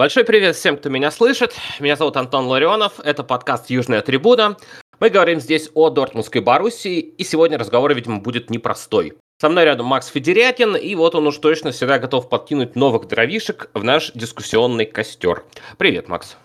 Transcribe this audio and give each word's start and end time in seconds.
Большой 0.00 0.24
привет 0.24 0.56
всем, 0.56 0.78
кто 0.78 0.88
меня 0.88 1.10
слышит. 1.10 1.54
Меня 1.78 1.94
зовут 1.94 2.16
Антон 2.16 2.46
Ларионов. 2.46 3.00
Это 3.00 3.22
подкаст 3.22 3.68
«Южная 3.68 4.00
трибуна». 4.00 4.56
Мы 4.98 5.10
говорим 5.10 5.40
здесь 5.40 5.70
о 5.74 5.90
Дортмундской 5.90 6.40
Боруссии, 6.40 7.00
и 7.00 7.22
сегодня 7.22 7.58
разговор, 7.58 7.92
видимо, 7.92 8.18
будет 8.18 8.48
непростой. 8.48 9.18
Со 9.38 9.50
мной 9.50 9.64
рядом 9.66 9.84
Макс 9.84 10.06
Федерякин, 10.06 10.74
и 10.74 10.94
вот 10.94 11.14
он 11.14 11.26
уж 11.26 11.36
точно 11.36 11.72
всегда 11.72 11.98
готов 11.98 12.30
подкинуть 12.30 12.76
новых 12.76 13.08
дровишек 13.08 13.68
в 13.74 13.84
наш 13.84 14.10
дискуссионный 14.12 14.86
костер. 14.86 15.44
Привет, 15.76 16.08
Макс. 16.08 16.38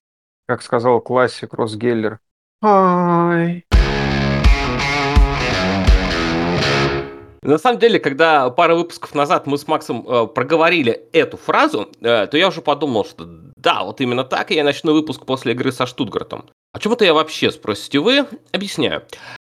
Как 0.50 0.62
сказал 0.62 1.00
классик 1.00 1.54
Рос 1.54 1.76
Геллер. 1.78 2.20
Ай. 2.62 3.64
На 7.46 7.60
самом 7.60 7.80
деле, 7.80 8.00
когда 8.00 8.50
пару 8.50 8.76
выпусков 8.76 9.14
назад 9.14 9.46
мы 9.46 9.60
с 9.60 9.68
Максом 9.68 10.04
э, 10.08 10.26
проговорили 10.26 11.04
эту 11.14 11.38
фразу, 11.38 11.92
э, 12.02 12.26
то 12.26 12.38
я 12.38 12.48
уже 12.48 12.62
подумал, 12.62 13.06
что 13.06 13.24
да, 13.66 13.84
вот 13.84 14.00
именно 14.00 14.24
так, 14.24 14.52
я 14.52 14.64
начну 14.64 14.94
выпуск 14.94 15.26
после 15.26 15.54
игры 15.54 15.72
со 15.72 15.88
Штутгартом. 15.88 16.46
А 16.72 16.80
чего 16.80 16.94
это 16.94 17.04
я 17.04 17.16
вообще, 17.16 17.52
спросите 17.52 17.98
вы? 17.98 18.28
Объясняю. 18.52 19.02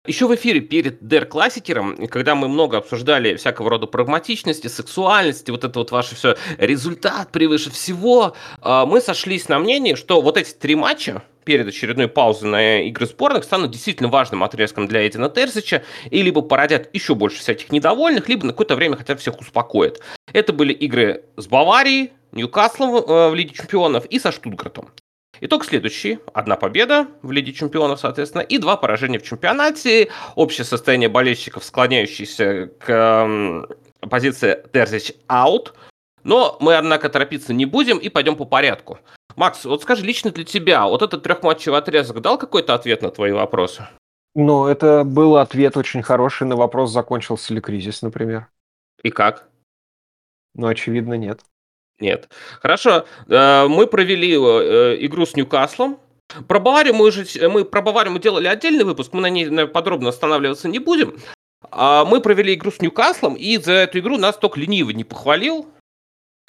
Еще 0.07 0.27
в 0.27 0.33
эфире 0.35 0.61
перед 0.61 1.05
Дер 1.05 1.25
Классикером, 1.25 2.07
когда 2.07 2.33
мы 2.33 2.47
много 2.47 2.77
обсуждали 2.77 3.35
всякого 3.35 3.69
рода 3.69 3.85
прагматичности, 3.85 4.67
сексуальности, 4.67 5.51
вот 5.51 5.65
это 5.65 5.79
вот 5.79 5.91
ваше 5.91 6.15
все 6.15 6.37
результат 6.57 7.33
превыше 7.33 7.69
всего, 7.69 8.33
э, 8.61 8.85
мы 8.87 9.01
сошлись 9.01 9.49
на 9.49 9.59
мнении, 9.59 9.95
что 9.95 10.21
вот 10.21 10.37
эти 10.37 10.53
три 10.53 10.75
матча, 10.75 11.23
перед 11.43 11.67
очередной 11.67 12.09
паузой 12.09 12.49
на 12.49 12.81
игры 12.83 13.05
сборных 13.05 13.45
станут 13.45 13.71
действительно 13.71 14.09
важным 14.09 14.43
отрезком 14.43 14.85
для 14.85 15.07
Эдина 15.07 15.29
Терзича 15.29 15.81
и 16.09 16.21
либо 16.21 16.41
породят 16.41 16.89
еще 16.93 17.15
больше 17.15 17.39
всяких 17.39 17.71
недовольных, 17.71 18.27
либо 18.27 18.45
на 18.45 18.51
какое-то 18.51 18.75
время 18.75 18.97
хотя 18.97 19.15
всех 19.15 19.39
успокоят. 19.39 20.01
Это 20.33 20.51
были 20.51 20.73
игры 20.73 21.23
с 21.37 21.47
Баварией, 21.47 22.11
Ньюкаслом 22.37 22.95
э, 22.95 23.29
в 23.29 23.35
Лиге 23.35 23.53
Чемпионов 23.53 24.05
и 24.05 24.19
со 24.19 24.31
Штутгартом. 24.31 24.89
Итог 25.41 25.65
следующий. 25.65 26.19
Одна 26.33 26.55
победа 26.55 27.07
в 27.21 27.31
Лиге 27.31 27.53
Чемпионов, 27.53 27.99
соответственно, 27.99 28.41
и 28.41 28.57
два 28.57 28.77
поражения 28.77 29.19
в 29.19 29.23
чемпионате. 29.23 30.09
Общее 30.35 30.65
состояние 30.65 31.09
болельщиков, 31.09 31.63
склоняющееся 31.63 32.71
к 32.79 32.85
э, 32.89 34.07
позиции 34.07 34.63
Терзич 34.71 35.13
аут. 35.27 35.73
Но 36.23 36.57
мы, 36.59 36.75
однако, 36.75 37.09
торопиться 37.09 37.53
не 37.53 37.65
будем 37.65 37.97
и 37.97 38.09
пойдем 38.09 38.35
по 38.35 38.45
порядку. 38.45 38.99
Макс, 39.35 39.65
вот 39.65 39.81
скажи 39.83 40.03
лично 40.03 40.31
для 40.31 40.43
тебя, 40.43 40.85
вот 40.85 41.01
этот 41.01 41.23
трехматчевый 41.23 41.79
отрезок 41.79 42.21
дал 42.21 42.37
какой-то 42.37 42.73
ответ 42.73 43.01
на 43.01 43.11
твои 43.11 43.31
вопросы? 43.31 43.87
Ну, 44.33 44.65
это 44.65 45.03
был 45.03 45.37
ответ 45.37 45.77
очень 45.77 46.01
хороший 46.03 46.47
на 46.47 46.55
вопрос, 46.55 46.91
закончился 46.91 47.53
ли 47.53 47.61
кризис, 47.61 48.01
например. 48.01 48.47
И 49.03 49.09
как? 49.09 49.47
Ну, 50.55 50.67
очевидно, 50.67 51.13
нет. 51.13 51.41
Нет. 51.99 52.29
Хорошо. 52.61 53.05
Э, 53.27 53.67
мы 53.67 53.87
провели 53.87 54.33
э, 54.33 54.97
игру 55.05 55.25
с 55.25 55.35
Ньюкаслом. 55.35 55.99
Про 56.47 56.59
Баварию 56.59 56.93
мы 56.93 57.05
уже 57.05 57.25
мы 57.49 57.63
про 57.63 57.81
Баварию 57.81 58.13
мы 58.13 58.19
делали 58.19 58.47
отдельный 58.47 58.83
выпуск, 58.83 59.13
мы 59.13 59.21
на 59.21 59.29
ней 59.29 59.67
подробно 59.67 60.09
останавливаться 60.09 60.67
не 60.67 60.79
будем. 60.79 61.17
А 61.71 62.05
мы 62.05 62.21
провели 62.21 62.53
игру 62.53 62.71
с 62.71 62.81
Ньюкаслом, 62.81 63.35
и 63.35 63.57
за 63.57 63.73
эту 63.73 63.99
игру 63.99 64.17
нас 64.17 64.37
только 64.37 64.59
ленивый 64.59 64.93
не 64.93 65.03
похвалил. 65.03 65.67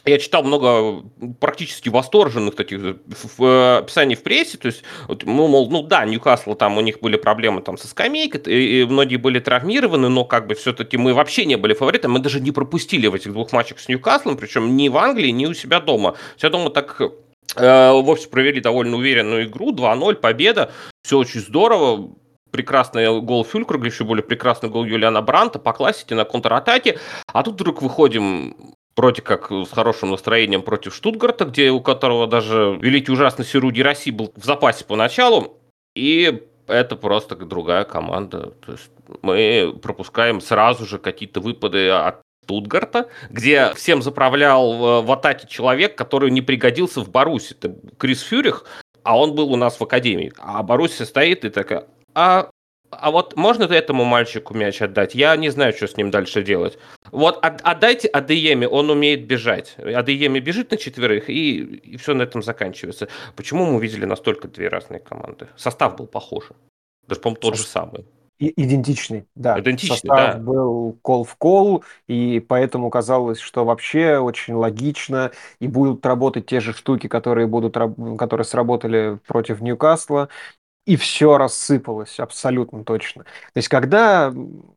Я 0.08 0.18
читал 0.18 0.42
много 0.42 1.02
практически 1.40 1.88
восторженных 1.88 2.54
таких 2.54 2.80
э, 2.82 2.94
в, 3.36 3.78
описаний 3.78 4.16
в 4.16 4.22
прессе, 4.22 4.58
то 4.58 4.66
есть, 4.66 4.82
ну, 5.08 5.46
мол, 5.46 5.70
ну 5.70 5.82
да, 5.82 6.04
Ньюкасл, 6.04 6.54
там 6.54 6.78
у 6.78 6.80
них 6.80 7.00
были 7.00 7.16
проблемы 7.16 7.60
там 7.60 7.76
со 7.76 7.86
скамейкой, 7.86 8.40
и, 8.46 8.80
и 8.80 8.84
многие 8.84 9.16
были 9.16 9.38
травмированы, 9.38 10.08
но 10.08 10.24
как 10.24 10.46
бы 10.46 10.54
все-таки 10.54 10.96
мы 10.96 11.14
вообще 11.14 11.44
не 11.44 11.56
были 11.56 11.74
фаворитами, 11.74 12.12
мы 12.12 12.18
даже 12.20 12.40
не 12.40 12.52
пропустили 12.52 13.06
в 13.06 13.14
этих 13.14 13.32
двух 13.32 13.52
матчах 13.52 13.78
с 13.80 13.88
Ньюкаслом, 13.88 14.36
причем 14.36 14.76
ни 14.76 14.88
в 14.88 14.96
Англии, 14.96 15.30
ни 15.30 15.46
у 15.46 15.54
себя 15.54 15.80
дома. 15.80 16.14
У 16.36 16.38
себя 16.38 16.50
дома 16.50 16.70
так 16.70 17.00
э, 17.00 17.90
общем 17.90 18.30
провели 18.30 18.60
довольно 18.60 18.96
уверенную 18.96 19.44
игру, 19.44 19.72
2-0, 19.72 20.14
победа, 20.16 20.72
все 21.02 21.18
очень 21.18 21.40
здорово, 21.40 22.14
прекрасный 22.50 23.20
гол 23.20 23.44
Фюлькруга, 23.44 23.86
еще 23.86 24.04
более 24.04 24.24
прекрасный 24.24 24.68
гол 24.68 24.84
Юлиана 24.84 25.22
Бранта 25.22 25.58
по 25.58 25.72
классике 25.72 26.14
на 26.14 26.24
контратаке. 26.24 26.98
А 27.26 27.42
тут 27.42 27.54
вдруг 27.54 27.82
выходим 27.82 28.74
вроде 28.98 29.22
как 29.22 29.50
с 29.50 29.70
хорошим 29.70 30.10
настроением 30.10 30.62
против 30.62 30.94
Штутгарта, 30.94 31.44
где 31.44 31.70
у 31.70 31.80
которого 31.80 32.26
даже 32.26 32.76
великий 32.80 33.12
ужасный 33.12 33.44
Сируди 33.44 33.80
России 33.80 34.10
был 34.10 34.32
в 34.36 34.44
запасе 34.44 34.84
поначалу, 34.84 35.56
и 35.94 36.42
это 36.66 36.96
просто 36.96 37.36
другая 37.36 37.84
команда. 37.84 38.54
То 38.66 38.72
есть 38.72 38.90
мы 39.22 39.78
пропускаем 39.80 40.40
сразу 40.40 40.84
же 40.84 40.98
какие-то 40.98 41.40
выпады 41.40 41.88
от 41.90 42.22
Штутгарта, 42.44 43.08
где 43.30 43.72
всем 43.74 44.02
заправлял 44.02 45.02
в 45.02 45.12
атаке 45.12 45.46
человек, 45.46 45.96
который 45.96 46.30
не 46.32 46.42
пригодился 46.42 47.00
в 47.00 47.08
Баруси. 47.08 47.54
Это 47.54 47.76
Крис 47.98 48.22
Фюрих, 48.22 48.64
а 49.04 49.16
он 49.16 49.34
был 49.34 49.52
у 49.52 49.56
нас 49.56 49.78
в 49.78 49.82
Академии. 49.82 50.32
А 50.38 50.62
Баруси 50.62 51.04
стоит 51.04 51.44
и 51.44 51.50
такая, 51.50 51.86
а 52.14 52.50
а 52.90 53.10
вот 53.10 53.36
можно 53.36 53.64
этому 53.64 54.04
мальчику 54.04 54.54
мяч 54.54 54.80
отдать? 54.82 55.14
Я 55.14 55.36
не 55.36 55.50
знаю, 55.50 55.72
что 55.72 55.86
с 55.86 55.96
ним 55.96 56.10
дальше 56.10 56.42
делать. 56.42 56.78
Вот 57.10 57.38
отдайте 57.42 58.08
Адееме, 58.08 58.68
он 58.68 58.90
умеет 58.90 59.26
бежать. 59.26 59.76
Адееме 59.78 60.40
бежит 60.40 60.70
на 60.70 60.76
четверых, 60.76 61.28
и, 61.30 61.58
и 61.60 61.96
все 61.96 62.14
на 62.14 62.22
этом 62.22 62.42
заканчивается. 62.42 63.08
Почему 63.36 63.66
мы 63.66 63.76
увидели 63.76 64.04
настолько 64.04 64.48
две 64.48 64.68
разные 64.68 65.00
команды? 65.00 65.48
Состав 65.56 65.96
был 65.96 66.06
похож. 66.06 66.50
Даже, 67.06 67.20
по-моему, 67.20 67.40
тот 67.40 67.56
же 67.56 67.62
самый. 67.62 68.06
И, 68.38 68.52
идентичный, 68.56 69.26
да. 69.34 69.58
Идентичный, 69.58 69.96
Состав 69.96 70.34
да. 70.34 70.38
был 70.38 70.96
кол 71.02 71.24
в 71.24 71.34
кол, 71.34 71.82
и 72.06 72.38
поэтому 72.38 72.88
казалось, 72.88 73.40
что 73.40 73.64
вообще 73.64 74.18
очень 74.18 74.54
логично, 74.54 75.32
и 75.58 75.66
будут 75.66 76.06
работать 76.06 76.46
те 76.46 76.60
же 76.60 76.72
штуки, 76.72 77.08
которые, 77.08 77.48
будут, 77.48 77.76
которые 78.16 78.44
сработали 78.44 79.18
против 79.26 79.60
Ньюкасла, 79.60 80.28
и 80.88 80.96
все 80.96 81.36
рассыпалось 81.36 82.18
абсолютно 82.18 82.82
точно. 82.82 83.24
То 83.24 83.56
есть, 83.56 83.68
когда 83.68 84.32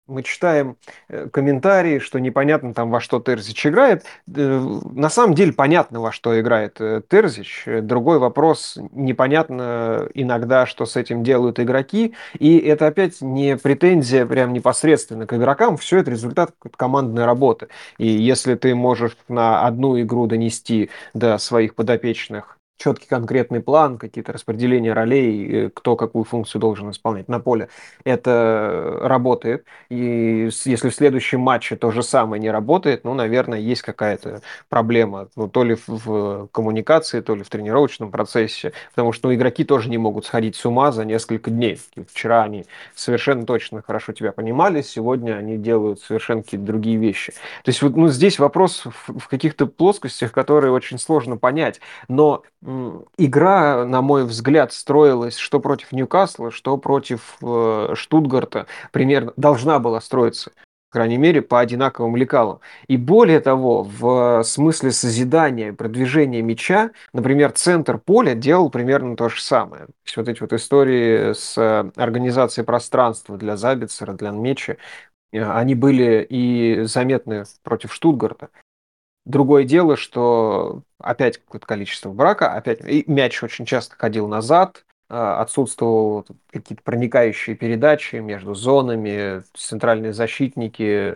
мы 0.07 0.23
читаем 0.23 0.75
э, 1.07 1.29
комментарии, 1.31 1.99
что 1.99 2.19
непонятно 2.19 2.73
там 2.73 2.91
во 2.91 2.99
что 2.99 3.21
Терзич 3.21 3.65
играет, 3.65 4.03
э, 4.27 4.59
на 4.91 5.09
самом 5.09 5.35
деле 5.35 5.53
понятно, 5.53 6.01
во 6.01 6.11
что 6.11 6.37
играет 6.37 6.81
э, 6.81 7.01
Терзич. 7.07 7.63
Другой 7.65 8.19
вопрос, 8.19 8.77
непонятно 8.91 10.09
иногда, 10.13 10.65
что 10.65 10.85
с 10.85 10.97
этим 10.97 11.23
делают 11.23 11.61
игроки, 11.61 12.13
и 12.37 12.57
это 12.57 12.87
опять 12.87 13.21
не 13.21 13.55
претензия 13.55 14.25
прям 14.25 14.51
непосредственно 14.51 15.25
к 15.25 15.33
игрокам, 15.33 15.77
все 15.77 15.99
это 15.99 16.11
результат 16.11 16.51
командной 16.75 17.23
работы. 17.23 17.69
И 17.97 18.07
если 18.07 18.55
ты 18.55 18.75
можешь 18.75 19.15
на 19.29 19.65
одну 19.65 19.97
игру 20.01 20.27
донести 20.27 20.89
до 21.13 21.37
своих 21.37 21.73
подопечных 21.73 22.57
четкий 22.81 23.07
конкретный 23.07 23.61
план, 23.61 23.97
какие-то 23.97 24.33
распределения 24.33 24.93
ролей, 24.93 25.69
кто 25.69 25.95
какую 25.95 26.23
функцию 26.23 26.59
должен 26.59 26.89
исполнять 26.89 27.27
на 27.27 27.39
поле, 27.39 27.69
это 28.03 28.97
работает. 29.01 29.65
И 29.89 30.49
если 30.65 30.89
в 30.89 30.95
следующем 30.95 31.41
матче 31.41 31.75
то 31.75 31.91
же 31.91 32.01
самое 32.01 32.41
не 32.41 32.49
работает, 32.49 33.03
ну, 33.03 33.13
наверное, 33.13 33.59
есть 33.59 33.83
какая-то 33.83 34.41
проблема, 34.67 35.27
ну, 35.35 35.47
то 35.47 35.63
ли 35.63 35.77
в 35.85 36.47
коммуникации, 36.51 37.21
то 37.21 37.35
ли 37.35 37.43
в 37.43 37.49
тренировочном 37.49 38.09
процессе, 38.09 38.73
потому 38.89 39.13
что 39.13 39.27
ну, 39.27 39.35
игроки 39.35 39.63
тоже 39.63 39.89
не 39.89 39.99
могут 39.99 40.25
сходить 40.25 40.55
с 40.55 40.65
ума 40.65 40.91
за 40.91 41.05
несколько 41.05 41.51
дней. 41.51 41.79
Вчера 42.07 42.43
они 42.43 42.65
совершенно 42.95 43.45
точно 43.45 43.83
хорошо 43.83 44.13
тебя 44.13 44.31
понимали, 44.31 44.81
сегодня 44.81 45.33
они 45.33 45.57
делают 45.57 46.01
совершенно 46.01 46.41
какие-то 46.41 46.65
другие 46.65 46.97
вещи. 46.97 47.31
То 47.63 47.69
есть 47.69 47.81
вот 47.83 47.95
ну, 47.95 48.07
здесь 48.07 48.39
вопрос 48.39 48.85
в, 48.85 49.19
в 49.19 49.27
каких-то 49.27 49.67
плоскостях, 49.67 50.31
которые 50.31 50.71
очень 50.71 50.97
сложно 50.97 51.37
понять, 51.37 51.79
но 52.07 52.41
игра, 53.17 53.85
на 53.85 54.01
мой 54.01 54.25
взгляд, 54.25 54.73
строилась 54.73 55.37
что 55.37 55.59
против 55.59 55.91
Ньюкасла, 55.91 56.51
что 56.51 56.77
против 56.77 57.37
э, 57.41 57.93
Штутгарта. 57.95 58.67
Примерно 58.91 59.33
должна 59.35 59.79
была 59.79 60.01
строиться 60.01 60.51
по 60.91 60.95
крайней 60.97 61.17
мере, 61.17 61.41
по 61.41 61.61
одинаковым 61.61 62.17
лекалам. 62.17 62.59
И 62.87 62.97
более 62.97 63.39
того, 63.39 63.83
в 63.83 64.43
смысле 64.43 64.91
созидания 64.91 65.71
продвижения 65.71 66.41
мяча, 66.41 66.91
например, 67.13 67.53
центр 67.53 67.97
поля 67.97 68.35
делал 68.35 68.69
примерно 68.69 69.15
то 69.15 69.29
же 69.29 69.41
самое. 69.41 69.85
То 69.85 69.93
есть 70.05 70.17
вот 70.17 70.27
эти 70.27 70.41
вот 70.41 70.51
истории 70.51 71.31
с 71.31 71.57
организацией 71.95 72.65
пространства 72.65 73.37
для 73.37 73.55
Забицера, 73.55 74.11
для 74.11 74.31
Мечи, 74.31 74.75
э, 75.31 75.41
они 75.41 75.75
были 75.75 76.27
и 76.29 76.83
заметны 76.83 77.45
против 77.63 77.93
Штутгарта. 77.93 78.49
Другое 79.25 79.65
дело, 79.65 79.97
что 79.97 80.83
опять 80.99 81.37
какое-то 81.37 81.67
количество 81.67 82.11
брака, 82.11 82.53
опять 82.53 82.81
и 82.83 83.03
мяч 83.07 83.43
очень 83.43 83.65
часто 83.65 83.95
ходил 83.95 84.27
назад, 84.27 84.85
а, 85.09 85.41
отсутствовали 85.41 86.25
какие-то 86.51 86.83
проникающие 86.83 87.55
передачи 87.55 88.15
между 88.15 88.55
зонами, 88.55 89.43
центральные 89.53 90.13
защитники 90.13 91.13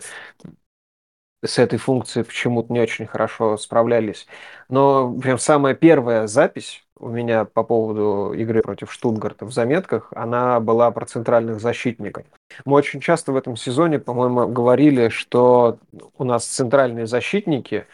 с 1.44 1.58
этой 1.58 1.78
функцией 1.78 2.24
почему-то 2.24 2.72
не 2.72 2.80
очень 2.80 3.06
хорошо 3.06 3.56
справлялись. 3.56 4.26
Но 4.68 5.12
прям 5.18 5.38
самая 5.38 5.74
первая 5.74 6.26
запись 6.26 6.85
у 6.98 7.08
меня 7.08 7.44
по 7.44 7.62
поводу 7.62 8.32
игры 8.32 8.62
против 8.62 8.92
Штутгарта 8.92 9.44
в 9.44 9.52
заметках, 9.52 10.12
она 10.14 10.60
была 10.60 10.90
про 10.90 11.06
центральных 11.06 11.60
защитников. 11.60 12.24
Мы 12.64 12.74
очень 12.76 13.00
часто 13.00 13.32
в 13.32 13.36
этом 13.36 13.56
сезоне, 13.56 13.98
по-моему, 13.98 14.48
говорили, 14.48 15.08
что 15.08 15.78
у 16.16 16.24
нас 16.24 16.46
центральные 16.46 17.06
защитники 17.06 17.86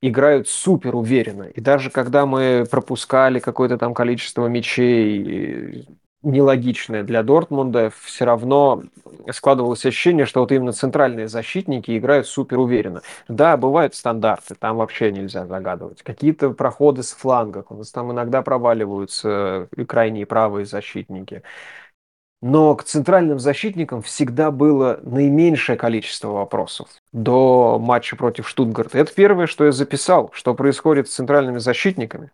играют 0.00 0.48
супер 0.48 0.96
уверенно. 0.96 1.44
И 1.44 1.60
даже 1.60 1.90
когда 1.90 2.26
мы 2.26 2.66
пропускали 2.70 3.38
какое-то 3.38 3.78
там 3.78 3.94
количество 3.94 4.46
мячей 4.46 5.86
нелогичное 6.22 7.02
для 7.02 7.22
Дортмунда, 7.22 7.90
все 8.02 8.24
равно 8.24 8.82
складывалось 9.30 9.84
ощущение, 9.84 10.26
что 10.26 10.40
вот 10.40 10.52
именно 10.52 10.72
центральные 10.72 11.28
защитники 11.28 11.96
играют 11.96 12.26
супер 12.26 12.58
уверенно. 12.58 13.02
Да, 13.28 13.56
бывают 13.56 13.94
стандарты, 13.94 14.54
там 14.54 14.76
вообще 14.76 15.12
нельзя 15.12 15.46
загадывать. 15.46 16.02
Какие-то 16.02 16.50
проходы 16.50 17.02
с 17.02 17.12
флангов, 17.12 17.66
у 17.70 17.74
нас 17.74 17.90
там 17.90 18.12
иногда 18.12 18.42
проваливаются 18.42 19.68
крайние 19.86 20.26
правые 20.26 20.66
защитники. 20.66 21.42
Но 22.40 22.74
к 22.74 22.82
центральным 22.82 23.38
защитникам 23.38 24.02
всегда 24.02 24.50
было 24.50 24.98
наименьшее 25.04 25.78
количество 25.78 26.28
вопросов 26.28 26.88
до 27.12 27.78
матча 27.80 28.16
против 28.16 28.48
Штутгарта. 28.48 28.98
Это 28.98 29.14
первое, 29.14 29.46
что 29.46 29.64
я 29.64 29.70
записал, 29.70 30.30
что 30.32 30.52
происходит 30.54 31.08
с 31.08 31.14
центральными 31.14 31.58
защитниками 31.58 32.30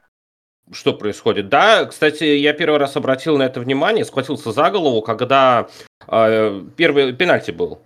что 0.73 0.93
происходит. 0.93 1.49
Да, 1.49 1.85
кстати, 1.87 2.25
я 2.25 2.53
первый 2.53 2.79
раз 2.79 2.97
обратил 2.97 3.39
на 3.39 3.45
это 3.45 3.61
внимание, 3.61 4.05
схватился 4.05 4.53
за 4.53 4.71
голову, 4.71 5.03
когда 5.03 5.69
э, 6.07 6.63
первый 6.77 7.13
пенальти 7.13 7.51
был. 7.51 7.81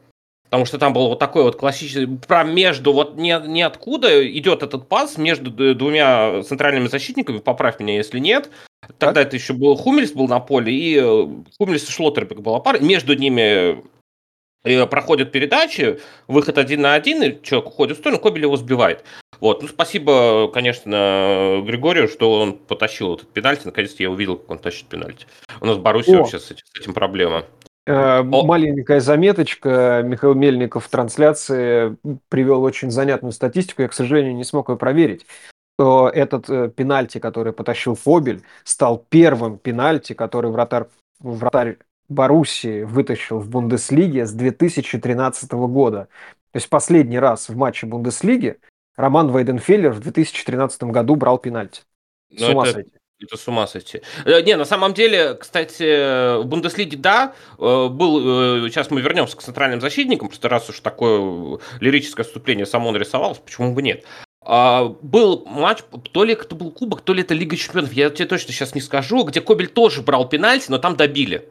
Потому 0.45 0.67
что 0.67 0.79
там 0.79 0.93
был 0.93 1.09
вот 1.09 1.19
такой 1.19 1.45
вот 1.45 1.57
классический, 1.57 2.07
прям 2.07 2.55
между, 2.55 2.93
вот 2.93 3.17
не, 3.17 3.41
ниоткуда 3.47 4.29
идет 4.37 4.63
этот 4.63 4.87
пас 4.87 5.17
между 5.17 5.51
двумя 5.75 6.43
центральными 6.43 6.89
защитниками, 6.89 7.39
поправь 7.39 7.81
меня, 7.81 7.97
если 7.97 8.19
нет. 8.19 8.51
Тогда 8.99 9.23
так? 9.23 9.29
это 9.29 9.37
еще 9.37 9.55
был 9.55 9.77
Хумельс 9.77 10.13
был 10.13 10.29
на 10.29 10.41
поле, 10.41 10.71
и 10.71 10.99
э, 11.01 11.27
Хумельс 11.57 11.89
и 11.89 11.91
Шлоттербек 11.91 12.41
была 12.41 12.61
пара. 12.61 12.81
Между 12.81 13.17
ними 13.17 13.83
э, 14.65 14.87
проходят 14.87 15.33
передачи, 15.33 16.01
выход 16.29 16.59
один 16.59 16.83
на 16.83 16.95
один, 16.95 17.23
и 17.23 17.43
человек 17.43 17.69
уходит 17.69 17.97
в 17.97 18.01
сторону, 18.01 18.21
Кобель 18.21 18.43
его 18.43 18.57
сбивает. 18.59 19.05
Вот, 19.43 19.61
ну, 19.61 19.67
спасибо, 19.67 20.49
конечно, 20.53 21.61
Григорию, 21.67 22.07
что 22.07 22.41
он 22.41 22.53
потащил 22.53 23.17
этот 23.17 23.29
пенальти. 23.31 23.63
Наконец-то 23.65 24.01
я 24.01 24.09
увидел, 24.09 24.37
как 24.37 24.51
он 24.53 24.59
тащит 24.59 24.87
пенальти. 24.87 25.27
У 25.61 25.67
нас 25.67 25.79
в 25.79 25.83
Баруси 25.83 26.15
вообще 26.15 26.39
с 26.39 26.53
этим, 26.53 26.65
с 26.65 26.81
этим 26.81 26.95
проблема. 26.95 27.43
Э. 27.85 28.23
Маленькая 28.23 29.01
заметочка. 29.01 30.05
Михаил 30.05 30.35
Мельников 30.35 30.85
в 30.85 30.89
трансляции 30.89 31.97
привел 32.29 32.63
очень 32.63 32.93
занятную 32.93 33.33
статистику. 33.33 33.83
Я, 33.83 33.89
к 33.89 33.95
сожалению, 33.95 34.37
не 34.37 34.45
смог 34.45 34.69
ее 34.69 34.77
проверить. 34.77 35.27
Этот 35.77 36.49
э, 36.49 36.69
пенальти, 36.69 37.19
который 37.19 37.53
потащил 37.53 37.97
Фобель, 37.97 38.43
стал 38.63 39.05
первым 39.09 39.59
пенальти, 39.59 40.13
который 40.13 40.53
вратарь, 40.53 40.85
вратарь 41.19 41.79
Боруссии 42.09 42.85
вытащил 42.85 43.41
в 43.41 43.49
Бундеслиге 43.49 44.25
с 44.25 44.33
2013 44.33 45.51
года. 45.51 46.07
То 46.53 46.59
есть 46.59 46.69
последний 46.69 47.19
раз 47.19 47.49
в 47.49 47.57
матче 47.57 47.89
Бундеслиги 47.89 48.59
Роман 48.97 49.35
Вейденфеллер 49.35 49.93
в 49.93 50.01
2013 50.01 50.85
году 50.85 51.17
брал 51.17 51.39
пенальти. 51.39 51.83
С 52.31 52.41
ну, 52.41 52.53
ума 52.53 52.65
это, 52.65 52.75
сойти. 52.75 52.93
Это 53.21 53.37
с 53.37 53.49
ума 53.49 53.67
сойти. 53.67 54.03
Э, 54.25 54.43
не, 54.43 54.57
на 54.57 54.65
самом 54.65 54.95
деле, 54.95 55.35
кстати, 55.35 56.41
в 56.41 56.45
Бундеслиге, 56.45 56.97
да, 56.97 57.35
э, 57.59 57.89
был, 57.89 58.67
э, 58.67 58.71
сейчас 58.71 58.91
мы 58.91 59.01
вернемся 59.01 59.37
к 59.37 59.43
центральным 59.43 59.81
защитникам, 59.81 60.29
просто 60.29 60.49
раз 60.49 60.69
уж 60.69 60.81
такое 60.81 61.59
лирическое 61.81 62.25
вступление 62.25 62.67
само 62.67 62.91
нарисовалось, 62.91 63.39
почему 63.39 63.75
бы 63.75 63.83
нет. 63.83 64.05
А, 64.45 64.89
был 65.03 65.45
матч, 65.47 65.79
то 66.11 66.25
ли 66.25 66.33
это 66.33 66.55
был 66.57 66.73
кубок, 66.73 67.03
то 67.03 67.15
ли 67.15 67.23
это 67.23 67.33
Лига 67.33 67.57
Чемпионов, 67.57 67.93
я 67.93 68.11
тебе 68.11 68.27
точно 68.27 68.53
сейчас 68.53 68.75
не 68.75 68.81
скажу, 68.81 69.23
где 69.25 69.41
Кобель 69.41 69.69
тоже 69.69 70.03
брал 70.03 70.29
пенальти, 70.29 70.67
но 70.69 70.79
там 70.79 70.97
добили. 70.97 71.49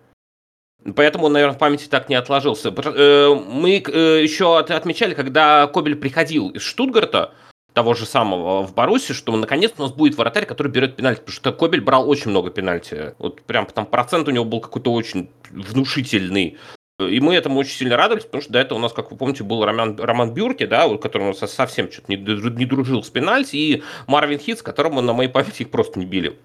Поэтому 0.95 1.29
наверное, 1.29 1.55
в 1.55 1.59
памяти 1.59 1.87
так 1.87 2.09
не 2.09 2.15
отложился. 2.15 2.69
Э, 2.69 3.35
мы 3.35 3.83
э, 3.85 4.23
еще 4.23 4.57
отмечали, 4.57 5.13
когда 5.13 5.67
Кобель 5.67 5.95
приходил 5.95 6.49
из 6.49 6.61
Штутгарта, 6.61 7.33
того 7.73 7.93
же 7.93 8.05
самого 8.05 8.63
в 8.63 8.73
Баруси, 8.73 9.13
что 9.13 9.35
наконец 9.35 9.71
у 9.77 9.81
нас 9.81 9.91
будет 9.91 10.17
вратарь, 10.17 10.45
который 10.45 10.67
берет 10.67 10.95
пенальти, 10.95 11.19
потому 11.19 11.33
что 11.33 11.53
Кобель 11.53 11.81
брал 11.81 12.09
очень 12.09 12.31
много 12.31 12.49
пенальти. 12.49 13.15
Вот 13.17 13.41
прям 13.43 13.65
там 13.65 13.85
процент 13.85 14.27
у 14.27 14.31
него 14.31 14.45
был 14.45 14.59
какой-то 14.59 14.91
очень 14.91 15.29
внушительный. 15.49 16.57
И 16.99 17.19
мы 17.19 17.33
этому 17.33 17.59
очень 17.59 17.71
сильно 17.71 17.97
радовались, 17.97 18.25
потому 18.25 18.43
что 18.43 18.53
до 18.53 18.59
этого 18.59 18.77
у 18.77 18.81
нас, 18.81 18.93
как 18.93 19.09
вы 19.09 19.17
помните, 19.17 19.43
был 19.43 19.65
Роман, 19.65 19.97
Роман 19.97 20.33
Бюрки, 20.33 20.65
да, 20.65 20.87
который 20.97 21.33
совсем 21.33 21.91
что-то 21.91 22.11
не, 22.11 22.17
не 22.17 22.65
дружил 22.65 23.03
с 23.03 23.09
пенальти, 23.09 23.55
и 23.55 23.83
Марвин 24.07 24.37
Хитс, 24.37 24.61
которому 24.61 25.01
на 25.01 25.13
моей 25.13 25.29
памяти 25.29 25.63
их 25.63 25.71
просто 25.71 25.97
не 25.97 26.05
били. 26.05 26.37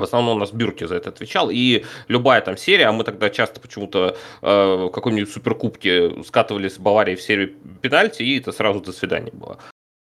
В 0.00 0.04
основном 0.04 0.36
у 0.36 0.40
нас 0.40 0.52
Бюрки 0.52 0.84
за 0.86 0.96
это 0.96 1.10
отвечал. 1.10 1.50
И 1.50 1.84
любая 2.08 2.40
там 2.40 2.56
серия, 2.56 2.86
а 2.86 2.92
мы 2.92 3.04
тогда 3.04 3.30
часто 3.30 3.60
почему-то 3.60 4.16
э, 4.42 4.86
в 4.86 4.90
какой-нибудь 4.90 5.30
суперкубке 5.30 6.22
скатывались 6.24 6.74
с 6.74 6.78
Баварией 6.78 7.16
в 7.16 7.22
серию 7.22 7.54
пенальти, 7.82 8.22
и 8.22 8.38
это 8.38 8.52
сразу 8.52 8.80
до 8.80 8.92
свидания 8.92 9.30
было. 9.32 9.58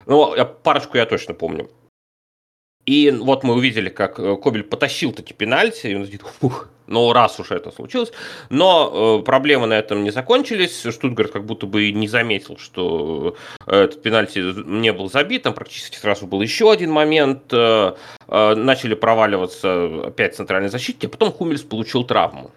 Ну, 0.06 0.34
я, 0.34 0.44
парочку 0.44 0.96
я 0.96 1.06
точно 1.06 1.34
помню. 1.34 1.70
И 2.84 3.10
вот 3.10 3.44
мы 3.44 3.54
увидели, 3.54 3.88
как 3.88 4.18
э, 4.18 4.36
Кобель 4.36 4.64
потащил 4.64 5.12
таки 5.12 5.34
пенальти, 5.34 5.86
и 5.86 5.94
он 5.94 6.02
говорит, 6.02 6.24
ух, 6.40 6.68
ну 6.92 7.12
раз 7.12 7.40
уж 7.40 7.50
это 7.50 7.70
случилось. 7.70 8.12
Но 8.50 9.18
э, 9.20 9.24
проблемы 9.24 9.66
на 9.66 9.74
этом 9.74 10.04
не 10.04 10.10
закончились. 10.10 10.82
Штутгарт 10.82 11.32
как 11.32 11.44
будто 11.44 11.66
бы 11.66 11.90
не 11.90 12.06
заметил, 12.06 12.58
что 12.58 13.36
э, 13.66 13.84
этот 13.84 14.02
пенальти 14.02 14.38
не 14.66 14.92
был 14.92 15.10
забит. 15.10 15.42
Там 15.42 15.54
практически 15.54 15.96
сразу 15.96 16.26
был 16.26 16.42
еще 16.42 16.70
один 16.70 16.90
момент. 16.90 17.52
Э, 17.52 17.94
э, 18.28 18.54
начали 18.54 18.94
проваливаться 18.94 20.06
опять 20.06 20.36
центральные 20.36 20.70
защитники, 20.70 21.06
а 21.06 21.08
потом 21.08 21.32
Хумельс 21.32 21.62
получил 21.62 22.04
травму. 22.04 22.50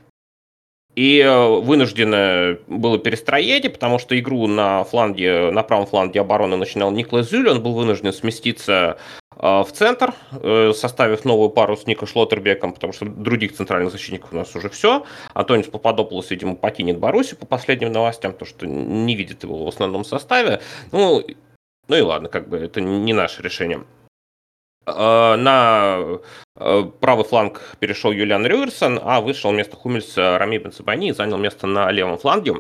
И 0.96 1.20
э, 1.20 1.60
вынуждено 1.60 2.58
было 2.68 2.98
перестроение, 2.98 3.70
потому 3.70 4.00
что 4.00 4.18
игру 4.18 4.48
на 4.48 4.84
фланге, 4.86 5.52
на 5.52 5.62
правом 5.62 5.88
фланге 5.88 6.22
обороны 6.22 6.56
начинал 6.56 6.92
Николас 6.92 7.30
Зюль, 7.30 7.50
он 7.50 7.62
был 7.62 7.74
вынужден 7.74 8.14
сместиться 8.14 8.98
э, 9.36 9.38
в 9.42 9.68
центр, 9.74 10.14
э, 10.32 10.72
составив 10.74 11.26
новую 11.26 11.50
пару 11.50 11.76
с 11.76 11.86
Нико 11.86 12.06
Шлоттербеком, 12.06 12.72
потому 12.72 12.94
что 12.94 13.06
других 13.06 13.54
центральных 13.54 13.92
защитников 13.92 14.32
у 14.32 14.38
нас 14.38 14.56
уже 14.56 14.70
все. 14.70 15.06
Антонис 15.34 15.68
Пападополос, 15.68 16.32
видимо, 16.32 16.56
покинет 16.56 16.98
Баруси 16.98 17.36
по 17.36 17.46
последним 17.46 17.92
новостям, 17.92 18.32
потому 18.32 18.48
что 18.48 18.66
не 18.66 19.16
видит 19.16 19.44
его 19.44 19.66
в 19.66 19.68
основном 19.68 20.06
составе. 20.06 20.62
Ну, 20.94 21.26
ну 21.90 21.96
и 21.98 22.02
ладно, 22.02 22.30
как 22.30 22.48
бы 22.48 22.58
это 22.58 22.80
не 22.80 23.12
наше 23.12 23.44
решение. 23.44 23.82
Э, 24.86 25.36
на 25.36 26.20
э, 26.56 26.84
правый 27.00 27.26
фланг 27.26 27.76
перешел 27.80 28.12
Юлиан 28.12 28.46
Рюерсон, 28.46 29.00
а 29.02 29.20
вышел 29.20 29.52
вместо 29.52 29.76
Хумельса 29.76 30.38
Рами 30.38 30.58
Бенцебани 30.58 31.10
и 31.10 31.14
занял 31.14 31.38
место 31.38 31.66
на 31.66 31.92
левом 31.92 32.18
фланге. 32.18 32.56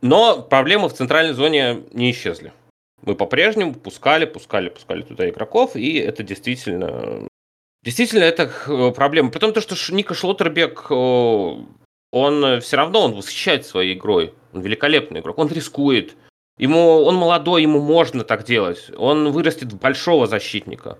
Но 0.00 0.42
проблемы 0.42 0.88
в 0.88 0.94
центральной 0.94 1.34
зоне 1.34 1.82
не 1.92 2.10
исчезли. 2.12 2.52
Мы 3.02 3.14
по-прежнему 3.14 3.74
пускали, 3.74 4.26
пускали, 4.26 4.68
пускали 4.68 5.02
туда 5.02 5.28
игроков, 5.28 5.74
и 5.74 5.98
это 5.98 6.22
действительно... 6.22 7.26
Действительно, 7.82 8.24
это 8.24 8.50
э, 8.66 8.92
проблема. 8.92 9.30
При 9.30 9.38
том, 9.38 9.54
что 9.54 9.74
Ника 9.92 10.14
Шлоттербек, 10.14 10.90
он 10.90 12.60
все 12.60 12.76
равно 12.76 13.02
он 13.02 13.14
восхищает 13.14 13.66
своей 13.66 13.94
игрой. 13.94 14.34
Он 14.52 14.60
великолепный 14.60 15.20
игрок, 15.20 15.38
он 15.38 15.48
рискует. 15.48 16.16
Ему, 16.58 17.02
он 17.02 17.16
молодой, 17.16 17.62
ему 17.62 17.80
можно 17.80 18.24
так 18.24 18.44
делать. 18.44 18.90
Он 18.96 19.30
вырастет 19.30 19.72
в 19.72 19.78
большого 19.78 20.26
защитника. 20.26 20.98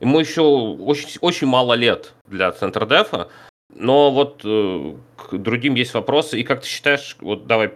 Ему 0.00 0.20
еще 0.20 0.42
очень, 0.42 1.18
очень 1.20 1.46
мало 1.46 1.74
лет 1.74 2.14
для 2.26 2.52
центрдефа, 2.52 3.28
но 3.74 4.10
вот 4.10 4.40
э, 4.44 4.94
к 5.16 5.36
другим 5.36 5.74
есть 5.74 5.94
вопросы. 5.94 6.40
И 6.40 6.44
как 6.44 6.62
ты 6.62 6.68
считаешь, 6.68 7.16
вот 7.20 7.46
давай 7.46 7.68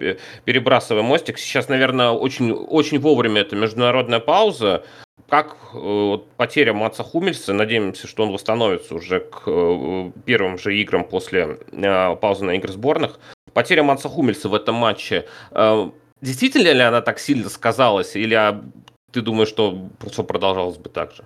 перебрасываем 0.45 1.07
мостик. 1.07 1.39
Сейчас, 1.39 1.69
наверное, 1.69 2.11
очень, 2.11 2.53
очень 2.53 2.99
вовремя 2.99 3.43
это 3.43 3.57
международная 3.57 4.21
пауза. 4.21 4.85
Как 5.29 5.57
э, 5.75 5.79
вот, 5.79 6.31
потеря 6.33 6.73
Маца 6.73 7.03
Хумельса, 7.03 7.53
надеемся, 7.53 8.07
что 8.07 8.25
он 8.25 8.33
восстановится 8.33 8.95
уже 8.95 9.21
к 9.21 9.43
э, 9.47 10.11
первым 10.25 10.59
же 10.59 10.77
играм 10.77 11.05
после 11.05 11.59
э, 11.73 12.17
паузы 12.17 12.45
на 12.45 12.53
игры 12.53 12.73
сборных. 12.73 13.19
Потеря 13.53 13.83
Маца 13.83 14.09
Хумельса 14.09 14.49
в 14.49 14.55
этом 14.55 14.77
матче, 14.77 15.27
э, 15.50 15.91
действительно 16.21 16.73
ли 16.73 16.81
она 16.81 17.00
так 17.00 17.19
сильно 17.19 17.49
сказалась, 17.49 18.17
или 18.17 18.35
а, 18.35 18.62
ты 19.12 19.23
думаешь, 19.23 19.49
что 19.49 19.89
все 20.11 20.25
продолжалось 20.25 20.79
бы 20.79 20.89
так 20.89 21.12
же? 21.12 21.25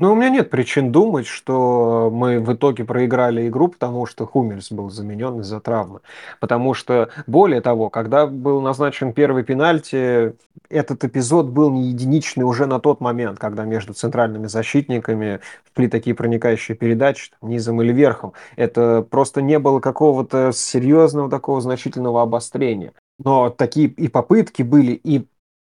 Ну, 0.00 0.12
у 0.12 0.14
меня 0.14 0.28
нет 0.30 0.48
причин 0.48 0.92
думать, 0.92 1.26
что 1.26 2.08
мы 2.14 2.38
в 2.38 2.52
итоге 2.52 2.84
проиграли 2.84 3.48
игру, 3.48 3.66
потому 3.66 4.06
что 4.06 4.26
Хумельс 4.26 4.70
был 4.70 4.90
заменен 4.90 5.40
из-за 5.40 5.58
травмы. 5.58 6.02
Потому 6.38 6.72
что, 6.72 7.08
более 7.26 7.60
того, 7.60 7.90
когда 7.90 8.28
был 8.28 8.60
назначен 8.60 9.12
первый 9.12 9.42
пенальти, 9.42 10.34
этот 10.70 11.02
эпизод 11.02 11.46
был 11.46 11.72
не 11.72 11.88
единичный 11.88 12.44
уже 12.44 12.66
на 12.66 12.78
тот 12.78 13.00
момент, 13.00 13.40
когда 13.40 13.64
между 13.64 13.92
центральными 13.92 14.46
защитниками 14.46 15.40
шли 15.74 15.88
такие 15.88 16.14
проникающие 16.14 16.76
передачи, 16.76 17.32
там, 17.40 17.50
низом 17.50 17.82
или 17.82 17.92
верхом. 17.92 18.34
Это 18.54 19.02
просто 19.02 19.42
не 19.42 19.58
было 19.58 19.80
какого-то 19.80 20.52
серьезного 20.54 21.28
такого 21.28 21.60
значительного 21.60 22.22
обострения. 22.22 22.92
Но 23.18 23.50
такие 23.50 23.88
и 23.88 24.06
попытки 24.06 24.62
были, 24.62 24.92
и 24.92 25.26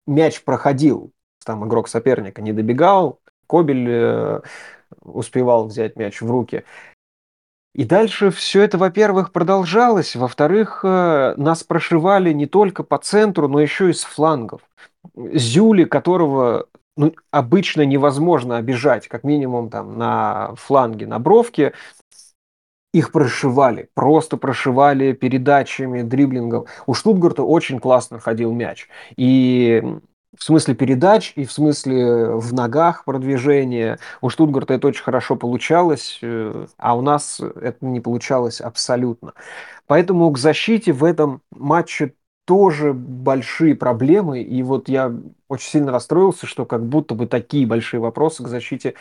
мяч 0.09 0.43
проходил. 0.43 1.13
Там 1.45 1.65
игрок 1.69 1.87
соперника 1.87 2.43
не 2.43 2.53
добегал, 2.53 3.21
Кобель 3.49 3.89
э, 3.89 4.41
успевал 5.03 5.67
взять 5.67 5.97
мяч 5.97 6.21
в 6.21 6.31
руки. 6.31 6.65
И 7.75 7.85
дальше 7.85 8.31
все 8.31 8.63
это, 8.63 8.79
во-первых, 8.79 9.33
продолжалось, 9.33 10.17
во-вторых, 10.17 10.81
э, 10.85 11.35
нас 11.37 11.65
прошивали 11.65 12.33
не 12.33 12.47
только 12.47 12.83
по 12.83 12.99
центру, 12.99 13.49
но 13.49 13.61
еще 13.61 13.91
и 13.91 13.93
с 13.93 14.05
флангов. 14.05 14.63
Зюли, 15.15 15.85
которого 15.85 16.67
ну, 16.97 17.15
обычно 17.31 17.83
невозможно 17.83 18.57
обижать, 18.57 19.07
как 19.07 19.23
минимум 19.23 19.71
там 19.71 19.97
на 19.97 20.55
фланге, 20.57 21.07
на 21.07 21.21
бровке, 21.21 21.73
их 22.93 23.13
прошивали, 23.13 23.89
просто 23.95 24.37
прошивали 24.37 25.13
передачами, 25.13 26.03
дриблингом. 26.03 26.67
У 26.87 26.95
Штутгарта 26.95 27.45
очень 27.45 27.79
классно 27.79 28.19
ходил 28.19 28.53
мяч. 28.53 28.89
И 29.17 29.85
в 30.39 30.45
смысле 30.45 30.75
передач 30.75 31.33
и 31.37 31.45
в 31.45 31.53
смысле 31.53 32.31
в 32.37 32.55
ногах 32.55 33.05
продвижения. 33.05 33.99
У 34.21 34.31
Штутгарта 34.31 34.75
это 34.75 34.89
очень 34.89 35.03
хорошо 35.03 35.37
получалось, 35.37 36.19
э, 36.23 36.67
а 36.79 36.97
у 36.97 37.03
нас 37.03 37.41
это 37.41 37.79
не 37.81 38.01
получалось 38.01 38.61
абсолютно. 38.61 39.35
Поэтому 39.87 40.31
к 40.31 40.39
защите 40.39 40.93
в 40.93 41.05
этом 41.05 41.43
матче 41.51 42.15
тоже 42.45 42.95
большие 42.95 43.75
проблемы. 43.75 44.43
И 44.43 44.63
вот 44.63 44.89
я 44.89 45.13
очень 45.49 45.69
сильно 45.69 45.93
расстроился, 45.93 46.47
что 46.47 46.65
как 46.65 46.87
будто 46.87 47.15
бы 47.15 47.27
такие 47.27 47.67
большие 47.67 48.01
вопросы 48.01 48.43
к 48.43 48.49
защите 48.49 48.95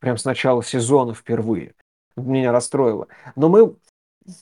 прям 0.00 0.18
с 0.18 0.24
начала 0.24 0.62
сезона 0.62 1.14
впервые. 1.14 1.74
Меня 2.16 2.52
расстроило. 2.52 3.06
Но 3.36 3.48
мы 3.48 3.74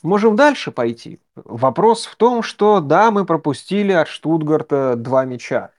можем 0.03 0.35
дальше 0.35 0.71
пойти. 0.71 1.19
Вопрос 1.35 2.05
в 2.05 2.15
том, 2.15 2.43
что 2.43 2.79
да, 2.81 3.11
мы 3.11 3.25
пропустили 3.25 3.91
от 3.91 4.07
Штутгарта 4.07 4.95
два 4.97 5.25
мяча. 5.25 5.71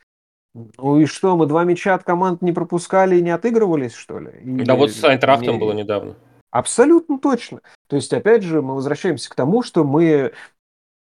Ну 0.54 0.98
и 0.98 1.06
что, 1.06 1.36
мы 1.36 1.46
два 1.46 1.64
мяча 1.64 1.94
от 1.94 2.02
команд 2.02 2.42
не 2.42 2.52
пропускали 2.52 3.16
и 3.16 3.22
не 3.22 3.30
отыгрывались, 3.30 3.94
что 3.94 4.18
ли? 4.18 4.30
Или 4.42 4.64
Да 4.64 4.74
вот 4.74 4.90
с 4.90 5.02
Айнтрахтом 5.04 5.54
не- 5.54 5.60
было 5.60 5.72
недавно. 5.72 6.16
Абсолютно 6.50 7.18
точно. 7.18 7.60
То 7.88 7.96
есть, 7.96 8.12
опять 8.12 8.42
же, 8.42 8.60
мы 8.60 8.74
возвращаемся 8.74 9.30
к 9.30 9.34
тому, 9.36 9.62
что 9.62 9.84
мы 9.84 10.32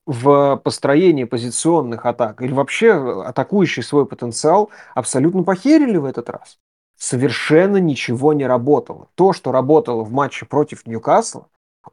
в 0.05 0.59
построении 0.63 1.23
позиционных 1.23 2.05
атак 2.05 2.41
или 2.41 2.51
вообще 2.51 3.23
атакующий 3.23 3.83
свой 3.83 4.05
потенциал 4.05 4.71
абсолютно 4.95 5.43
похерили 5.43 5.97
в 5.97 6.05
этот 6.05 6.29
раз. 6.29 6.57
Совершенно 6.97 7.77
ничего 7.77 8.33
не 8.33 8.45
работало. 8.45 9.07
То, 9.15 9.31
что 9.31 9.51
работало 9.51 10.03
в 10.03 10.11
матче 10.11 10.45
против 10.45 10.85
Ньюкасла, 10.85 11.47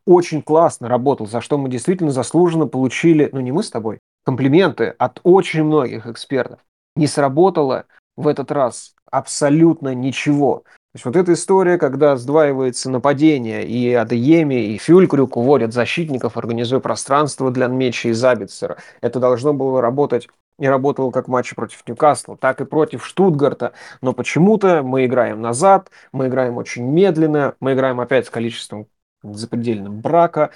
очень 0.05 0.43
классно 0.43 0.89
работало, 0.89 1.29
за 1.29 1.41
что 1.41 1.59
мы 1.59 1.69
действительно 1.69 2.11
заслуженно 2.11 2.67
получили, 2.67 3.29
ну 3.33 3.41
не 3.41 3.53
мы 3.53 3.63
с 3.63 3.71
тобой, 3.71 4.01
комплименты 4.25 4.87
от 4.99 5.21
очень 5.23 5.63
многих 5.63 6.07
экспертов. 6.07 6.59
Не 6.97 7.07
сработало 7.07 7.85
в 8.17 8.27
этот 8.27 8.51
раз 8.51 8.95
абсолютно 9.11 9.95
ничего. 9.95 10.65
То 10.65 10.99
есть 10.99 11.05
вот 11.05 11.17
эта 11.17 11.35
история, 11.35 11.77
когда 11.77 12.17
сдваивается 12.17 12.91
нападение, 12.91 13.67
и 13.67 13.93
Адееми, 13.93 14.73
и 14.73 14.79
Фюлькрюк 14.79 15.37
уводят 15.37 15.75
защитников, 15.75 16.39
организуя 16.39 16.81
пространство 16.81 17.51
для 17.51 17.69
Нмечи 17.69 18.09
и 18.09 18.13
Забитцера, 18.13 18.79
это 19.03 19.21
должно 19.21 19.53
было 19.53 19.83
работать 19.83 20.29
и 20.59 20.67
работало 20.67 21.11
как 21.11 21.27
в 21.27 21.31
матче 21.31 21.55
против 21.55 21.87
Ньюкасла, 21.87 22.39
так 22.39 22.63
и 22.63 22.65
против 22.65 23.05
Штутгарта. 23.05 23.73
Но 24.01 24.15
почему-то 24.15 24.83
мы 24.83 25.05
играем 25.05 25.43
назад, 25.43 25.91
мы 26.13 26.29
играем 26.29 26.57
очень 26.57 26.85
медленно, 26.85 27.55
мы 27.61 27.75
играем 27.75 28.01
опять 28.01 28.27
с 28.27 28.31
количеством 28.31 28.87
запредельным 29.35 30.01
брака. 30.01 30.51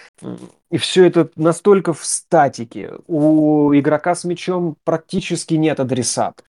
И 0.70 0.78
все 0.78 1.06
это 1.06 1.30
настолько 1.36 1.92
в 1.92 2.04
статике. 2.04 2.92
У 3.06 3.72
игрока 3.74 4.14
с 4.14 4.24
мячом 4.24 4.76
практически 4.84 5.54
нет 5.54 5.80
адресата. 5.80 6.44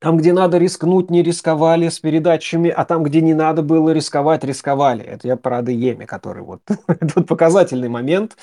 Там, 0.00 0.16
где 0.16 0.32
надо 0.32 0.56
рискнуть, 0.56 1.10
не 1.10 1.22
рисковали 1.22 1.90
с 1.90 2.00
передачами, 2.00 2.70
а 2.70 2.86
там, 2.86 3.02
где 3.02 3.20
не 3.20 3.34
надо 3.34 3.62
было 3.62 3.90
рисковать, 3.90 4.44
рисковали. 4.44 5.04
Это 5.04 5.28
я 5.28 5.36
про 5.36 5.58
Адееме, 5.58 6.06
который 6.06 6.42
вот 6.42 6.62
тот 7.14 7.26
показательный 7.26 7.90
момент, 7.90 8.38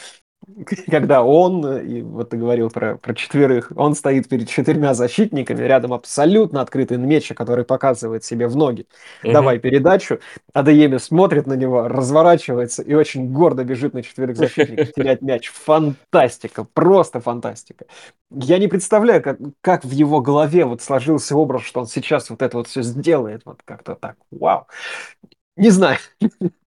когда 0.90 1.24
он, 1.24 1.80
и 1.80 2.02
вот 2.02 2.30
ты 2.30 2.38
говорил 2.38 2.70
про, 2.70 2.98
про 2.98 3.14
четверых, 3.14 3.72
он 3.76 3.96
стоит 3.96 4.30
перед 4.30 4.48
четырьмя 4.50 4.94
защитниками, 4.94 5.64
рядом 5.64 5.94
абсолютно 5.94 6.62
открытый 6.62 6.98
меч, 6.98 7.30
который 7.30 7.66
показывает 7.66 8.24
себе 8.24 8.48
в 8.48 8.56
ноги. 8.56 8.88
Давай 9.24 9.60
передачу. 9.60 10.20
Адееми 10.54 10.98
смотрит 10.98 11.48
на 11.48 11.54
него, 11.54 11.88
разворачивается 11.88 12.82
и 12.82 12.94
очень 12.94 13.32
гордо 13.32 13.64
бежит 13.64 13.94
на 13.94 14.04
четверых 14.04 14.38
защитников 14.38 14.94
терять 14.94 15.22
мяч. 15.22 15.50
Фантастика, 15.50 16.66
просто 16.74 17.20
фантастика. 17.20 17.86
Я 18.32 18.58
не 18.58 18.68
представляю, 18.68 19.22
как, 19.22 19.38
как 19.62 19.86
в 19.86 19.92
его 19.92 20.22
голове 20.22 20.66
вот 20.66 20.82
сложился 20.82 21.36
образ, 21.36 21.64
что 21.64 21.82
он 21.82 21.88
сейчас 21.88 22.30
вот 22.30 22.42
это 22.42 22.58
вот 22.58 22.68
все 22.68 22.82
сделает. 22.82 23.42
Вот 23.46 23.62
как-то 23.64 23.96
так. 23.96 24.18
Вау. 24.32 24.68
Не 25.56 25.70
знаю. 25.70 25.98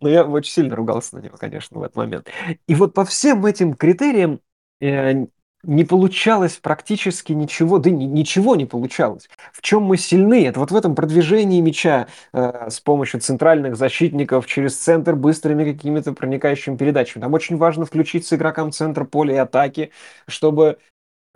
Но 0.00 0.08
я 0.08 0.24
очень 0.24 0.52
сильно 0.52 0.76
ругался 0.76 1.16
на 1.16 1.20
него, 1.20 1.36
конечно, 1.36 1.78
в 1.78 1.82
этот 1.82 1.96
момент. 1.96 2.28
И 2.66 2.74
вот 2.74 2.94
по 2.94 3.04
всем 3.04 3.44
этим 3.46 3.74
критериям 3.74 4.40
э, 4.80 5.26
не 5.62 5.84
получалось 5.84 6.56
практически 6.56 7.32
ничего, 7.32 7.78
да 7.78 7.90
ни- 7.90 8.04
ничего 8.04 8.54
не 8.56 8.66
получалось. 8.66 9.28
В 9.52 9.62
чем 9.62 9.82
мы 9.82 9.96
сильны? 9.96 10.46
Это 10.46 10.60
вот 10.60 10.70
в 10.70 10.76
этом 10.76 10.94
продвижении 10.94 11.60
мяча 11.60 12.06
э, 12.32 12.70
с 12.70 12.80
помощью 12.80 13.20
центральных 13.20 13.76
защитников 13.76 14.46
через 14.46 14.76
центр 14.76 15.14
быстрыми 15.16 15.64
какими-то 15.72 16.12
проникающими 16.12 16.76
передачами. 16.76 17.22
Там 17.22 17.34
очень 17.34 17.56
важно 17.56 17.84
включиться 17.84 18.36
игрокам 18.36 18.70
центра 18.72 19.04
поля 19.04 19.34
и 19.34 19.38
атаки, 19.38 19.90
чтобы 20.28 20.78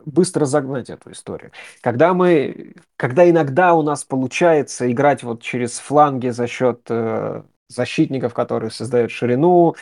быстро 0.05 0.45
загнать 0.47 0.91
эту 0.91 1.13
историю. 1.13 1.53
Когда 1.83 2.15
мы, 2.15 2.75
когда 2.97 3.29
иногда 3.29 3.75
у 3.75 3.83
нас 3.83 4.05
получается 4.05 4.91
играть 4.91 5.23
вот 5.23 5.43
через 5.43 5.79
фланги 5.79 6.29
за 6.31 6.47
счет 6.47 6.83
э, 6.89 7.43
защитников, 7.71 8.35
которые 8.35 8.71
создают 8.71 9.11
ширину, 9.11 9.77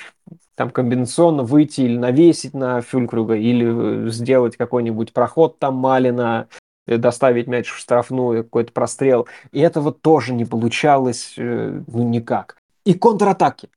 там 0.55 0.71
комбинационно 0.71 1.43
выйти 1.43 1.83
или 1.83 1.97
навесить 1.97 2.55
на 2.55 2.81
Фюлькруга, 2.81 3.35
или 3.35 4.07
э, 4.07 4.11
сделать 4.11 4.57
какой-нибудь 4.57 5.13
проход 5.13 5.59
там 5.59 5.77
Малина, 5.77 6.49
э, 6.87 6.97
доставить 6.97 7.47
мяч 7.47 7.69
в 7.69 7.79
штрафную, 7.79 8.45
какой-то 8.45 8.73
прострел. 8.73 9.29
И 9.53 9.61
этого 9.61 9.93
тоже 9.93 10.35
не 10.35 10.45
получалось 10.45 11.35
э, 11.37 11.81
ну, 11.87 12.09
никак. 12.09 12.57
И 12.85 12.95
контратаки. 12.95 13.71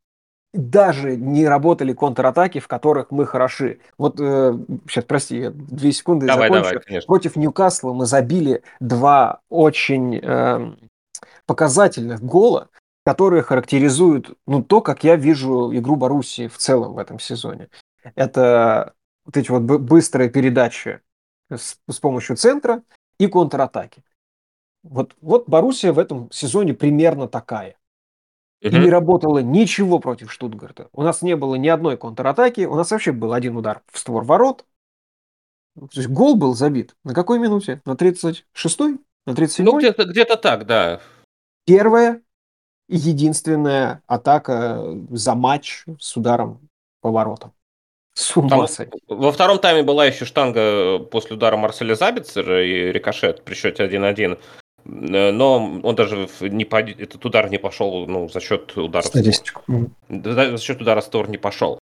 Даже 0.53 1.15
не 1.15 1.47
работали 1.47 1.93
контратаки, 1.93 2.59
в 2.59 2.67
которых 2.67 3.09
мы 3.11 3.25
хороши. 3.25 3.79
Вот 3.97 4.19
э, 4.19 4.57
сейчас, 4.89 5.05
прости, 5.05 5.37
я 5.37 5.51
две 5.51 5.93
секунды 5.93 6.25
Давай, 6.25 6.49
закончу. 6.49 6.69
давай, 6.71 6.83
конечно. 6.83 7.07
Против 7.07 7.35
Ньюкасла 7.37 7.93
мы 7.93 8.05
забили 8.05 8.63
два 8.81 9.39
очень 9.49 10.17
эм, 10.17 10.77
показательных 11.45 12.21
гола, 12.21 12.69
которые 13.03 13.43
характеризуют 13.43 14.37
ну, 14.45 14.63
то, 14.63 14.81
как 14.81 15.03
я 15.03 15.15
вижу 15.15 15.75
игру 15.75 15.95
Боруссии 15.95 16.47
в 16.47 16.57
целом 16.57 16.93
в 16.93 16.97
этом 16.97 17.19
сезоне. 17.19 17.69
Это 18.15 18.93
вот 19.25 19.37
эти 19.37 19.49
вот 19.49 19.63
бы- 19.63 19.79
быстрые 19.79 20.29
передачи 20.29 21.01
с, 21.49 21.77
с 21.89 21.99
помощью 21.99 22.35
центра 22.35 22.83
и 23.17 23.27
контратаки. 23.27 24.03
Вот, 24.83 25.15
вот 25.21 25.47
Боруссия 25.47 25.93
в 25.93 25.99
этом 25.99 26.31
сезоне 26.31 26.73
примерно 26.73 27.27
такая. 27.27 27.75
И 28.61 28.69
не 28.69 28.91
работало 28.91 29.39
ничего 29.39 29.97
против 29.97 30.31
Штутгарта. 30.31 30.87
У 30.93 31.01
нас 31.01 31.23
не 31.23 31.35
было 31.35 31.55
ни 31.55 31.67
одной 31.67 31.97
контратаки. 31.97 32.67
У 32.67 32.75
нас 32.75 32.91
вообще 32.91 33.11
был 33.11 33.33
один 33.33 33.57
удар 33.57 33.81
в 33.91 33.97
створ 33.97 34.23
ворот. 34.23 34.65
То 35.75 35.87
есть 35.95 36.09
гол 36.09 36.35
был 36.35 36.53
забит. 36.53 36.95
На 37.03 37.15
какой 37.15 37.39
минуте? 37.39 37.81
На 37.85 37.93
36-й? 37.93 38.99
На 39.25 39.31
37-й? 39.31 39.63
Ну, 39.63 39.79
где-то 39.79 40.05
где 40.05 40.25
так, 40.25 40.67
да. 40.67 41.01
Первая 41.65 42.21
единственная 42.87 44.01
атака 44.07 44.83
за 45.09 45.35
матч 45.35 45.85
с 45.99 46.15
ударом 46.17 46.59
по 47.01 47.11
воротам. 47.11 47.53
С 48.13 48.33
Там 48.33 48.45
ума 48.45 48.67
сойти. 48.67 48.99
во 49.07 49.31
втором 49.31 49.57
тайме 49.59 49.83
была 49.83 50.05
еще 50.05 50.25
штанга 50.25 50.99
после 50.99 51.35
удара 51.37 51.55
Марселя 51.55 51.95
Забицера 51.95 52.65
и 52.65 52.91
рикошет 52.91 53.43
при 53.45 53.53
счете 53.53 53.83
1-1. 53.85 54.37
Э, 54.83 55.31
Но 55.31 55.79
он 55.83 55.95
даже 55.95 56.27
не 56.41 56.65
по- 56.65 56.81
этот 56.81 57.23
удар 57.23 57.49
не 57.49 57.57
пошел 57.57 58.05
ну, 58.07 58.27
за 58.27 58.41
счет 58.41 58.75
удара. 58.77 59.03
Статистику. 59.03 59.63
За 60.09 60.57
счет 60.57 60.81
удара 60.81 60.99
в 61.01 61.05
створ 61.05 61.29
не 61.29 61.37
пошел. 61.37 61.79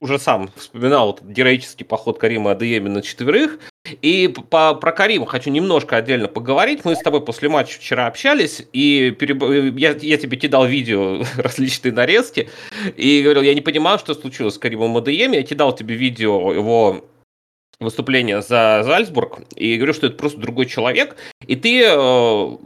Уже 0.00 0.18
сам 0.18 0.50
вспоминал 0.56 1.06
вот 1.08 1.22
героический 1.22 1.84
поход 1.84 2.18
Карима 2.18 2.52
Адееми 2.52 2.88
на 2.88 3.02
четверых. 3.02 3.58
И 4.02 4.28
по, 4.28 4.74
про 4.74 4.92
Карима 4.92 5.26
хочу 5.26 5.50
немножко 5.50 5.96
отдельно 5.96 6.28
поговорить. 6.28 6.84
Мы 6.84 6.96
с 6.96 7.00
тобой 7.00 7.24
после 7.24 7.48
матча 7.48 7.78
вчера 7.78 8.06
общались, 8.06 8.66
и 8.72 9.14
переб- 9.18 9.78
я, 9.78 9.90
я 9.92 10.16
тебе 10.16 10.36
кидал 10.36 10.66
видео, 10.66 11.22
различные 11.36 11.92
нарезки, 11.92 12.48
и 12.96 13.22
говорил, 13.22 13.42
я 13.42 13.54
не 13.54 13.60
понимаю, 13.60 13.98
что 13.98 14.14
случилось 14.14 14.54
с 14.54 14.58
Каримом 14.58 14.96
Адееми. 14.96 15.36
Я 15.36 15.42
кидал 15.42 15.74
тебе 15.74 15.94
видео 15.94 16.52
его 16.52 17.04
выступления 17.78 18.40
за 18.40 18.82
Зальцбург, 18.84 19.40
и 19.54 19.76
говорю, 19.76 19.92
что 19.92 20.06
это 20.06 20.16
просто 20.16 20.40
другой 20.40 20.66
человек. 20.66 21.16
И 21.46 21.56
ты 21.56 21.82
э, 21.84 22.56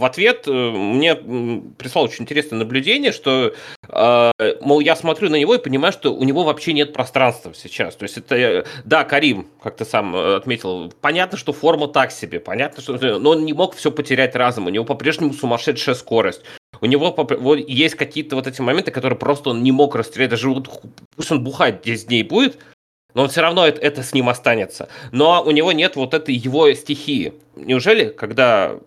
в 0.00 0.04
ответ 0.06 0.48
э, 0.48 0.50
мне 0.50 1.14
прислал 1.14 2.04
очень 2.04 2.22
интересное 2.22 2.58
наблюдение, 2.58 3.12
что, 3.12 3.52
э, 3.86 4.30
мол, 4.62 4.80
я 4.80 4.96
смотрю 4.96 5.28
на 5.28 5.36
него 5.36 5.54
и 5.54 5.58
понимаю, 5.58 5.92
что 5.92 6.14
у 6.14 6.24
него 6.24 6.42
вообще 6.42 6.72
нет 6.72 6.94
пространства 6.94 7.52
сейчас. 7.54 7.96
То 7.96 8.04
есть 8.04 8.16
это, 8.16 8.34
э, 8.34 8.64
да, 8.84 9.04
Карим, 9.04 9.48
как 9.62 9.76
ты 9.76 9.84
сам 9.84 10.16
отметил, 10.16 10.90
понятно, 11.02 11.36
что 11.36 11.52
форма 11.52 11.86
так 11.86 12.12
себе, 12.12 12.40
понятно, 12.40 12.82
что, 12.82 13.18
но 13.18 13.30
он 13.30 13.44
не 13.44 13.52
мог 13.52 13.76
все 13.76 13.92
потерять 13.92 14.34
разом, 14.34 14.66
у 14.66 14.70
него 14.70 14.86
по-прежнему 14.86 15.34
сумасшедшая 15.34 15.94
скорость. 15.94 16.40
У 16.80 16.86
него 16.86 17.14
есть 17.56 17.94
какие-то 17.96 18.36
вот 18.36 18.46
эти 18.46 18.62
моменты, 18.62 18.90
которые 18.90 19.18
просто 19.18 19.50
он 19.50 19.62
не 19.62 19.70
мог 19.70 19.94
расстрелять. 19.94 20.30
Даже 20.30 20.48
вот 20.48 20.66
пусть 21.14 21.30
он 21.30 21.44
бухать 21.44 21.82
10 21.82 22.08
дней 22.08 22.22
будет, 22.22 22.56
Но 23.12 23.24
он 23.24 23.28
все 23.28 23.42
равно 23.42 23.66
это, 23.66 23.82
это 23.82 24.02
с 24.02 24.14
ним 24.14 24.30
останется. 24.30 24.88
Но 25.12 25.42
у 25.44 25.50
него 25.50 25.72
нет 25.72 25.96
вот 25.96 26.14
этой 26.14 26.34
его 26.34 26.72
стихии. 26.72 27.34
Неужели, 27.54 28.08
когда 28.08 28.78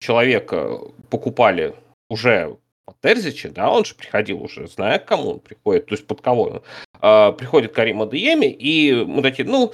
человека 0.00 0.80
покупали 1.10 1.74
уже 2.08 2.56
по 2.84 2.94
Терзиче, 3.02 3.50
да, 3.50 3.70
он 3.70 3.84
же 3.84 3.94
приходил 3.94 4.42
уже, 4.42 4.66
зная, 4.66 4.98
к 4.98 5.04
кому 5.04 5.32
он 5.32 5.40
приходит, 5.40 5.86
то 5.86 5.94
есть 5.94 6.06
под 6.06 6.22
кого. 6.22 6.62
Э, 7.02 7.32
приходит 7.32 7.72
Карим 7.72 8.02
Адееми, 8.02 8.46
и 8.46 9.04
мы 9.04 9.22
такие, 9.22 9.46
ну, 9.46 9.72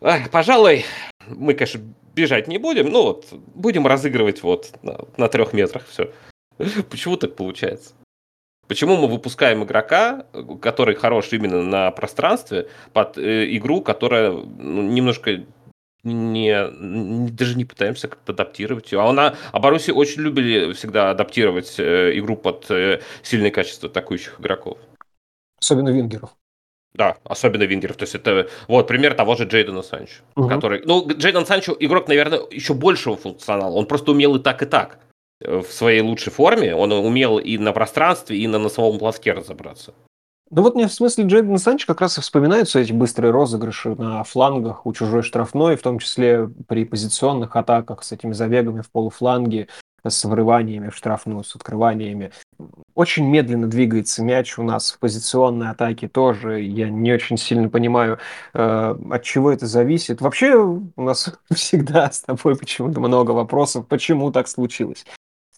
э, 0.00 0.28
пожалуй, 0.30 0.84
мы, 1.26 1.54
конечно, 1.54 1.80
бежать 2.14 2.48
не 2.48 2.58
будем, 2.58 2.88
ну 2.90 3.02
вот, 3.02 3.26
будем 3.54 3.86
разыгрывать 3.86 4.42
вот 4.42 4.72
на, 4.82 4.98
на 5.16 5.28
трех 5.28 5.52
метрах 5.52 5.86
все. 5.88 6.12
Почему 6.90 7.16
так 7.16 7.36
получается? 7.36 7.92
Почему 8.66 8.96
мы 8.96 9.08
выпускаем 9.08 9.64
игрока, 9.64 10.26
который 10.60 10.94
хорош 10.94 11.32
именно 11.32 11.62
на 11.62 11.90
пространстве, 11.90 12.68
под 12.92 13.16
э, 13.16 13.56
игру, 13.56 13.80
которая 13.80 14.30
ну, 14.30 14.82
немножко 14.82 15.44
не, 16.04 17.30
даже 17.30 17.56
не 17.56 17.64
пытаемся 17.64 18.08
как-то 18.08 18.32
адаптировать 18.32 18.92
ее. 18.92 19.00
А, 19.00 19.08
она, 19.08 19.34
а 19.52 19.58
Баруси 19.58 19.90
очень 19.90 20.22
любили 20.22 20.72
всегда 20.72 21.10
адаптировать 21.10 21.78
э, 21.78 22.18
игру 22.18 22.36
под 22.36 22.70
э, 22.70 23.00
сильные 23.22 23.50
качества 23.50 23.88
атакующих 23.88 24.40
игроков. 24.40 24.78
Особенно 25.60 25.88
вингеров. 25.88 26.30
Да, 26.94 27.16
особенно 27.24 27.64
вингеров. 27.64 27.96
То 27.96 28.04
есть 28.04 28.14
это 28.14 28.48
вот 28.66 28.86
пример 28.86 29.14
того 29.14 29.36
же 29.36 29.44
Джейдена 29.44 29.82
Санчо, 29.82 30.22
угу. 30.36 30.48
который... 30.48 30.82
Ну, 30.84 31.06
Джейден 31.08 31.46
Санчо 31.46 31.76
игрок, 31.78 32.08
наверное, 32.08 32.40
еще 32.50 32.74
большего 32.74 33.16
функционала. 33.16 33.74
Он 33.74 33.86
просто 33.86 34.12
умел 34.12 34.36
и 34.36 34.42
так, 34.42 34.62
и 34.62 34.66
так. 34.66 34.98
Э, 35.40 35.58
в 35.58 35.72
своей 35.72 36.00
лучшей 36.00 36.32
форме. 36.32 36.74
Он 36.74 36.92
умел 36.92 37.38
и 37.38 37.58
на 37.58 37.72
пространстве, 37.72 38.38
и 38.38 38.46
на 38.46 38.58
носовом 38.58 38.98
плоске 38.98 39.32
разобраться. 39.32 39.94
Ну 40.50 40.62
вот 40.62 40.74
мне 40.74 40.86
в 40.88 40.92
смысле 40.92 41.24
Джейден 41.24 41.58
Санч 41.58 41.84
как 41.84 42.00
раз 42.00 42.16
и 42.16 42.20
вспоминаются 42.20 42.78
эти 42.78 42.92
быстрые 42.92 43.30
розыгрыши 43.32 43.94
на 43.94 44.24
флангах 44.24 44.86
у 44.86 44.92
чужой 44.92 45.22
штрафной, 45.22 45.76
в 45.76 45.82
том 45.82 45.98
числе 45.98 46.48
при 46.66 46.84
позиционных 46.84 47.54
атаках 47.54 48.02
с 48.02 48.12
этими 48.12 48.32
забегами 48.32 48.80
в 48.80 48.90
полуфланге, 48.90 49.68
с 50.06 50.24
врываниями 50.24 50.88
в 50.88 50.96
штрафную, 50.96 51.44
с 51.44 51.54
открываниями. 51.54 52.30
Очень 52.94 53.26
медленно 53.28 53.66
двигается 53.66 54.22
мяч 54.22 54.58
у 54.58 54.62
нас 54.62 54.92
в 54.92 54.98
позиционной 54.98 55.70
атаке 55.70 56.08
тоже. 56.08 56.62
Я 56.62 56.88
не 56.88 57.12
очень 57.12 57.36
сильно 57.36 57.68
понимаю, 57.68 58.18
э, 58.54 58.96
от 59.10 59.22
чего 59.22 59.52
это 59.52 59.66
зависит. 59.66 60.20
Вообще 60.20 60.56
у 60.56 61.02
нас 61.02 61.30
всегда 61.54 62.10
с 62.10 62.22
тобой 62.22 62.56
почему-то 62.56 63.00
много 63.00 63.32
вопросов, 63.32 63.86
почему 63.86 64.32
так 64.32 64.48
случилось. 64.48 65.04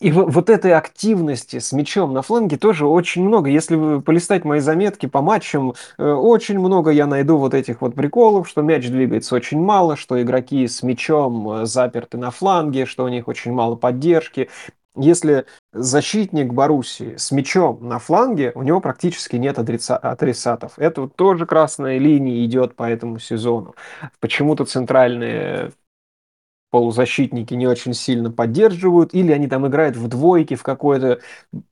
И 0.01 0.11
вот 0.13 0.49
этой 0.49 0.73
активности 0.73 1.59
с 1.59 1.73
мячом 1.73 2.15
на 2.15 2.23
фланге 2.23 2.57
тоже 2.57 2.87
очень 2.87 3.23
много. 3.23 3.51
Если 3.51 4.01
полистать 4.01 4.47
мои 4.47 4.61
заметки 4.61 5.05
по 5.05 5.21
матчам, 5.21 5.75
э, 5.99 6.11
очень 6.11 6.59
много 6.59 6.91
я 6.91 7.07
найду 7.07 7.37
вот 7.37 7.53
этих 7.53 7.83
вот 7.83 7.95
приколов, 7.95 8.49
что 8.49 8.63
мяч 8.63 8.89
двигается 8.89 9.35
очень 9.35 9.61
мало, 9.61 9.97
что 9.97 10.21
игроки 10.23 10.67
с 10.67 10.83
мячом 10.83 11.51
э, 11.51 11.67
заперты 11.67 12.17
на 12.17 12.31
фланге, 12.31 12.87
что 12.87 13.05
у 13.05 13.09
них 13.09 13.29
очень 13.29 13.53
мало 13.53 13.77
поддержки. 13.77 14.49
Если 14.97 15.45
защитник 15.73 16.53
Баруси 16.53 17.17
с 17.17 17.31
мячом 17.31 17.87
на 17.87 17.99
фланге, 17.99 18.53
у 18.55 18.63
него 18.63 18.81
практически 18.81 19.37
нет 19.37 19.59
адреса, 19.59 19.99
адресатов. 19.99 20.73
Это 20.79 21.03
вот 21.03 21.15
тоже 21.15 21.45
красная 21.45 21.99
линия 21.99 22.45
идет 22.47 22.75
по 22.75 22.85
этому 22.85 23.19
сезону. 23.19 23.75
Почему-то 24.19 24.65
центральные 24.65 25.73
полузащитники 26.71 27.55
не 27.55 27.67
очень 27.67 27.95
сильно 27.95 28.31
поддерживают, 28.31 29.13
или 29.15 29.33
они 29.33 29.49
там 29.49 29.67
играют 29.67 29.97
в 29.97 30.09
двойке 30.09 30.55
в 30.57 30.63
какой-то, 30.63 31.21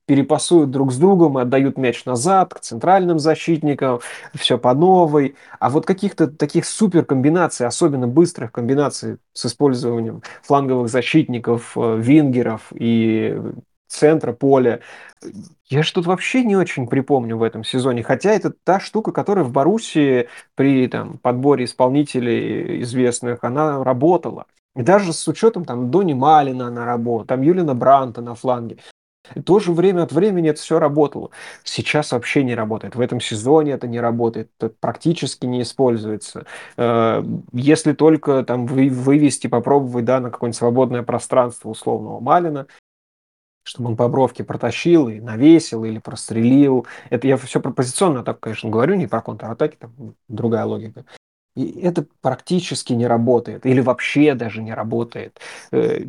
перепасуют 0.06 0.70
друг 0.70 0.92
с 0.92 0.96
другом 0.96 1.38
и 1.38 1.42
отдают 1.42 1.78
мяч 1.78 2.04
назад 2.04 2.54
к 2.54 2.60
центральным 2.60 3.18
защитникам, 3.18 4.00
все 4.34 4.58
по 4.58 4.74
новой. 4.74 5.36
А 5.60 5.70
вот 5.70 5.86
каких-то 5.86 6.26
таких 6.26 6.66
супер 6.66 7.04
комбинаций, 7.04 7.66
особенно 7.66 8.08
быстрых 8.08 8.52
комбинаций 8.52 9.18
с 9.32 9.46
использованием 9.46 10.22
фланговых 10.42 10.88
защитников, 10.88 11.76
э, 11.76 11.98
вингеров 11.98 12.72
и 12.74 13.40
центра 13.86 14.32
поля, 14.32 14.80
я 15.68 15.82
что 15.82 15.96
тут 15.96 16.06
вообще 16.06 16.44
не 16.44 16.56
очень 16.56 16.86
припомню 16.86 17.36
в 17.36 17.42
этом 17.42 17.64
сезоне, 17.64 18.02
хотя 18.02 18.32
это 18.32 18.52
та 18.64 18.80
штука, 18.80 19.12
которая 19.12 19.44
в 19.44 19.52
Боруссии 19.52 20.28
при 20.54 20.88
там, 20.88 21.18
подборе 21.18 21.64
исполнителей 21.64 22.82
известных, 22.82 23.44
она 23.44 23.82
работала. 23.84 24.46
И 24.78 24.82
даже 24.82 25.12
с 25.12 25.26
учетом 25.26 25.64
там 25.64 25.90
Дони 25.90 26.14
Малина 26.14 26.70
на 26.70 26.86
работу, 26.86 27.26
там 27.26 27.42
Юлина 27.42 27.74
Бранта 27.74 28.22
на 28.22 28.36
фланге. 28.36 28.78
И 29.34 29.42
тоже 29.42 29.72
время 29.72 30.04
от 30.04 30.12
времени 30.12 30.50
это 30.50 30.60
все 30.60 30.78
работало. 30.78 31.30
Сейчас 31.64 32.12
вообще 32.12 32.44
не 32.44 32.54
работает. 32.54 32.94
В 32.94 33.00
этом 33.00 33.20
сезоне 33.20 33.72
это 33.72 33.88
не 33.88 33.98
работает, 33.98 34.50
это 34.56 34.72
практически 34.80 35.46
не 35.46 35.62
используется. 35.62 36.46
Э, 36.76 37.24
если 37.52 37.92
только 37.92 38.44
там 38.44 38.66
вывести, 38.66 39.48
попробовать 39.48 40.04
да, 40.04 40.20
на 40.20 40.30
какое-нибудь 40.30 40.56
свободное 40.56 41.02
пространство 41.02 41.70
условного 41.70 42.20
Малина, 42.20 42.68
чтобы 43.64 43.90
он 43.90 43.96
по 43.96 44.08
бровке 44.08 44.44
протащил 44.44 45.08
и 45.08 45.18
навесил 45.18 45.84
или 45.84 45.98
прострелил. 45.98 46.86
Это 47.10 47.26
я 47.26 47.36
все 47.36 47.60
про 47.60 47.72
позиционную 47.72 48.22
атаку, 48.22 48.38
конечно, 48.42 48.70
говорю, 48.70 48.94
не 48.94 49.08
про 49.08 49.22
контратаки, 49.22 49.76
там 49.76 50.14
другая 50.28 50.64
логика. 50.64 51.04
И 51.58 51.80
это 51.80 52.06
практически 52.20 52.92
не 52.92 53.08
работает, 53.08 53.66
или 53.66 53.80
вообще 53.80 54.34
даже 54.34 54.62
не 54.62 54.72
работает. 54.72 55.40
Э, 55.72 56.04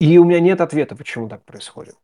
и 0.00 0.18
у 0.18 0.24
меня 0.24 0.40
нет 0.40 0.60
ответа, 0.60 0.96
почему 0.96 1.28
так 1.28 1.44
происходит. 1.44 1.94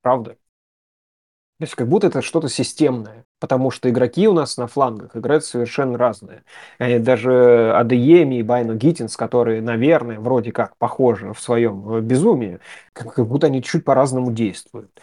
Правда? 0.00 0.30
То 0.30 1.64
есть 1.64 1.74
как 1.74 1.86
будто 1.86 2.06
это 2.06 2.22
что-то 2.22 2.48
системное, 2.48 3.26
потому 3.40 3.70
что 3.70 3.90
игроки 3.90 4.26
у 4.26 4.32
нас 4.32 4.56
на 4.56 4.68
флангах 4.68 5.14
играют 5.14 5.44
совершенно 5.44 5.98
разные. 5.98 6.44
И 6.78 6.98
даже 6.98 7.74
Адееми 7.76 8.36
и 8.36 8.42
Байно 8.42 8.74
Гиттинс, 8.74 9.18
которые, 9.18 9.60
наверное, 9.60 10.18
вроде 10.18 10.50
как 10.50 10.78
похожи 10.78 11.34
в 11.34 11.40
своем 11.40 11.96
э, 11.96 12.00
безумии, 12.00 12.58
как 12.94 13.26
будто 13.26 13.48
они 13.48 13.62
чуть 13.62 13.84
по-разному 13.84 14.32
действуют. 14.32 14.98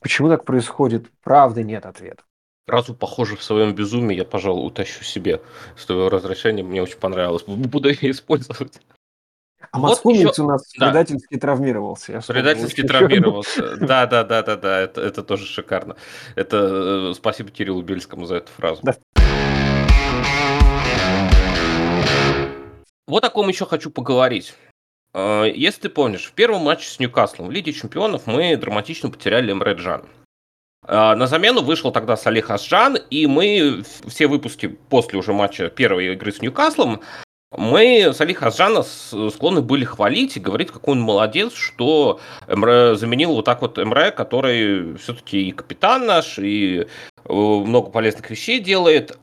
Почему 0.00 0.28
так 0.28 0.44
происходит? 0.44 1.08
Правда 1.22 1.62
нет 1.62 1.86
ответа 1.86 2.24
фразу 2.66 2.94
«похоже 2.94 3.36
в 3.36 3.42
своем 3.42 3.74
безумии» 3.74 4.16
я, 4.16 4.24
пожалуй, 4.24 4.66
утащу 4.66 5.04
себе 5.04 5.40
с 5.76 5.86
твоего 5.86 6.08
разрешения. 6.08 6.62
Мне 6.62 6.82
очень 6.82 6.98
понравилось. 6.98 7.44
Буду 7.46 7.88
ее 7.88 8.10
использовать. 8.10 8.80
А 9.70 9.78
вот 9.78 9.90
Москвинец 9.90 10.32
еще... 10.32 10.42
у 10.42 10.46
нас 10.46 10.62
да. 10.78 10.86
предательски 10.86 11.36
травмировался. 11.36 12.12
Я 12.12 12.20
предательски 12.20 12.82
травмировался. 12.82 13.76
Да, 13.76 14.06
да, 14.06 14.22
да, 14.22 14.42
да, 14.42 14.56
да. 14.56 14.80
Это, 14.80 15.00
это 15.00 15.22
тоже 15.22 15.46
шикарно. 15.46 15.96
Это 16.36 17.10
э, 17.10 17.14
спасибо 17.14 17.50
Кириллу 17.50 17.82
Бельскому 17.82 18.26
за 18.26 18.36
эту 18.36 18.52
фразу. 18.52 18.82
Да. 18.84 18.94
Вот 23.06 23.24
о 23.24 23.30
ком 23.30 23.48
еще 23.48 23.66
хочу 23.66 23.90
поговорить. 23.90 24.54
Э, 25.12 25.44
если 25.52 25.82
ты 25.82 25.88
помнишь, 25.88 26.26
в 26.26 26.32
первом 26.32 26.62
матче 26.62 26.88
с 26.88 26.98
Ньюкаслом 27.00 27.48
в 27.48 27.50
Лиге 27.50 27.72
Чемпионов 27.72 28.26
мы 28.26 28.56
драматично 28.56 29.10
потеряли 29.10 29.52
Эмре 29.52 29.74
Джана. 29.74 30.04
А, 30.86 31.16
на 31.16 31.26
замену 31.26 31.62
вышел 31.62 31.92
тогда 31.92 32.16
Салих 32.16 32.50
Асджан, 32.50 32.98
и 33.10 33.26
мы 33.26 33.82
все 34.06 34.26
выпуски 34.26 34.66
после 34.66 35.18
уже 35.18 35.32
матча 35.32 35.68
первой 35.68 36.12
игры 36.12 36.32
с 36.32 36.42
Ньюкаслом, 36.42 37.00
мы 37.56 38.12
Салих 38.12 38.42
Асджана 38.42 38.82
склонны 38.82 39.62
были 39.62 39.84
хвалить 39.84 40.36
и 40.36 40.40
говорить, 40.40 40.72
какой 40.72 40.92
он 40.92 41.00
молодец, 41.00 41.54
что 41.54 42.20
МР 42.48 42.96
заменил 42.96 43.32
вот 43.34 43.44
так 43.44 43.62
вот 43.62 43.78
МР, 43.78 44.12
который 44.12 44.96
все-таки 44.96 45.48
и 45.48 45.52
капитан 45.52 46.06
наш, 46.06 46.38
и 46.38 46.80
э, 46.80 47.32
много 47.32 47.90
полезных 47.90 48.28
вещей 48.28 48.58
делает. 48.58 49.16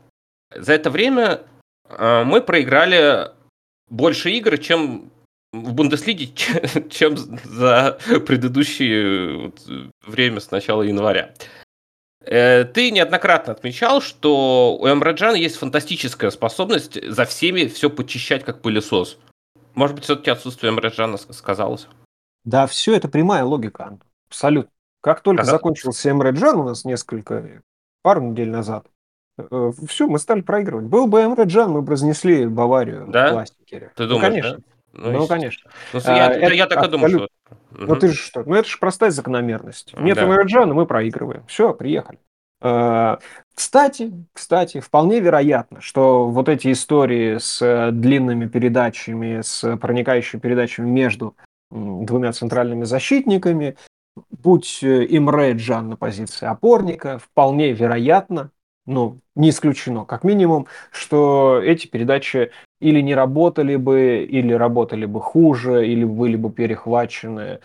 За 0.54 0.72
это 0.72 0.90
время 0.90 1.42
а, 1.84 2.24
мы 2.24 2.40
проиграли 2.40 3.30
больше 3.90 4.30
игр, 4.30 4.56
чем 4.58 5.10
в 5.52 5.74
Бундеслиге, 5.74 6.28
чем 6.90 7.16
за 7.16 7.98
предыдущее 8.26 9.52
время 10.06 10.40
с 10.40 10.50
начала 10.50 10.82
января. 10.82 11.34
Э, 12.24 12.64
ты 12.64 12.90
неоднократно 12.90 13.52
отмечал, 13.52 14.00
что 14.00 14.76
у 14.80 14.88
Эмраджана 14.88 15.36
есть 15.36 15.56
фантастическая 15.56 16.30
способность 16.30 16.98
за 17.02 17.24
всеми 17.24 17.66
все 17.66 17.90
почищать 17.90 18.44
как 18.44 18.62
пылесос. 18.62 19.18
Может 19.74 19.96
быть, 19.96 20.04
все-таки 20.04 20.30
отсутствие 20.30 20.72
Эмраджана 20.72 21.16
сказалось? 21.16 21.88
Да, 22.44 22.66
все 22.66 22.94
это 22.94 23.08
прямая 23.08 23.44
логика, 23.44 23.98
абсолютно. 24.28 24.70
Как 25.00 25.20
только 25.20 25.42
ага. 25.42 25.50
закончился 25.50 26.10
Эмраджан 26.10 26.60
у 26.60 26.64
нас 26.64 26.84
несколько, 26.84 27.62
пару 28.02 28.22
недель 28.22 28.50
назад, 28.50 28.86
э, 29.38 29.72
все, 29.88 30.06
мы 30.06 30.18
стали 30.18 30.42
проигрывать. 30.42 30.86
Был 30.86 31.08
бы 31.08 31.22
Эмраджан, 31.22 31.72
мы 31.72 31.82
бы 31.82 31.92
разнесли 31.92 32.46
Баварию 32.46 33.06
да? 33.08 33.28
в 33.28 33.32
пластике. 33.32 33.90
Ты 33.96 34.06
думаешь, 34.06 34.22
ну, 34.22 34.28
конечно. 34.30 34.58
Да? 34.58 34.71
Ну, 34.92 35.10
ну 35.12 35.26
конечно. 35.26 35.70
Ну, 35.92 36.00
я, 36.04 36.28
а, 36.28 36.30
это, 36.30 36.54
я 36.54 36.66
так 36.66 36.84
и 36.84 36.88
думаю, 36.88 37.10
что... 37.10 37.28
Ну, 37.70 37.96
ты 37.96 38.08
же 38.08 38.14
что? 38.14 38.42
Ну, 38.44 38.54
это 38.54 38.68
же 38.68 38.78
простая 38.78 39.10
закономерность. 39.10 39.94
Нет 39.96 40.16
да. 40.16 40.26
Мараджана, 40.26 40.74
мы 40.74 40.86
проигрываем. 40.86 41.44
Все, 41.46 41.72
приехали. 41.72 42.18
А, 42.60 43.18
кстати, 43.54 44.12
кстати, 44.32 44.80
вполне 44.80 45.20
вероятно, 45.20 45.80
что 45.80 46.28
вот 46.28 46.48
эти 46.48 46.70
истории 46.70 47.38
с 47.38 47.60
э, 47.60 47.90
длинными 47.90 48.46
передачами, 48.46 49.40
с 49.42 49.76
проникающими 49.78 50.40
передачами 50.40 50.88
между 50.88 51.36
двумя 51.70 52.32
центральными 52.32 52.84
защитниками, 52.84 53.76
будь 54.30 54.82
э, 54.82 55.06
Имре 55.08 55.52
Джан 55.52 55.88
на 55.88 55.96
позиции 55.96 56.46
опорника, 56.46 57.18
вполне 57.18 57.72
вероятно, 57.72 58.50
ну, 58.86 59.18
не 59.34 59.50
исключено, 59.50 60.04
как 60.04 60.22
минимум, 60.22 60.66
что 60.90 61.60
эти 61.62 61.86
передачи 61.86 62.52
или 62.82 63.00
не 63.00 63.14
работали 63.14 63.76
бы, 63.76 64.26
или 64.28 64.52
работали 64.52 65.06
бы 65.06 65.20
хуже, 65.20 65.86
или 65.86 66.04
были 66.04 66.36
бы 66.36 66.50
перехвачены. 66.50 67.60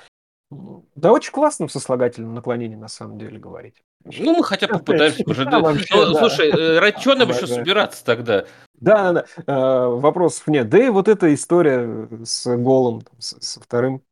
Да 0.96 1.12
очень 1.12 1.32
классно 1.32 1.68
в 1.68 1.72
сослагательном 1.72 2.36
наклонении, 2.36 2.76
на 2.76 2.88
самом 2.88 3.18
деле, 3.18 3.40
говорить. 3.40 3.82
Ну, 4.06 4.38
мы 4.38 4.44
хотя 4.44 4.68
бы 4.68 4.74
попытаемся 4.74 5.24
уже. 5.26 5.46
Да, 5.46 5.60
вообще, 5.60 5.96
ну, 5.96 6.14
да. 6.14 6.20
Слушай, 6.20 6.50
э, 6.52 6.80
ради 6.80 7.02
чего 7.02 7.16
нам 7.16 7.30
еще 7.30 7.48
собираться 7.48 8.06
тогда? 8.06 8.46
Да, 8.80 9.12
да, 9.12 9.26
да. 9.38 9.54
Э, 9.54 9.88
вопросов 9.88 10.48
нет. 10.48 10.70
Да 10.70 10.78
и 10.78 10.90
вот 10.90 11.08
эта 11.08 11.34
история 11.34 12.08
с 12.24 12.56
голом, 12.56 13.02
со 13.18 13.60
вторым 13.60 14.04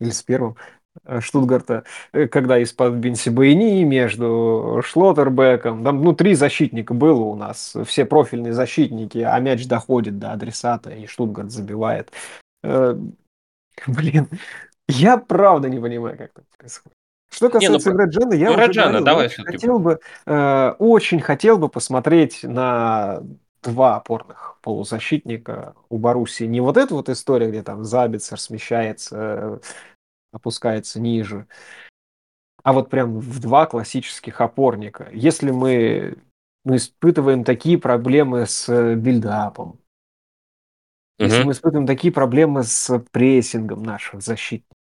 или 0.00 0.10
с 0.10 0.22
первым, 0.22 0.56
Штутгарта, 1.20 1.84
э, 2.12 2.28
когда 2.28 2.58
из-под 2.58 2.94
Бенсибайни 2.94 3.82
между 3.84 4.80
Шлоттербеком, 4.84 5.84
там, 5.84 6.02
ну, 6.02 6.14
три 6.14 6.34
защитника 6.34 6.94
было 6.94 7.20
у 7.20 7.34
нас, 7.34 7.76
все 7.86 8.04
профильные 8.04 8.52
защитники, 8.52 9.18
а 9.18 9.38
мяч 9.40 9.66
доходит 9.66 10.18
до 10.18 10.32
адресата, 10.32 10.90
и 10.90 11.06
Штутгарт 11.06 11.50
забивает. 11.50 12.12
Э, 12.62 12.96
блин, 13.86 14.28
я 14.88 15.16
правда 15.18 15.68
не 15.68 15.78
понимаю, 15.78 16.16
как 16.16 16.30
это 16.34 16.42
происходит. 16.56 16.96
Что 17.30 17.50
касается 17.50 17.90
не, 17.90 17.94
ну, 17.94 17.98
Раджана, 17.98 18.34
я 18.34 18.46
ну, 18.46 18.52
уже 18.52 18.66
Раджана, 18.66 18.88
говорил, 18.88 19.04
давай 19.04 19.26
очень 19.26 19.44
хотел 19.44 19.78
бы, 19.80 19.98
э, 20.26 20.74
очень 20.78 21.20
хотел 21.20 21.58
бы 21.58 21.68
посмотреть 21.68 22.44
на 22.44 23.22
два 23.62 23.96
опорных 23.96 24.58
полузащитника 24.62 25.74
у 25.88 25.98
Баруси. 25.98 26.44
Не 26.44 26.60
вот 26.60 26.76
эта 26.76 26.94
вот 26.94 27.08
история, 27.08 27.48
где 27.48 27.62
там 27.62 27.82
Забицер 27.84 28.38
смещается 28.38 29.60
опускается 30.34 31.00
ниже. 31.00 31.46
А 32.62 32.72
вот 32.72 32.90
прям 32.90 33.18
в 33.18 33.40
два 33.40 33.66
классических 33.66 34.40
опорника. 34.40 35.08
Если 35.12 35.50
мы, 35.50 36.16
мы 36.64 36.76
испытываем 36.76 37.44
такие 37.44 37.78
проблемы 37.78 38.46
с 38.46 38.94
build-up 38.96 39.48
ом, 39.48 39.68
угу. 39.68 39.78
если 41.18 41.42
мы 41.44 41.52
испытываем 41.52 41.86
такие 41.86 42.12
проблемы 42.12 42.64
с 42.64 42.98
прессингом 43.12 43.82
наших 43.82 44.22
защитников, 44.22 44.76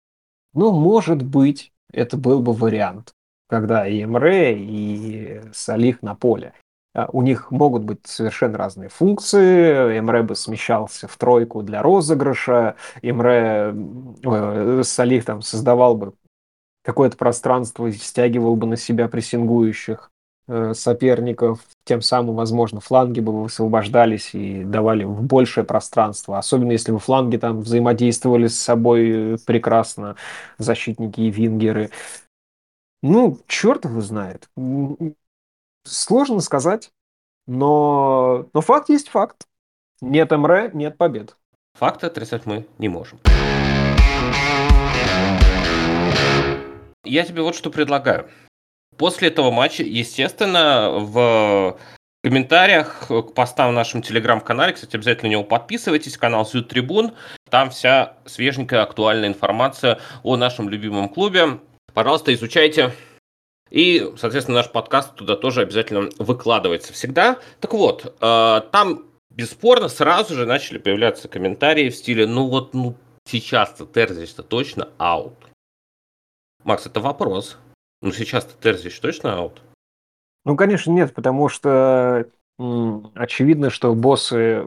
ну, 0.53 0.73
может 0.73 1.23
быть, 1.23 1.73
это 1.93 2.17
был 2.17 2.43
бы 2.43 2.53
вариант, 2.53 3.13
когда 3.49 3.87
и 3.87 4.03
Эмре, 4.03 4.59
и 4.59 5.43
Салих 5.53 6.03
на 6.03 6.15
поле. 6.15 6.55
А, 6.95 7.09
у 7.13 7.23
них 7.23 7.51
могут 7.51 7.85
быть 7.85 8.01
совершенно 8.05 8.59
разные 8.59 8.89
функции. 8.89 9.99
Эмре 9.99 10.23
бы 10.23 10.35
смещался 10.35 11.07
в 11.07 11.17
тройку 11.17 11.63
для 11.63 11.83
розыгрыша. 11.83 12.77
Эмре, 13.03 13.75
э, 14.25 14.83
Салих 14.85 15.25
там 15.25 15.43
создавал 15.43 15.95
бы 15.97 16.15
какое-то 16.83 17.17
пространство 17.17 17.87
и 17.87 17.93
стягивал 17.93 18.57
бы 18.57 18.67
на 18.67 18.77
себя 18.77 19.07
прессингующих 19.09 20.11
э, 20.49 20.75
соперников. 20.75 21.61
Тем 21.85 22.03
самым, 22.03 22.35
возможно, 22.35 22.81
фланги 22.81 23.21
бы 23.21 23.43
высвобождались 23.43 24.35
и 24.35 24.65
давали 24.65 25.05
большее 25.05 25.65
пространство. 25.65 26.39
Особенно 26.39 26.73
если 26.73 26.91
бы 26.91 26.99
фланги 26.99 27.37
там 27.37 27.61
взаимодействовали 27.61 28.49
с 28.49 28.59
собой 28.59 29.39
прекрасно, 29.47 30.17
защитники 30.59 31.21
и 31.21 31.31
вингеры. 31.31 31.91
Ну, 33.03 33.39
черт 33.47 33.85
его 33.85 34.01
знает. 34.01 34.51
Сложно 35.85 36.41
сказать, 36.41 36.91
но, 37.47 38.47
но 38.53 38.61
факт 38.61 38.89
есть 38.91 39.09
факт. 39.09 39.47
Нет 40.01 40.31
МР, 40.31 40.75
нет 40.75 40.99
побед. 40.99 41.37
Факты 41.75 42.07
отрицать 42.07 42.47
мы 42.47 42.67
не 42.79 42.89
можем. 42.89 43.21
Я 47.05 47.25
тебе 47.25 47.43
вот 47.43 47.55
что 47.55 47.71
предлагаю. 47.71 48.29
После 48.97 49.29
этого 49.29 49.51
матча, 49.51 49.83
естественно, 49.83 50.91
в 50.91 51.79
комментариях 52.23 53.07
к 53.09 53.33
постам 53.33 53.71
в 53.71 53.73
нашем 53.73 54.03
телеграм-канале, 54.03 54.75
кстати, 54.75 54.97
обязательно 54.97 55.29
на 55.29 55.33
него 55.33 55.45
подписывайтесь, 55.45 56.19
канал 56.19 56.45
Зюд 56.45 56.69
Трибун, 56.69 57.15
там 57.49 57.71
вся 57.71 58.17
свеженькая 58.27 58.83
актуальная 58.83 59.29
информация 59.29 59.99
о 60.23 60.37
нашем 60.37 60.69
любимом 60.69 61.09
клубе. 61.09 61.61
Пожалуйста, 61.95 62.35
изучайте, 62.35 62.93
и, 63.71 64.13
соответственно, 64.17 64.59
наш 64.59 64.71
подкаст 64.71 65.15
туда 65.15 65.37
тоже 65.37 65.63
обязательно 65.63 66.11
выкладывается 66.19 66.93
всегда. 66.93 67.39
Так 67.61 67.73
вот, 67.73 68.17
э, 68.21 68.61
там 68.73 69.05
бесспорно 69.31 69.89
сразу 69.89 70.35
же 70.35 70.47
начали 70.47 70.79
появляться 70.79 71.29
комментарии 71.29 71.89
в 71.89 71.97
стиле, 71.97 72.27
ну 72.27 72.49
вот, 72.49 72.75
ну 72.75 72.97
сейчас-то 73.25 73.87
Терзич-то 73.87 74.43
точно 74.43 74.89
аут. 74.99 75.35
Макс, 76.65 76.87
это 76.87 77.01
вопрос. 77.01 77.57
Ну 78.03 78.13
сейчас-то 78.13 78.61
Терзич 78.61 78.99
точно 79.01 79.37
аут? 79.39 79.63
Ну, 80.45 80.57
конечно, 80.57 80.91
нет, 80.91 81.15
потому 81.15 81.49
что 81.49 82.27
очевидно, 83.15 83.71
что 83.71 83.95
боссы 83.95 84.65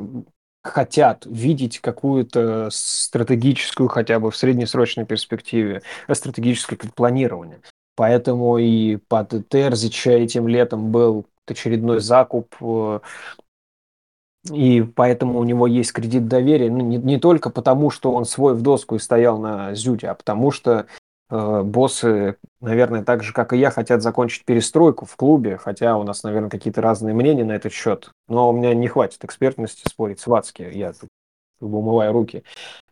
хотят 0.64 1.26
видеть 1.26 1.80
какую-то 1.80 2.70
стратегическую, 2.72 3.90
хотя 3.90 4.20
бы 4.20 4.32
в 4.32 4.38
среднесрочной 4.38 5.06
перспективе, 5.06 5.82
стратегическое 6.12 6.78
планирование. 6.96 7.60
Поэтому 7.96 8.58
и 8.58 8.98
под 8.98 9.48
Терзича 9.50 10.12
этим 10.12 10.48
летом 10.48 10.92
был 10.92 11.26
очередной 11.46 12.00
закуп, 12.00 12.56
э, 12.62 13.00
и 14.52 14.82
поэтому 14.82 15.40
у 15.40 15.44
него 15.44 15.68
есть 15.68 15.94
кредит 15.94 16.28
доверия, 16.28 16.70
ну, 16.70 16.82
не, 16.82 16.98
не 16.98 17.20
только 17.20 17.50
потому, 17.50 17.90
что 17.90 18.12
он 18.12 18.26
свой 18.26 18.56
в 18.56 18.62
доску 18.62 18.96
и 18.96 19.00
стоял 19.00 19.38
на 19.38 19.74
Зюде, 19.74 20.08
а 20.08 20.16
потому 20.16 20.52
что 20.52 20.88
э, 21.30 21.62
боссы, 21.64 22.36
наверное, 22.60 23.04
так 23.04 23.24
же, 23.24 23.32
как 23.32 23.54
и 23.54 23.58
я, 23.58 23.72
хотят 23.72 24.02
закончить 24.02 24.44
перестройку 24.44 25.06
в 25.06 25.16
клубе, 25.16 25.58
хотя 25.58 25.98
у 25.98 26.04
нас, 26.04 26.24
наверное, 26.24 26.50
какие-то 26.50 26.82
разные 26.82 27.14
мнения 27.14 27.46
на 27.46 27.54
этот 27.54 27.72
счет, 27.72 28.12
но 28.28 28.50
у 28.50 28.54
меня 28.54 28.74
не 28.74 28.88
хватит 28.88 29.24
экспертности 29.24 29.88
спорить 29.88 30.20
с 30.20 30.28
Вацки, 30.28 30.70
я 30.74 30.94
умываю 31.62 32.12
руки. 32.12 32.44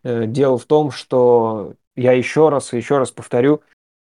Э, 0.04 0.26
дело 0.26 0.56
в 0.56 0.64
том, 0.64 0.90
что 0.90 1.74
я 1.96 2.12
еще 2.12 2.48
раз 2.48 2.72
и 2.72 2.78
еще 2.78 2.96
раз 2.96 3.10
повторю, 3.10 3.60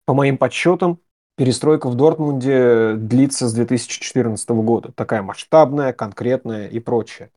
по 0.05 0.13
моим 0.13 0.37
подсчетам, 0.37 0.99
перестройка 1.35 1.89
в 1.89 1.95
Дортмунде 1.95 2.93
длится 2.95 3.47
с 3.47 3.53
2014 3.53 4.49
года. 4.49 4.91
Такая 4.91 5.21
масштабная, 5.21 5.93
конкретная 5.93 6.67
и 6.67 6.79
прочее. 6.79 7.31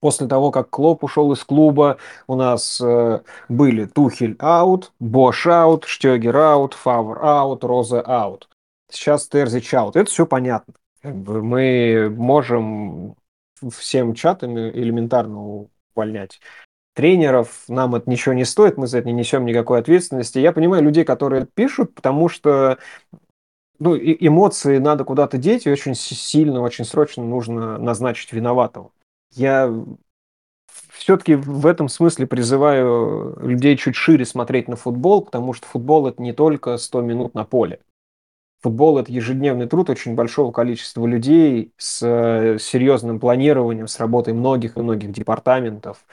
После 0.00 0.26
того, 0.26 0.50
как 0.50 0.68
Клоп 0.68 1.04
ушел 1.04 1.32
из 1.32 1.44
клуба, 1.44 1.96
у 2.26 2.34
нас 2.34 2.80
э, 2.80 3.20
были 3.48 3.84
Тухель 3.84 4.34
out, 4.40 4.92
Бош 4.98 5.46
out, 5.46 5.84
Штёгер 5.84 6.36
out, 6.36 6.74
Фавр 6.74 7.24
out, 7.24 7.62
Розе 7.62 8.00
out. 8.00 8.48
Сейчас 8.90 9.28
Терзич 9.28 9.72
out. 9.74 9.94
Это 9.94 10.10
все 10.10 10.26
понятно. 10.26 10.74
Мы 11.04 12.10
можем 12.10 13.14
всем 13.70 14.14
чатами 14.14 14.70
элементарно 14.70 15.68
увольнять 15.94 16.40
тренеров, 16.94 17.64
нам 17.68 17.94
это 17.94 18.08
ничего 18.08 18.34
не 18.34 18.44
стоит, 18.44 18.76
мы 18.76 18.86
за 18.86 18.98
это 18.98 19.08
не 19.08 19.12
несем 19.12 19.44
никакой 19.44 19.78
ответственности. 19.78 20.38
Я 20.38 20.52
понимаю 20.52 20.82
людей, 20.82 21.04
которые 21.04 21.46
пишут, 21.46 21.94
потому 21.94 22.28
что 22.28 22.78
ну, 23.78 23.96
эмоции 23.96 24.78
надо 24.78 25.04
куда-то 25.04 25.38
деть, 25.38 25.66
и 25.66 25.70
очень 25.70 25.94
сильно, 25.94 26.60
очень 26.60 26.84
срочно 26.84 27.24
нужно 27.24 27.78
назначить 27.78 28.32
виноватого. 28.32 28.92
Я 29.34 29.72
все-таки 30.90 31.34
в 31.34 31.66
этом 31.66 31.88
смысле 31.88 32.26
призываю 32.26 33.36
людей 33.40 33.76
чуть 33.76 33.96
шире 33.96 34.24
смотреть 34.24 34.68
на 34.68 34.76
футбол, 34.76 35.22
потому 35.22 35.52
что 35.52 35.66
футбол 35.66 36.06
это 36.06 36.22
не 36.22 36.32
только 36.32 36.76
100 36.76 37.00
минут 37.00 37.34
на 37.34 37.44
поле. 37.44 37.80
Футбол– 38.62 38.98
это 39.00 39.10
ежедневный 39.10 39.66
труд 39.66 39.90
очень 39.90 40.14
большого 40.14 40.52
количества 40.52 41.04
людей 41.04 41.72
с 41.78 42.00
э, 42.00 42.58
серьезным 42.60 43.18
планированием, 43.18 43.88
с 43.88 43.98
работой 43.98 44.34
многих 44.34 44.76
и 44.76 44.80
многих 44.80 45.10
департаментов, 45.10 46.04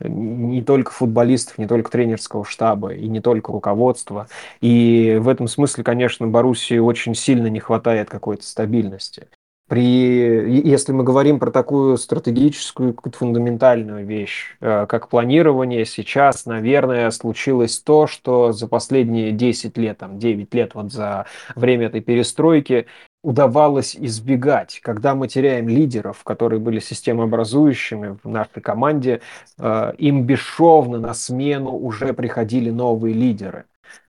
не 0.00 0.62
только 0.62 0.90
футболистов, 0.90 1.58
не 1.58 1.66
только 1.66 1.90
тренерского 1.90 2.46
штаба 2.46 2.94
и 2.94 3.06
не 3.08 3.20
только 3.20 3.52
руководства. 3.52 4.26
И 4.62 5.18
в 5.20 5.28
этом 5.28 5.48
смысле, 5.48 5.84
конечно, 5.84 6.26
Боруссии 6.26 6.78
очень 6.78 7.14
сильно 7.14 7.48
не 7.48 7.60
хватает 7.60 8.08
какой-то 8.08 8.44
стабильности 8.44 9.28
при, 9.68 10.62
если 10.66 10.92
мы 10.92 11.04
говорим 11.04 11.38
про 11.38 11.50
такую 11.50 11.98
стратегическую, 11.98 12.94
какую-то 12.94 13.18
фундаментальную 13.18 14.06
вещь, 14.06 14.56
э, 14.60 14.86
как 14.86 15.08
планирование, 15.08 15.84
сейчас, 15.84 16.46
наверное, 16.46 17.10
случилось 17.10 17.78
то, 17.78 18.06
что 18.06 18.52
за 18.52 18.66
последние 18.66 19.30
10 19.30 19.76
лет, 19.76 19.98
там, 19.98 20.18
9 20.18 20.54
лет 20.54 20.74
вот 20.74 20.90
за 20.90 21.26
время 21.54 21.86
этой 21.86 22.00
перестройки 22.00 22.86
удавалось 23.22 23.94
избегать. 23.94 24.80
Когда 24.82 25.14
мы 25.14 25.28
теряем 25.28 25.68
лидеров, 25.68 26.24
которые 26.24 26.60
были 26.60 26.78
системообразующими 26.78 28.18
в 28.24 28.28
нашей 28.28 28.62
команде, 28.62 29.20
э, 29.58 29.92
им 29.98 30.24
бесшовно 30.24 30.98
на 30.98 31.12
смену 31.12 31.72
уже 31.72 32.14
приходили 32.14 32.70
новые 32.70 33.14
лидеры. 33.14 33.66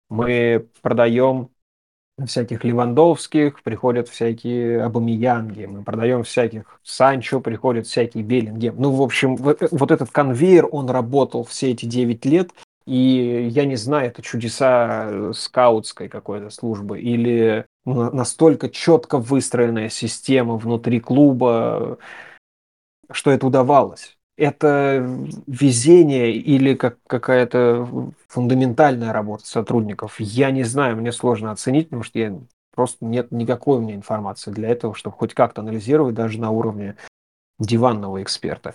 Мы 0.09 0.67
продаем 0.81 1.51
всяких 2.27 2.65
Левандовских, 2.65 3.63
приходят 3.63 4.09
всякие 4.09 4.83
Абамиянги, 4.83 5.67
мы 5.67 5.83
продаем 5.83 6.23
всяких 6.25 6.81
Санчо, 6.83 7.41
приходят 7.41 7.87
всякие 7.87 8.25
Беллингем. 8.25 8.75
Ну, 8.79 8.93
в 8.93 9.03
общем, 9.03 9.37
вот, 9.37 9.63
вот 9.71 9.91
этот 9.91 10.11
конвейер, 10.11 10.69
он 10.71 10.91
работал 10.91 11.45
все 11.45 11.71
эти 11.71 11.87
9 11.87 12.25
лет, 12.27 12.51
и 12.87 13.49
я 13.51 13.65
не 13.65 13.77
знаю, 13.77 14.09
это 14.09 14.23
чудеса 14.23 15.33
скаутской 15.33 16.09
какой-то 16.09 16.51
службы 16.51 17.01
или 17.01 17.67
настолько 17.85 18.69
четко 18.69 19.19
выстроенная 19.19 19.89
система 19.89 20.57
внутри 20.57 21.01
клуба, 21.01 21.99
что 23.11 23.31
это 23.31 23.47
удавалось. 23.47 24.17
Это 24.41 25.07
везение 25.47 26.33
или 26.33 26.75
как 26.75 26.97
какая-то 27.07 27.87
фундаментальная 28.27 29.13
работа 29.13 29.47
сотрудников? 29.47 30.19
Я 30.19 30.51
не 30.51 30.63
знаю, 30.63 30.97
мне 30.97 31.13
сложно 31.13 31.51
оценить, 31.51 31.89
потому 31.89 32.05
что 32.05 32.19
я 32.19 32.41
просто 32.75 33.05
нет 33.05 33.31
никакой 33.33 33.77
у 33.77 33.83
меня 33.83 33.95
информации 33.95 34.51
для 34.51 34.71
этого, 34.71 34.95
чтобы 34.95 35.15
хоть 35.15 35.35
как-то 35.35 35.61
анализировать 35.61 36.15
даже 36.15 36.41
на 36.41 36.51
уровне 36.51 36.97
диванного 37.59 38.23
эксперта. 38.23 38.75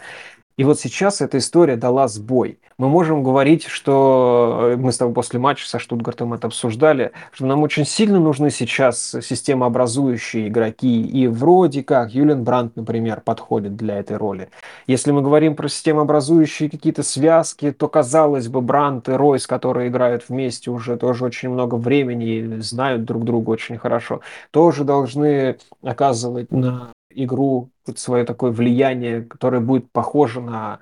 И 0.58 0.64
вот 0.64 0.80
сейчас 0.80 1.20
эта 1.22 1.38
история 1.38 1.76
дала 1.76 2.08
сбой. 2.08 2.60
Мы 2.78 2.88
можем 2.88 3.24
говорить, 3.24 3.66
что 3.66 4.72
э, 4.74 4.76
мы 4.78 4.94
с 4.94 4.98
тобой 4.98 5.14
после 5.14 5.38
матча 5.38 5.68
со 5.68 5.80
Штутгартом 5.80 6.34
это 6.34 6.48
обсуждали, 6.48 7.12
что 7.34 7.46
нам 7.46 7.62
очень 7.64 7.86
сильно 7.86 8.20
нужны 8.20 8.50
сейчас 8.52 9.16
системообразующие 9.22 10.48
игроки. 10.48 11.02
И 11.02 11.28
вроде 11.28 11.84
как 11.84 12.14
Юлиан 12.14 12.44
Брандт, 12.44 12.78
например, 12.78 13.20
подходит 13.20 13.76
для 13.76 14.00
этой 14.00 14.16
роли. 14.16 14.50
Если 14.88 15.12
мы 15.12 15.22
говорим 15.22 15.56
про 15.56 15.68
системообразующие 15.68 16.70
какие-то 16.70 17.04
связки, 17.04 17.72
то, 17.72 17.90
казалось 17.90 18.48
бы, 18.48 18.62
Брандт 18.62 19.10
и 19.10 19.12
Ройс, 19.12 19.48
которые 19.48 19.90
играют 19.90 20.26
вместе 20.30 20.72
уже 20.72 20.96
тоже 20.96 21.26
очень 21.26 21.50
много 21.50 21.76
времени 21.76 22.36
и 22.38 22.62
знают 22.62 23.04
друг 23.04 23.26
друга 23.26 23.50
очень 23.50 23.78
хорошо, 23.78 24.22
тоже 24.52 24.86
должны 24.86 25.58
оказывать 25.82 26.52
на 26.52 26.92
игру, 27.10 27.70
свое 27.94 28.26
такое 28.26 28.52
влияние, 28.52 29.22
которое 29.24 29.60
будет 29.60 29.92
похоже 29.92 30.42
на 30.42 30.80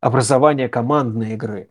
образование 0.00 0.68
командной 0.68 1.34
игры. 1.34 1.68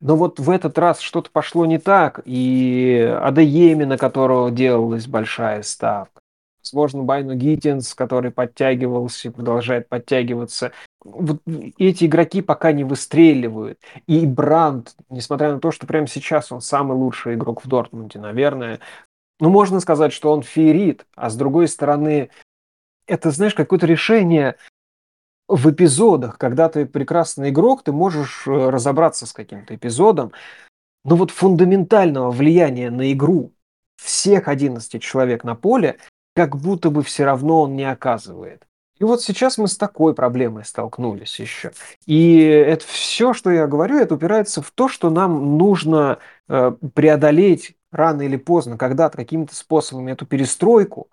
Но 0.00 0.16
вот 0.16 0.40
в 0.40 0.48
этот 0.48 0.78
раз 0.78 1.00
что-то 1.00 1.30
пошло 1.30 1.66
не 1.66 1.78
так, 1.78 2.20
и 2.24 3.18
Адееми, 3.22 3.84
на 3.84 3.98
которого 3.98 4.50
делалась 4.50 5.06
большая 5.06 5.62
ставка, 5.62 6.20
возможно, 6.62 7.02
Байну 7.02 7.34
Гиттинс, 7.34 7.94
который 7.94 8.30
подтягивался 8.30 9.28
и 9.28 9.30
продолжает 9.30 9.88
подтягиваться. 9.88 10.72
Вот 11.04 11.42
эти 11.78 12.04
игроки 12.04 12.40
пока 12.40 12.72
не 12.72 12.84
выстреливают. 12.84 13.78
И 14.06 14.26
Бранд, 14.26 14.94
несмотря 15.10 15.52
на 15.52 15.60
то, 15.60 15.70
что 15.70 15.86
прямо 15.86 16.06
сейчас 16.06 16.50
он 16.50 16.60
самый 16.60 16.96
лучший 16.96 17.34
игрок 17.34 17.64
в 17.64 17.68
Дортмунде, 17.68 18.18
наверное, 18.18 18.80
ну, 19.38 19.48
можно 19.48 19.80
сказать, 19.80 20.12
что 20.12 20.32
он 20.32 20.42
феерит, 20.42 21.06
а 21.14 21.30
с 21.30 21.36
другой 21.36 21.68
стороны, 21.68 22.30
это, 23.10 23.30
знаешь, 23.30 23.54
какое-то 23.54 23.86
решение 23.86 24.56
в 25.48 25.68
эпизодах, 25.70 26.38
когда 26.38 26.68
ты 26.68 26.86
прекрасный 26.86 27.50
игрок, 27.50 27.82
ты 27.82 27.90
можешь 27.92 28.46
э, 28.46 28.50
разобраться 28.50 29.26
с 29.26 29.32
каким-то 29.32 29.74
эпизодом, 29.74 30.32
но 31.04 31.16
вот 31.16 31.32
фундаментального 31.32 32.30
влияния 32.30 32.90
на 32.90 33.12
игру 33.12 33.52
всех 33.96 34.46
11 34.46 35.02
человек 35.02 35.42
на 35.42 35.56
поле 35.56 35.98
как 36.36 36.56
будто 36.56 36.90
бы 36.90 37.02
все 37.02 37.24
равно 37.24 37.62
он 37.62 37.74
не 37.74 37.84
оказывает. 37.84 38.66
И 38.98 39.04
вот 39.04 39.22
сейчас 39.22 39.58
мы 39.58 39.66
с 39.66 39.76
такой 39.76 40.14
проблемой 40.14 40.64
столкнулись 40.64 41.40
еще. 41.40 41.72
И 42.06 42.38
это 42.38 42.86
все, 42.86 43.32
что 43.32 43.50
я 43.50 43.66
говорю, 43.66 43.98
это 43.98 44.14
упирается 44.14 44.62
в 44.62 44.70
то, 44.70 44.88
что 44.88 45.10
нам 45.10 45.58
нужно 45.58 46.18
э, 46.48 46.72
преодолеть 46.94 47.74
рано 47.90 48.22
или 48.22 48.36
поздно, 48.36 48.78
когда-то 48.78 49.16
какими-то 49.16 49.54
способами 49.54 50.12
эту 50.12 50.26
перестройку, 50.26 51.08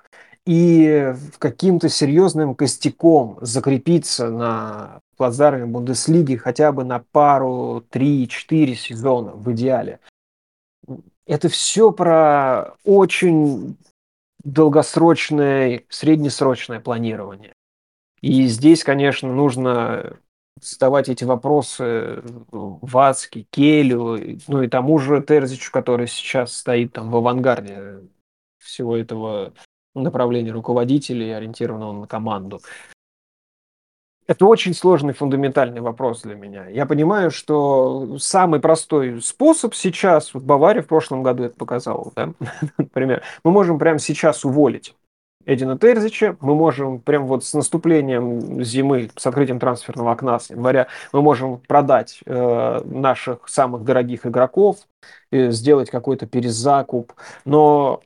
и 0.48 1.14
каким-то 1.40 1.90
серьезным 1.90 2.56
костяком 2.56 3.38
закрепиться 3.42 4.30
на 4.30 5.02
плацдарме 5.18 5.66
Бундеслиги 5.66 6.38
хотя 6.38 6.72
бы 6.72 6.86
на 6.86 7.00
пару, 7.00 7.84
три, 7.90 8.30
четыре 8.30 8.74
сезона 8.74 9.34
в 9.34 9.52
идеале. 9.52 10.00
Это 11.26 11.50
все 11.50 11.92
про 11.92 12.76
очень 12.86 13.76
долгосрочное, 14.46 15.84
среднесрочное 15.90 16.80
планирование. 16.80 17.52
И 18.22 18.48
здесь, 18.48 18.86
конечно, 18.86 19.34
нужно 19.34 20.18
задавать 20.62 21.10
эти 21.10 21.26
вопросы 21.26 22.24
Вацке, 22.52 23.46
Келю, 23.50 24.40
ну 24.48 24.64
и 24.64 24.70
тому 24.70 24.98
же 24.98 25.22
Терзичу, 25.22 25.74
который 25.74 26.08
сейчас 26.08 26.56
стоит 26.56 26.94
там 26.94 27.12
в 27.12 27.18
авангарде 27.18 28.00
всего 28.60 28.96
этого 28.96 29.52
направления 29.96 30.52
руководителей, 30.52 31.32
ориентированного 31.32 31.94
на 31.94 32.08
команду. 32.08 32.62
Это 34.28 34.46
очень 34.46 34.74
сложный 34.74 35.14
фундаментальный 35.14 35.80
вопрос 35.80 36.22
для 36.22 36.36
меня. 36.36 36.68
Я 36.68 36.86
понимаю, 36.86 37.32
что 37.32 38.18
самый 38.20 38.60
простой 38.60 39.22
способ 39.22 39.74
сейчас, 39.74 40.34
вот 40.34 40.44
Бавария 40.44 40.82
в 40.82 40.88
прошлом 40.88 41.24
году 41.24 41.44
это 41.46 41.56
показала, 41.58 42.12
да, 42.14 42.34
например, 42.78 43.24
мы 43.46 43.52
можем 43.52 43.80
прямо 43.80 44.00
сейчас 44.00 44.44
уволить 44.44 44.94
Эдина 45.48 45.80
Терзича, 45.80 46.36
мы 46.42 46.56
можем 46.56 47.00
прям 47.00 47.26
вот 47.26 47.46
с 47.46 47.54
наступлением 47.54 48.62
зимы, 48.66 49.10
с 49.16 49.26
открытием 49.26 49.60
трансферного 49.60 50.12
окна 50.12 50.40
с 50.40 50.50
января, 50.50 50.88
мы 51.14 51.22
можем 51.22 51.60
продать 51.60 52.20
э, 52.26 52.82
наших 52.84 53.48
самых 53.48 53.86
дорогих 53.86 54.26
игроков, 54.26 54.80
э, 55.32 55.52
сделать 55.52 55.90
какой-то 55.90 56.28
перезакуп, 56.28 57.14
но 57.46 58.02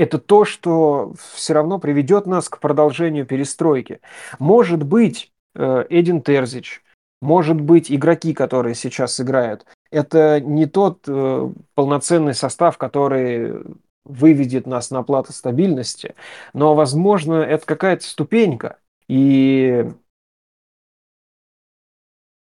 это 0.00 0.18
то, 0.18 0.46
что 0.46 1.12
все 1.34 1.52
равно 1.52 1.78
приведет 1.78 2.26
нас 2.26 2.48
к 2.48 2.58
продолжению 2.58 3.26
перестройки. 3.26 4.00
Может 4.38 4.82
быть, 4.82 5.30
э, 5.54 5.84
Эдин 5.90 6.22
Терзич, 6.22 6.82
может 7.20 7.60
быть, 7.60 7.92
игроки, 7.92 8.32
которые 8.32 8.74
сейчас 8.74 9.20
играют, 9.20 9.66
это 9.90 10.40
не 10.40 10.64
тот 10.64 11.04
э, 11.06 11.50
полноценный 11.74 12.32
состав, 12.32 12.78
который 12.78 13.62
выведет 14.06 14.66
нас 14.66 14.90
на 14.90 15.02
плату 15.02 15.34
стабильности, 15.34 16.14
но, 16.54 16.74
возможно, 16.74 17.34
это 17.34 17.66
какая-то 17.66 18.04
ступенька. 18.04 18.78
И 19.06 19.84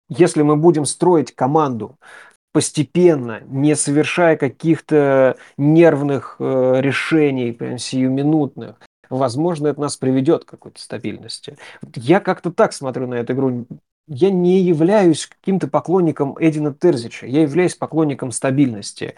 если 0.08 0.42
мы 0.42 0.56
будем 0.56 0.84
строить 0.84 1.34
команду 1.34 1.98
постепенно, 2.52 3.40
не 3.46 3.76
совершая 3.76 4.36
каких-то 4.36 5.36
нервных 5.56 6.36
э, 6.38 6.80
решений, 6.80 7.52
прям 7.52 7.78
сиюминутных, 7.78 8.76
возможно, 9.08 9.68
это 9.68 9.80
нас 9.80 9.96
приведет 9.96 10.44
к 10.44 10.50
какой-то 10.50 10.80
стабильности. 10.80 11.56
Я 11.94 12.20
как-то 12.20 12.50
так 12.50 12.72
смотрю 12.72 13.06
на 13.06 13.14
эту 13.14 13.34
игру 13.34 13.66
я 14.10 14.30
не 14.30 14.60
являюсь 14.60 15.26
каким-то 15.26 15.68
поклонником 15.68 16.36
Эдина 16.40 16.74
Терзича, 16.74 17.26
я 17.26 17.42
являюсь 17.42 17.76
поклонником 17.76 18.32
стабильности. 18.32 19.14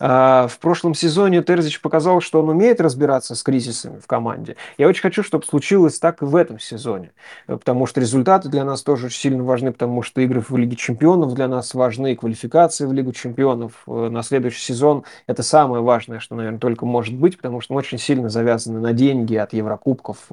А, 0.00 0.48
в 0.48 0.58
прошлом 0.58 0.94
сезоне 0.94 1.44
Терзич 1.44 1.80
показал, 1.80 2.20
что 2.20 2.42
он 2.42 2.48
умеет 2.48 2.80
разбираться 2.80 3.36
с 3.36 3.42
кризисами 3.44 4.00
в 4.00 4.08
команде. 4.08 4.56
Я 4.78 4.88
очень 4.88 5.00
хочу, 5.00 5.22
чтобы 5.22 5.44
случилось 5.44 6.00
так 6.00 6.22
и 6.22 6.24
в 6.24 6.34
этом 6.34 6.58
сезоне, 6.58 7.12
потому 7.46 7.86
что 7.86 8.00
результаты 8.00 8.48
для 8.48 8.64
нас 8.64 8.82
тоже 8.82 9.06
очень 9.06 9.20
сильно 9.20 9.44
важны, 9.44 9.70
потому 9.70 10.02
что 10.02 10.20
игры 10.20 10.40
в 10.40 10.56
Лиге 10.56 10.74
Чемпионов 10.74 11.34
для 11.34 11.46
нас 11.46 11.72
важны, 11.72 12.16
квалификации 12.16 12.84
в 12.86 12.92
Лигу 12.92 13.12
Чемпионов 13.12 13.84
э, 13.86 14.08
на 14.08 14.24
следующий 14.24 14.60
сезон– 14.60 15.04
это 15.28 15.44
самое 15.44 15.82
важное, 15.82 16.18
что, 16.18 16.34
наверное, 16.34 16.58
только 16.58 16.84
может 16.84 17.14
быть, 17.14 17.36
потому 17.36 17.60
что 17.60 17.74
мы 17.74 17.78
очень 17.78 17.98
сильно 17.98 18.28
завязаны 18.28 18.80
на 18.80 18.92
деньги 18.92 19.36
от 19.36 19.52
Еврокубков, 19.52 20.28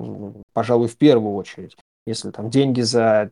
пожалуй, 0.53 0.87
в 0.87 0.97
первую 0.97 1.35
очередь. 1.35 1.77
Если 2.05 2.31
там 2.31 2.49
деньги 2.49 2.81
за 2.81 3.29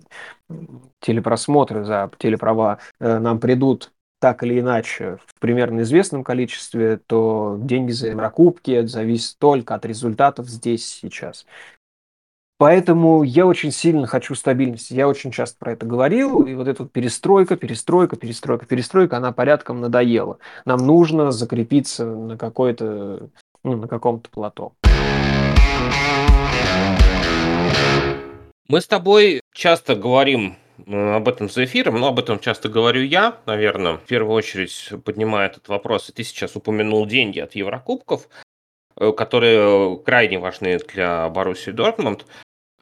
телепросмотры, 0.99 1.83
за 1.83 2.11
телеправа 2.19 2.79
э, 2.99 3.19
нам 3.19 3.39
придут 3.39 3.91
так 4.19 4.43
или 4.43 4.59
иначе 4.59 5.17
в 5.25 5.39
примерно 5.39 5.81
известном 5.81 6.23
количестве, 6.23 6.97
то 6.97 7.57
деньги 7.59 7.91
за 7.91 8.09
Еврокубки 8.09 8.85
зависят 8.85 9.37
только 9.37 9.75
от 9.75 9.85
результатов 9.85 10.47
здесь 10.47 10.85
сейчас. 10.85 11.45
Поэтому 12.59 13.21
я 13.21 13.45
очень 13.45 13.71
сильно 13.71 14.07
хочу 14.07 14.33
стабильности. 14.33 14.95
Я 14.95 15.07
очень 15.07 15.31
часто 15.31 15.57
про 15.59 15.73
это 15.73 15.85
говорил. 15.85 16.41
И 16.41 16.55
вот 16.55 16.67
эта 16.67 16.83
вот 16.83 16.91
перестройка, 16.91 17.55
перестройка, 17.55 18.15
перестройка, 18.15 18.65
перестройка, 18.65 19.17
она 19.17 19.31
порядком 19.31 19.79
надоела. 19.79 20.39
Нам 20.65 20.79
нужно 20.79 21.31
закрепиться 21.31 22.05
на 22.05 22.35
какой-то, 22.35 23.29
ну, 23.63 23.77
на 23.77 23.87
каком-то 23.87 24.29
плато. 24.31 24.73
Мы 28.69 28.81
с 28.81 28.87
тобой 28.87 29.39
часто 29.53 29.95
говорим 29.95 30.57
об 30.85 31.29
этом 31.29 31.47
за 31.47 31.63
эфиром, 31.63 32.01
но 32.01 32.07
об 32.09 32.19
этом 32.19 32.37
часто 32.37 32.67
говорю 32.67 33.01
я, 33.01 33.37
наверное, 33.45 33.93
в 33.93 34.01
первую 34.01 34.35
очередь 34.35 34.89
поднимая 35.05 35.47
этот 35.47 35.69
вопрос. 35.69 36.09
И 36.09 36.11
ты 36.11 36.25
сейчас 36.25 36.57
упомянул 36.57 37.05
деньги 37.05 37.39
от 37.39 37.55
Еврокубков, 37.55 38.27
э, 38.97 39.13
которые 39.13 39.97
крайне 39.99 40.37
важны 40.37 40.79
для 40.79 41.29
Боруссии 41.29 41.71
Дортмунд. 41.71 42.25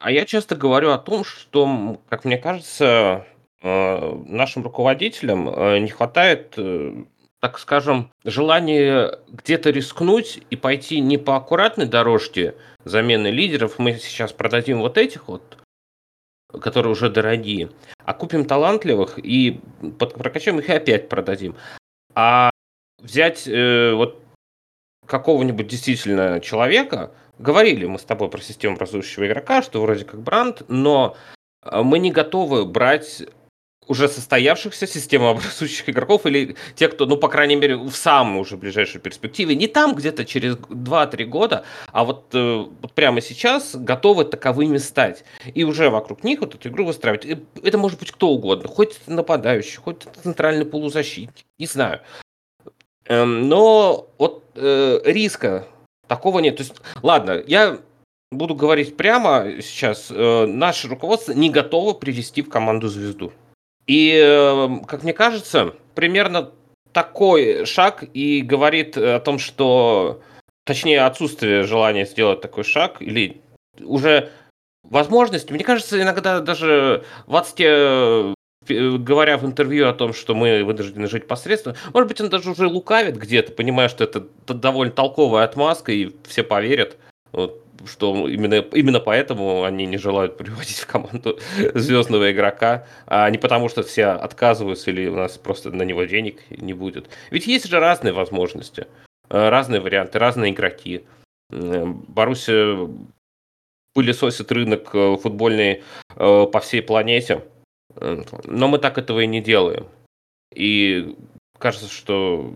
А 0.00 0.10
я 0.10 0.24
часто 0.24 0.56
говорю 0.56 0.90
о 0.90 0.98
том, 0.98 1.22
что, 1.24 2.00
как 2.08 2.24
мне 2.24 2.36
кажется, 2.36 3.24
э, 3.62 4.22
нашим 4.26 4.64
руководителям 4.64 5.48
э, 5.48 5.78
не 5.78 5.88
хватает, 5.88 6.58
так 7.40 7.60
скажем, 7.60 8.10
желания 8.24 9.20
где-то 9.28 9.70
рискнуть 9.70 10.40
и 10.50 10.56
пойти 10.56 10.98
не 10.98 11.16
по 11.16 11.36
аккуратной 11.36 11.86
дорожке 11.86 12.56
замены 12.84 13.28
лидеров. 13.28 13.78
Мы 13.78 13.94
сейчас 13.94 14.32
продадим 14.32 14.80
вот 14.80 14.98
этих 14.98 15.28
вот 15.28 15.58
которые 16.60 16.92
уже 16.92 17.10
дорогие, 17.10 17.70
а 18.04 18.14
купим 18.14 18.44
талантливых 18.44 19.18
и 19.18 19.60
прокачаем 19.98 20.58
их 20.58 20.68
и 20.68 20.72
опять 20.72 21.08
продадим. 21.08 21.56
А 22.14 22.50
взять 23.00 23.46
э, 23.46 23.92
вот 23.94 24.22
какого-нибудь 25.06 25.66
действительно 25.66 26.40
человека, 26.40 27.12
говорили 27.38 27.86
мы 27.86 27.98
с 27.98 28.04
тобой 28.04 28.28
про 28.28 28.40
систему 28.40 28.76
образующего 28.76 29.26
игрока, 29.26 29.62
что 29.62 29.80
вроде 29.82 30.04
как 30.04 30.20
бранд, 30.20 30.62
но 30.68 31.16
а, 31.62 31.82
мы 31.82 31.98
не 31.98 32.10
готовы 32.10 32.64
брать 32.64 33.24
уже 33.88 34.08
состоявшихся 34.08 34.86
системообразующих 34.86 35.88
игроков 35.88 36.26
или 36.26 36.56
те, 36.74 36.88
кто, 36.88 37.06
ну, 37.06 37.16
по 37.16 37.28
крайней 37.28 37.56
мере, 37.56 37.76
в 37.76 37.94
самой 37.94 38.40
уже 38.40 38.56
ближайшей 38.56 39.00
перспективе, 39.00 39.54
не 39.54 39.68
там 39.68 39.94
где-то 39.94 40.24
через 40.24 40.56
2-3 40.56 41.24
года, 41.24 41.64
а 41.92 42.04
вот, 42.04 42.26
э, 42.34 42.66
вот 42.80 42.92
прямо 42.92 43.20
сейчас 43.20 43.74
готовы 43.74 44.24
таковыми 44.24 44.78
стать. 44.78 45.24
И 45.54 45.64
уже 45.64 45.90
вокруг 45.90 46.24
них 46.24 46.40
вот 46.40 46.54
эту 46.54 46.68
игру 46.68 46.86
выстраивать. 46.86 47.26
Это 47.62 47.78
может 47.78 47.98
быть 47.98 48.10
кто 48.10 48.28
угодно, 48.28 48.68
хоть 48.68 48.98
нападающий, 49.06 49.76
хоть 49.76 50.06
центральный 50.22 50.64
полузащитник, 50.64 51.46
не 51.58 51.66
знаю. 51.66 52.00
Эм, 53.06 53.48
но 53.48 54.08
вот 54.18 54.44
э, 54.56 55.00
риска 55.04 55.66
такого 56.08 56.40
нет. 56.40 56.56
То 56.56 56.62
есть, 56.62 56.74
ладно, 57.02 57.42
я 57.46 57.78
буду 58.32 58.54
говорить 58.54 58.96
прямо 58.96 59.46
сейчас, 59.62 60.08
э, 60.10 60.46
наше 60.46 60.88
руководство 60.88 61.32
не 61.32 61.50
готово 61.50 61.92
привести 61.92 62.42
в 62.42 62.48
команду 62.48 62.88
звезду. 62.88 63.32
И, 63.86 64.12
эм, 64.12 64.84
как 64.84 65.02
мне 65.02 65.12
кажется, 65.12 65.74
примерно 65.94 66.50
такой 66.92 67.66
шаг 67.66 68.04
и 68.14 68.40
говорит 68.40 68.96
о 68.96 69.20
том, 69.20 69.38
что, 69.38 70.22
точнее, 70.64 71.02
отсутствие 71.02 71.64
желания 71.64 72.06
сделать 72.06 72.40
такой 72.40 72.64
шаг, 72.64 73.00
или 73.00 73.40
уже 73.80 74.30
возможность, 74.82 75.50
мне 75.50 75.62
кажется, 75.62 76.00
иногда 76.00 76.40
даже 76.40 77.04
в 77.26 77.36
Ацте, 77.36 77.66
э, 77.66 78.34
говоря 78.68 79.36
в 79.36 79.44
интервью 79.44 79.88
о 79.88 79.94
том, 79.94 80.12
что 80.12 80.34
мы 80.34 80.64
вынуждены 80.64 81.06
жить 81.06 81.28
посредством, 81.28 81.76
может 81.92 82.08
быть, 82.08 82.20
он 82.20 82.28
даже 82.28 82.50
уже 82.50 82.66
лукавит 82.66 83.16
где-то, 83.16 83.52
понимая, 83.52 83.88
что 83.88 84.04
это 84.04 84.26
довольно 84.46 84.92
толковая 84.92 85.44
отмазка, 85.44 85.92
и 85.92 86.12
все 86.26 86.42
поверят. 86.42 86.96
Вот 87.32 87.62
что 87.84 88.28
именно, 88.28 88.56
именно 88.56 89.00
поэтому 89.00 89.64
они 89.64 89.86
не 89.86 89.98
желают 89.98 90.36
приводить 90.36 90.78
в 90.78 90.86
команду 90.86 91.38
звездного 91.74 92.32
игрока, 92.32 92.86
а 93.06 93.28
не 93.30 93.38
потому, 93.38 93.68
что 93.68 93.82
все 93.82 94.06
отказываются 94.06 94.90
или 94.90 95.08
у 95.08 95.16
нас 95.16 95.38
просто 95.38 95.70
на 95.70 95.82
него 95.82 96.04
денег 96.04 96.42
не 96.50 96.74
будет. 96.74 97.08
Ведь 97.30 97.46
есть 97.46 97.68
же 97.68 97.78
разные 97.80 98.12
возможности, 98.12 98.86
э, 99.28 99.48
разные 99.48 99.80
варианты, 99.80 100.18
разные 100.18 100.52
игроки. 100.52 101.04
Боруссия 101.50 102.88
пылесосит 103.94 104.50
рынок 104.52 104.94
э, 104.94 105.16
футбольный 105.16 105.82
э, 106.16 106.46
по 106.52 106.60
всей 106.60 106.82
планете, 106.82 107.44
но 107.98 108.68
мы 108.68 108.78
так 108.78 108.98
этого 108.98 109.20
и 109.20 109.26
не 109.26 109.40
делаем. 109.40 109.86
И 110.54 111.16
кажется, 111.58 111.88
что 111.88 112.52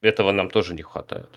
этого 0.00 0.32
нам 0.32 0.50
тоже 0.50 0.74
не 0.74 0.82
хватает. 0.82 1.28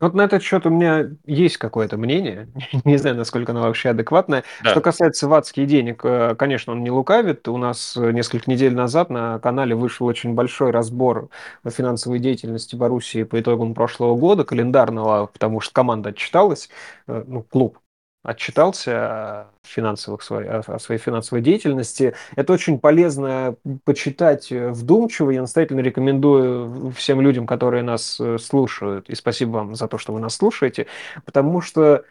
Вот 0.00 0.14
на 0.14 0.22
этот 0.22 0.42
счет 0.42 0.64
у 0.64 0.70
меня 0.70 1.10
есть 1.26 1.56
какое-то 1.56 1.96
мнение, 1.96 2.48
не 2.84 2.96
знаю, 2.98 3.16
насколько 3.16 3.52
оно 3.52 3.62
вообще 3.62 3.90
адекватное. 3.90 4.44
Что 4.62 4.80
касается 4.80 5.28
«Ватские 5.28 5.66
денег», 5.66 6.02
э, 6.04 6.34
конечно, 6.36 6.72
он 6.72 6.84
не 6.84 6.90
лукавит. 6.90 7.48
У 7.48 7.56
нас 7.56 7.96
э, 7.96 8.12
несколько 8.12 8.50
недель 8.50 8.74
назад 8.74 9.10
на 9.10 9.38
канале 9.40 9.74
вышел 9.74 10.06
очень 10.06 10.34
большой 10.34 10.70
разбор 10.70 11.28
финансовой 11.64 12.20
деятельности 12.20 12.76
Боруссии 12.76 13.24
по 13.24 13.40
итогам 13.40 13.74
прошлого 13.74 14.16
года, 14.16 14.44
календарного, 14.44 15.26
потому 15.26 15.60
что 15.60 15.72
команда 15.72 16.10
отчиталась, 16.10 16.68
э, 17.08 17.24
ну, 17.26 17.42
клуб 17.42 17.78
отчитался 18.22 18.92
о, 18.92 19.50
финансовых 19.62 20.22
своей, 20.22 20.48
о 20.48 20.78
своей 20.78 21.00
финансовой 21.00 21.42
деятельности. 21.42 22.14
Это 22.36 22.52
очень 22.52 22.78
полезно 22.78 23.56
почитать 23.84 24.50
э, 24.50 24.70
вдумчиво. 24.70 25.30
Я 25.30 25.42
настоятельно 25.42 25.80
рекомендую 25.80 26.90
всем 26.92 27.20
людям, 27.20 27.46
которые 27.46 27.82
нас 27.82 28.18
э, 28.20 28.38
слушают, 28.38 29.08
и 29.08 29.14
спасибо 29.14 29.50
вам 29.50 29.74
за 29.74 29.88
то, 29.88 29.98
что 29.98 30.12
вы 30.12 30.20
нас 30.20 30.34
слушаете, 30.34 30.86
потому 31.24 31.60
что 31.60 32.04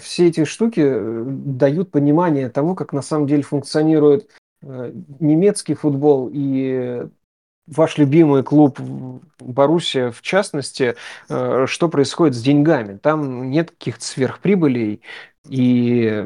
все 0.00 0.28
эти 0.28 0.44
штуки 0.44 0.82
э, 0.84 1.24
дают 1.26 1.90
понимание 1.90 2.48
того, 2.48 2.74
как 2.74 2.92
на 2.92 3.02
самом 3.02 3.26
деле 3.26 3.42
функционирует 3.42 4.28
немецкий 5.18 5.74
футбол 5.74 6.30
и 6.32 7.08
ваш 7.66 7.98
любимый 7.98 8.42
клуб 8.42 8.78
Боруссия, 9.38 10.10
в 10.10 10.22
частности, 10.22 10.96
э, 11.28 11.66
что 11.66 11.88
происходит 11.88 12.34
с 12.34 12.42
деньгами. 12.42 12.98
Там 12.98 13.50
нет 13.50 13.70
каких-то 13.70 14.04
сверхприбылей. 14.04 15.02
И 15.48 16.24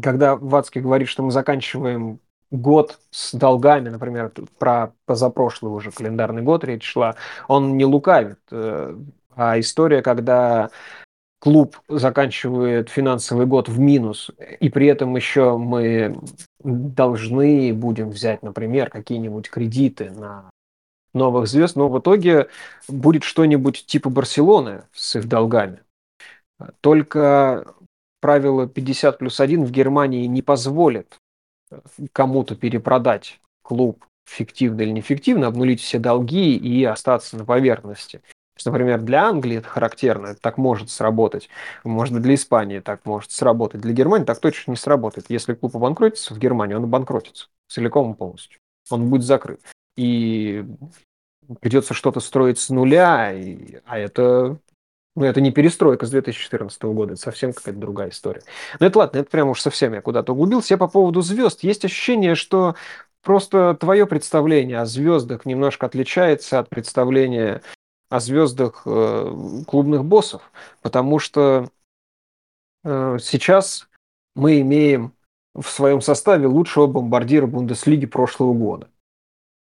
когда 0.00 0.36
Вацкий 0.36 0.80
говорит, 0.80 1.08
что 1.08 1.22
мы 1.22 1.30
заканчиваем 1.30 2.20
год 2.50 2.98
с 3.10 3.34
долгами, 3.34 3.88
например, 3.88 4.32
про 4.58 4.92
позапрошлый 5.06 5.72
уже 5.72 5.90
календарный 5.90 6.42
год 6.42 6.64
речь 6.64 6.84
шла, 6.84 7.16
он 7.48 7.76
не 7.76 7.84
лукавит. 7.84 8.40
Э, 8.50 8.96
а 9.36 9.58
история, 9.58 10.02
когда 10.02 10.70
клуб 11.38 11.80
заканчивает 11.88 12.90
финансовый 12.90 13.46
год 13.46 13.68
в 13.68 13.78
минус, 13.78 14.30
и 14.60 14.68
при 14.68 14.86
этом 14.88 15.16
еще 15.16 15.56
мы 15.56 16.18
должны 16.62 17.72
будем 17.74 18.10
взять, 18.10 18.42
например, 18.42 18.90
какие-нибудь 18.90 19.50
кредиты 19.50 20.10
на 20.10 20.50
новых 21.12 21.48
звезд, 21.48 21.76
но 21.76 21.88
в 21.88 21.98
итоге 21.98 22.48
будет 22.88 23.24
что-нибудь 23.24 23.86
типа 23.86 24.10
Барселоны 24.10 24.84
с 24.92 25.16
их 25.16 25.28
долгами. 25.28 25.80
Только 26.80 27.74
правило 28.20 28.68
50 28.68 29.18
плюс 29.18 29.40
1 29.40 29.64
в 29.64 29.70
Германии 29.70 30.26
не 30.26 30.42
позволит 30.42 31.16
кому-то 32.12 32.54
перепродать 32.54 33.40
клуб 33.62 34.04
фиктивно 34.26 34.82
или 34.82 34.90
неэффективно, 34.90 35.46
обнулить 35.46 35.80
все 35.80 35.98
долги 35.98 36.56
и 36.56 36.84
остаться 36.84 37.36
на 37.36 37.44
поверхности 37.44 38.20
что, 38.60 38.70
например, 38.70 39.00
для 39.00 39.24
Англии 39.24 39.58
это 39.58 39.68
характерно, 39.68 40.28
это 40.28 40.40
так 40.40 40.58
может 40.58 40.90
сработать. 40.90 41.48
Быть, 41.82 42.12
для 42.12 42.34
Испании 42.34 42.80
так 42.80 43.04
может 43.04 43.30
сработать. 43.30 43.80
Для 43.80 43.92
Германии 43.92 44.24
так 44.24 44.38
точно 44.38 44.72
не 44.72 44.76
сработает. 44.76 45.26
Если 45.28 45.54
клуб 45.54 45.74
обанкротится 45.76 46.34
в 46.34 46.38
Германии, 46.38 46.74
он 46.74 46.84
обанкротится 46.84 47.48
целиком 47.68 48.12
и 48.12 48.16
полностью. 48.16 48.58
Он 48.90 49.08
будет 49.08 49.22
закрыт. 49.22 49.60
И 49.96 50.64
придется 51.60 51.94
что-то 51.94 52.20
строить 52.20 52.58
с 52.58 52.68
нуля, 52.68 53.32
и, 53.32 53.78
а 53.86 53.98
это 53.98 54.58
ну, 55.16 55.24
это 55.24 55.40
не 55.40 55.50
перестройка 55.50 56.06
с 56.06 56.10
2014 56.10 56.82
года, 56.82 57.12
это 57.14 57.20
совсем 57.20 57.52
какая-то 57.52 57.80
другая 57.80 58.10
история. 58.10 58.42
Но 58.78 58.86
это 58.86 58.98
ладно, 58.98 59.18
это 59.18 59.30
прям 59.30 59.48
уж 59.48 59.60
совсем 59.60 59.92
я 59.92 60.00
куда-то 60.00 60.32
углубился. 60.32 60.74
Я 60.74 60.78
по 60.78 60.86
поводу 60.86 61.20
звезд. 61.20 61.64
Есть 61.64 61.84
ощущение, 61.84 62.34
что 62.34 62.76
просто 63.22 63.76
твое 63.78 64.06
представление 64.06 64.80
о 64.80 64.86
звездах 64.86 65.44
немножко 65.46 65.86
отличается 65.86 66.58
от 66.58 66.68
представления 66.68 67.62
о 68.10 68.20
звездах 68.20 68.82
э, 68.84 69.62
клубных 69.66 70.04
боссов, 70.04 70.42
потому 70.82 71.18
что 71.18 71.70
э, 72.84 73.18
сейчас 73.20 73.88
мы 74.34 74.60
имеем 74.60 75.12
в 75.54 75.68
своем 75.68 76.00
составе 76.00 76.46
лучшего 76.46 76.86
бомбардира 76.86 77.46
Бундеслиги 77.46 78.06
прошлого 78.06 78.52
года. 78.52 78.88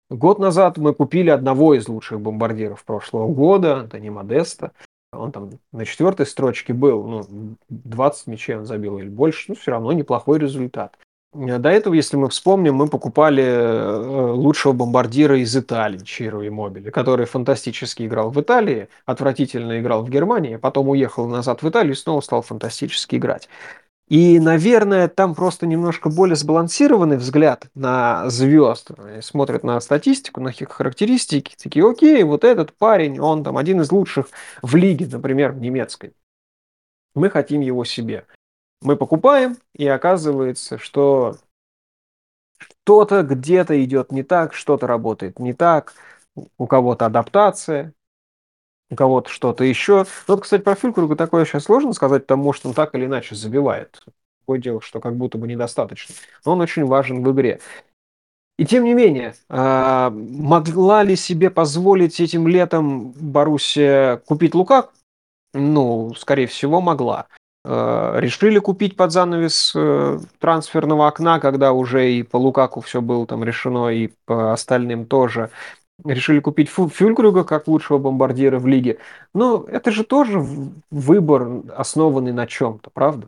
Год 0.09 0.39
назад 0.39 0.77
мы 0.77 0.93
купили 0.93 1.29
одного 1.29 1.73
из 1.73 1.87
лучших 1.87 2.19
бомбардиров 2.21 2.83
прошлого 2.83 3.31
года, 3.33 3.83
это 3.85 3.99
не 3.99 4.09
Модеста. 4.09 4.71
Он 5.13 5.33
там 5.33 5.51
на 5.73 5.85
четвертой 5.85 6.25
строчке 6.25 6.73
был, 6.73 7.03
ну, 7.03 7.55
20 7.69 8.27
мячей 8.27 8.55
он 8.55 8.65
забил 8.65 8.97
или 8.97 9.09
больше, 9.09 9.45
но 9.49 9.55
все 9.55 9.71
равно 9.71 9.91
неплохой 9.91 10.39
результат. 10.39 10.97
Э, 11.33 11.57
до 11.57 11.69
этого, 11.69 11.93
если 11.93 12.17
мы 12.17 12.29
вспомним, 12.29 12.75
мы 12.75 12.87
покупали 12.87 13.43
э, 13.43 14.31
лучшего 14.31 14.73
бомбардира 14.73 15.39
из 15.39 15.55
Италии, 15.55 15.99
Чиро 15.99 16.47
Иммобили, 16.47 16.89
который 16.89 17.25
фантастически 17.25 18.03
играл 18.03 18.31
в 18.31 18.41
Италии, 18.41 18.89
отвратительно 19.05 19.79
играл 19.79 20.03
в 20.03 20.09
Германии, 20.09 20.57
потом 20.57 20.89
уехал 20.89 21.27
назад 21.27 21.61
в 21.63 21.69
Италию 21.69 21.93
и 21.93 21.97
снова 21.97 22.21
стал 22.21 22.41
фантастически 22.41 23.15
играть. 23.15 23.49
И, 24.07 24.41
наверное, 24.41 25.07
там 25.07 25.35
просто 25.35 25.65
немножко 25.65 26.09
более 26.09 26.35
сбалансированный 26.35 27.15
взгляд 27.15 27.67
на 27.75 28.29
звезд. 28.29 28.91
Смотрят 29.21 29.63
на 29.63 29.79
статистику, 29.79 30.41
на 30.41 30.51
характеристики, 30.51 31.55
такие, 31.55 31.89
окей, 31.89 32.21
вот 32.23 32.43
этот 32.43 32.73
парень, 32.73 33.21
он 33.21 33.41
там 33.45 33.55
один 33.57 33.79
из 33.79 33.89
лучших 33.89 34.27
в 34.61 34.75
лиге, 34.75 35.07
например, 35.09 35.53
в 35.53 35.61
немецкой. 35.61 36.11
Мы 37.15 37.29
хотим 37.29 37.61
его 37.61 37.85
себе 37.85 38.25
мы 38.81 38.95
покупаем, 38.95 39.57
и 39.73 39.87
оказывается, 39.87 40.77
что 40.77 41.37
что-то 42.57 43.23
где-то 43.23 43.83
идет 43.83 44.11
не 44.11 44.23
так, 44.23 44.53
что-то 44.53 44.87
работает 44.87 45.39
не 45.39 45.53
так, 45.53 45.93
у 46.57 46.67
кого-то 46.67 47.05
адаптация, 47.05 47.93
у 48.89 48.95
кого-то 48.95 49.29
что-то 49.29 49.63
еще. 49.63 50.05
Вот, 50.27 50.41
кстати, 50.41 50.61
про 50.61 50.75
Фюлькруга 50.75 51.15
такое 51.15 51.45
сейчас 51.45 51.63
сложно 51.63 51.93
сказать, 51.93 52.23
потому 52.27 52.53
что 52.53 52.69
он 52.69 52.75
так 52.75 52.93
или 52.95 53.05
иначе 53.05 53.35
забивает. 53.35 54.01
Такое 54.41 54.59
дело, 54.59 54.81
что 54.81 54.99
как 54.99 55.15
будто 55.15 55.37
бы 55.37 55.47
недостаточно. 55.47 56.15
Но 56.45 56.53
он 56.53 56.61
очень 56.61 56.85
важен 56.85 57.23
в 57.23 57.31
игре. 57.31 57.59
И 58.57 58.65
тем 58.65 58.83
не 58.83 58.93
менее, 58.93 59.33
а, 59.49 60.09
могла 60.11 61.03
ли 61.03 61.15
себе 61.15 61.49
позволить 61.49 62.19
этим 62.19 62.47
летом 62.47 63.11
Боруссия 63.11 64.17
купить 64.17 64.53
Лукак? 64.53 64.93
Ну, 65.53 66.13
скорее 66.15 66.47
всего, 66.47 66.81
могла. 66.81 67.27
Э, 67.63 68.13
решили 68.19 68.57
купить 68.59 68.95
под 68.95 69.11
занавес 69.11 69.73
э, 69.75 70.19
трансферного 70.39 71.07
окна, 71.07 71.39
когда 71.39 71.73
уже 71.73 72.11
и 72.11 72.23
по 72.23 72.37
Лукаку 72.37 72.81
все 72.81 73.01
было 73.01 73.27
там 73.27 73.43
решено, 73.43 73.89
и 73.89 74.09
по 74.25 74.51
остальным 74.53 75.05
тоже. 75.05 75.51
решили 76.03 76.39
купить 76.39 76.69
Фюлькруга 76.69 77.43
как 77.43 77.67
лучшего 77.67 77.99
бомбардира 77.99 78.57
в 78.57 78.65
лиге. 78.65 78.97
Но 79.35 79.63
это 79.67 79.91
же 79.91 80.03
тоже 80.03 80.43
выбор, 80.89 81.61
основанный 81.75 82.33
на 82.33 82.47
чем-то, 82.47 82.89
правда? 82.89 83.27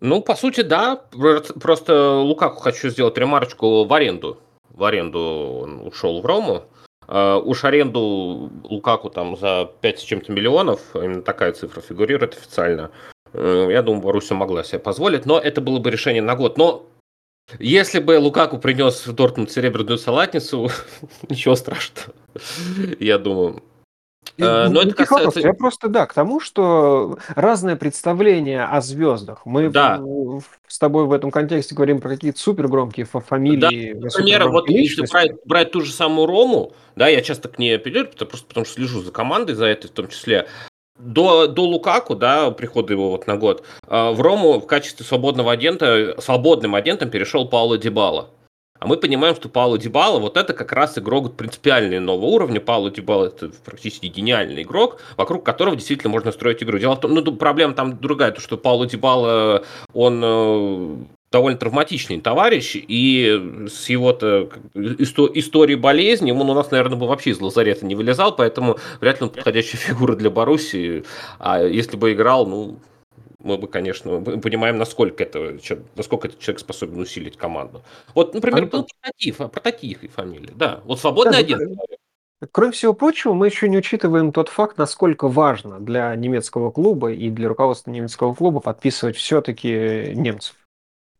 Ну, 0.00 0.22
по 0.22 0.36
сути, 0.36 0.60
да. 0.60 1.00
Просто 1.60 2.20
Лукаку 2.20 2.60
хочу 2.60 2.88
сделать 2.88 3.18
ремарочку 3.18 3.84
в 3.84 3.92
аренду. 3.92 4.38
В 4.68 4.84
аренду 4.84 5.62
он 5.64 5.86
ушел 5.86 6.22
в 6.22 6.26
Рому. 6.26 6.62
Uh, 7.08 7.40
уж 7.40 7.64
аренду 7.64 8.52
Лукаку 8.62 9.10
там 9.10 9.36
за 9.36 9.68
5 9.80 9.98
с 9.98 10.02
чем-то 10.02 10.30
миллионов, 10.30 10.80
именно 10.94 11.22
такая 11.22 11.52
цифра 11.52 11.80
фигурирует 11.80 12.34
официально. 12.34 12.92
Я 13.32 13.82
думаю, 13.82 14.02
Боруссия 14.02 14.36
могла 14.36 14.64
себе 14.64 14.78
позволить, 14.78 15.26
но 15.26 15.38
это 15.38 15.60
было 15.60 15.78
бы 15.78 15.90
решение 15.90 16.22
на 16.22 16.36
год. 16.36 16.58
Но 16.58 16.86
если 17.58 18.00
бы 18.00 18.18
Лукаку 18.18 18.58
принес 18.58 19.06
в 19.06 19.12
Дортмунд 19.12 19.50
серебряную 19.50 19.98
салатницу, 19.98 20.70
ничего 21.28 21.56
страшного, 21.56 22.14
я 22.98 23.18
думаю. 23.18 23.62
Э, 24.36 24.68
но 24.68 24.82
это 24.82 24.94
касается... 24.94 25.40
Я 25.40 25.54
просто, 25.54 25.88
да, 25.88 26.06
к 26.06 26.14
тому, 26.14 26.40
что 26.40 27.18
разное 27.34 27.76
представление 27.76 28.64
о 28.64 28.80
звездах. 28.80 29.46
Мы 29.46 29.70
да. 29.70 30.00
с 30.66 30.78
тобой 30.78 31.06
в 31.06 31.12
этом 31.12 31.30
контексте 31.30 31.74
говорим 31.74 32.00
про 32.00 32.10
какие-то 32.10 32.38
супер 32.38 32.68
громкие 32.68 33.06
фамилии. 33.06 33.92
Да, 33.94 34.00
например, 34.06 34.48
вот 34.48 34.68
если 34.68 35.06
брать, 35.10 35.32
брать 35.44 35.72
ту 35.72 35.80
же 35.80 35.92
самую 35.92 36.26
Рому, 36.26 36.72
да, 36.96 37.08
я 37.08 37.20
часто 37.22 37.48
к 37.48 37.58
ней 37.58 37.76
апеллирую, 37.76 38.12
просто 38.12 38.46
потому 38.46 38.66
что 38.66 38.74
слежу 38.74 39.00
за 39.02 39.10
командой, 39.10 39.54
за 39.54 39.66
этой 39.66 39.88
в 39.88 39.92
том 39.92 40.08
числе. 40.08 40.46
До, 41.00 41.46
до 41.46 41.62
Лукаку, 41.62 42.14
да, 42.14 42.50
прихода 42.50 42.92
его 42.92 43.10
вот 43.10 43.26
на 43.26 43.36
год, 43.36 43.64
э, 43.86 44.10
в 44.10 44.20
Рому 44.20 44.60
в 44.60 44.66
качестве 44.66 45.04
свободного 45.04 45.52
агента, 45.52 46.14
свободным 46.20 46.74
агентом 46.74 47.10
перешел 47.10 47.48
Пауло 47.48 47.78
Дебала. 47.78 48.28
А 48.80 48.86
мы 48.86 48.96
понимаем, 48.96 49.34
что 49.34 49.50
Пауло 49.50 49.76
Дибала 49.78 50.18
вот 50.18 50.38
это 50.38 50.54
как 50.54 50.72
раз 50.72 50.96
игрок 50.96 51.36
принципиальный 51.36 52.00
нового 52.00 52.26
уровня. 52.26 52.60
Пауло 52.60 52.90
Дибала 52.90 53.26
это 53.26 53.50
практически 53.62 54.06
гениальный 54.06 54.62
игрок, 54.62 55.02
вокруг 55.18 55.44
которого 55.44 55.76
действительно 55.76 56.10
можно 56.10 56.32
строить 56.32 56.62
игру. 56.62 56.78
Дело 56.78 56.94
в 56.96 57.00
том, 57.00 57.14
ну, 57.14 57.22
проблема 57.36 57.74
там 57.74 57.98
другая, 57.98 58.32
то, 58.32 58.40
что 58.40 58.56
Пауло 58.56 58.86
Дибала, 58.86 59.64
он 59.92 60.22
э, 60.24 60.96
довольно 61.30 61.58
травматичный 61.58 62.20
товарищ, 62.20 62.74
и 62.74 63.66
с 63.70 63.88
его-то 63.88 64.50
историей 64.74 65.76
болезни 65.76 66.32
он 66.32 66.50
у 66.50 66.54
нас, 66.54 66.70
наверное, 66.70 66.98
бы 66.98 67.06
вообще 67.06 67.30
из 67.30 67.40
лазарета 67.40 67.86
не 67.86 67.94
вылезал, 67.94 68.34
поэтому 68.34 68.78
вряд 69.00 69.20
ли 69.20 69.26
он 69.26 69.30
подходящая 69.30 69.80
фигура 69.80 70.16
для 70.16 70.30
Боруссии. 70.30 71.04
А 71.38 71.62
если 71.62 71.96
бы 71.96 72.12
играл, 72.12 72.46
ну, 72.46 72.78
мы 73.42 73.56
бы, 73.56 73.68
конечно, 73.68 74.20
понимаем, 74.20 74.76
насколько 74.76 75.22
это, 75.22 75.56
насколько 75.96 76.28
этот 76.28 76.40
человек 76.40 76.60
способен 76.60 77.00
усилить 77.00 77.36
команду. 77.36 77.82
Вот, 78.14 78.34
например, 78.34 78.66
был 78.66 78.86
прототип, 79.00 79.40
а 79.40 79.48
прототип 79.48 80.02
и 80.02 80.08
фамилия, 80.08 80.52
да. 80.54 80.80
Вот 80.84 81.00
свободный 81.00 81.32
да, 81.32 81.38
агент. 81.38 81.78
Кроме 82.52 82.72
всего 82.72 82.94
прочего, 82.94 83.34
мы 83.34 83.46
еще 83.46 83.68
не 83.68 83.76
учитываем 83.76 84.32
тот 84.32 84.48
факт, 84.48 84.78
насколько 84.78 85.28
важно 85.28 85.78
для 85.78 86.14
немецкого 86.16 86.70
клуба 86.70 87.12
и 87.12 87.28
для 87.28 87.48
руководства 87.48 87.90
немецкого 87.90 88.34
клуба 88.34 88.60
подписывать 88.60 89.16
все-таки 89.16 90.12
немцев. 90.14 90.56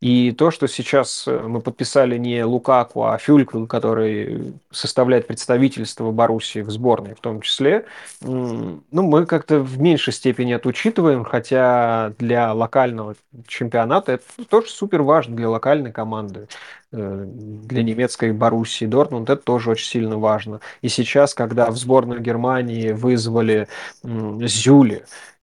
И 0.01 0.33
то, 0.33 0.51
что 0.51 0.67
сейчас 0.67 1.29
э, 1.29 1.41
мы 1.41 1.61
подписали 1.61 2.17
не 2.17 2.43
Лукаку, 2.43 3.05
а 3.05 3.19
Фюльквил, 3.19 3.67
который 3.67 4.55
составляет 4.71 5.27
представительство 5.27 6.11
Боруссии 6.11 6.61
в 6.61 6.71
сборной 6.71 7.15
в 7.15 7.21
том 7.21 7.43
числе, 7.43 7.85
ну, 8.23 8.83
мы 8.91 9.27
как-то 9.27 9.61
в 9.61 9.79
меньшей 9.79 10.15
степени 10.15 10.55
это 10.55 10.69
учитываем, 10.69 11.25
хотя 11.25 12.15
для 12.19 12.55
локального 12.55 13.15
чемпионата 13.47 14.13
это 14.13 14.25
тоже 14.49 14.69
супер 14.69 15.03
важно 15.03 15.37
для 15.37 15.51
локальной 15.51 15.93
команды 15.93 16.49
э, 16.93 17.25
для 17.27 17.83
немецкой 17.83 18.33
Боруссии 18.33 18.87
Дортмунд 18.87 19.29
это 19.29 19.43
тоже 19.43 19.71
очень 19.71 19.87
сильно 19.87 20.19
важно. 20.19 20.61
И 20.81 20.89
сейчас, 20.89 21.35
когда 21.35 21.71
в 21.71 21.77
сборную 21.77 22.21
Германии 22.21 22.93
вызвали 22.93 23.69
Зюли, 24.03 25.05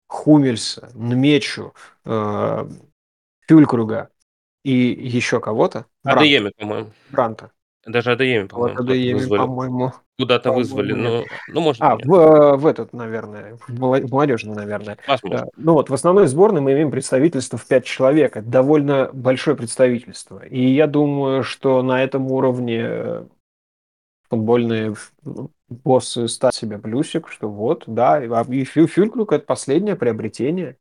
Хумельса, 0.07 0.91
Нмечу, 0.93 1.73
э, 2.05 2.69
Фюлькруга, 3.47 4.09
и 4.65 5.07
еще 5.07 5.39
кого-то. 5.39 5.85
Адееми, 6.03 6.51
по-моему. 6.57 6.89
Бранта. 7.11 7.51
Даже 7.85 8.13
Адееми, 8.13 8.47
по-моему. 8.47 8.77
Вот 8.77 8.83
Адееми, 8.83 9.27
по-моему. 9.27 9.93
Куда-то 10.17 10.49
по 10.49 10.55
вызвали, 10.55 10.93
ну, 10.93 11.23
ну, 11.49 11.61
может 11.61 11.81
А, 11.81 11.97
в, 11.97 12.57
в 12.57 12.65
этот, 12.65 12.93
наверное, 12.93 13.57
в 13.67 13.79
молодежный, 14.09 14.55
наверное. 14.55 14.97
Возможно. 15.07 15.49
Ну 15.57 15.73
вот, 15.73 15.89
в 15.89 15.93
основной 15.93 16.27
сборной 16.27 16.61
мы 16.61 16.71
имеем 16.71 16.89
представительство 16.89 17.59
в 17.59 17.67
пять 17.67 17.85
человек. 17.85 18.37
Это 18.37 18.47
довольно 18.47 19.09
большое 19.13 19.55
представительство. 19.55 20.43
И 20.45 20.65
я 20.65 20.87
думаю, 20.87 21.43
что 21.43 21.83
на 21.83 22.01
этом 22.01 22.31
уровне 22.31 23.27
футбольные 24.29 24.95
боссы 25.69 26.27
ставят 26.27 26.55
себе 26.55 26.79
плюсик, 26.79 27.29
что 27.29 27.49
вот, 27.49 27.83
да, 27.85 28.23
и 28.23 28.63
Фюлькрук– 28.63 29.31
это 29.33 29.45
последнее 29.45 29.95
приобретение. 29.95 30.77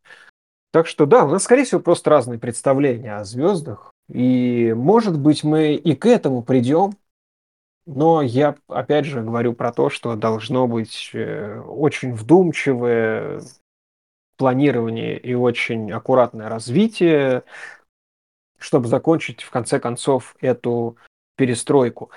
Так 0.74 0.88
что 0.88 1.06
да, 1.06 1.24
у 1.24 1.28
нас, 1.28 1.44
скорее 1.44 1.62
всего, 1.62 1.80
просто 1.80 2.10
разные 2.10 2.40
представления 2.40 3.14
о 3.14 3.22
звездах. 3.22 3.92
И, 4.08 4.72
может 4.76 5.16
быть, 5.16 5.44
мы 5.44 5.74
и 5.74 5.94
к 5.94 6.04
этому 6.04 6.42
придем. 6.42 6.94
Но 7.86 8.22
я, 8.22 8.56
опять 8.66 9.04
же, 9.04 9.22
говорю 9.22 9.52
про 9.52 9.72
то, 9.72 9.88
что 9.88 10.16
должно 10.16 10.66
быть 10.66 11.10
э, 11.12 11.60
очень 11.60 12.12
вдумчивое 12.12 13.40
планирование 14.36 15.16
и 15.16 15.32
очень 15.34 15.92
аккуратное 15.92 16.48
развитие, 16.48 17.44
чтобы 18.58 18.88
закончить, 18.88 19.42
в 19.42 19.52
конце 19.52 19.78
концов, 19.78 20.34
эту 20.40 20.96
перестройку. 21.36 22.10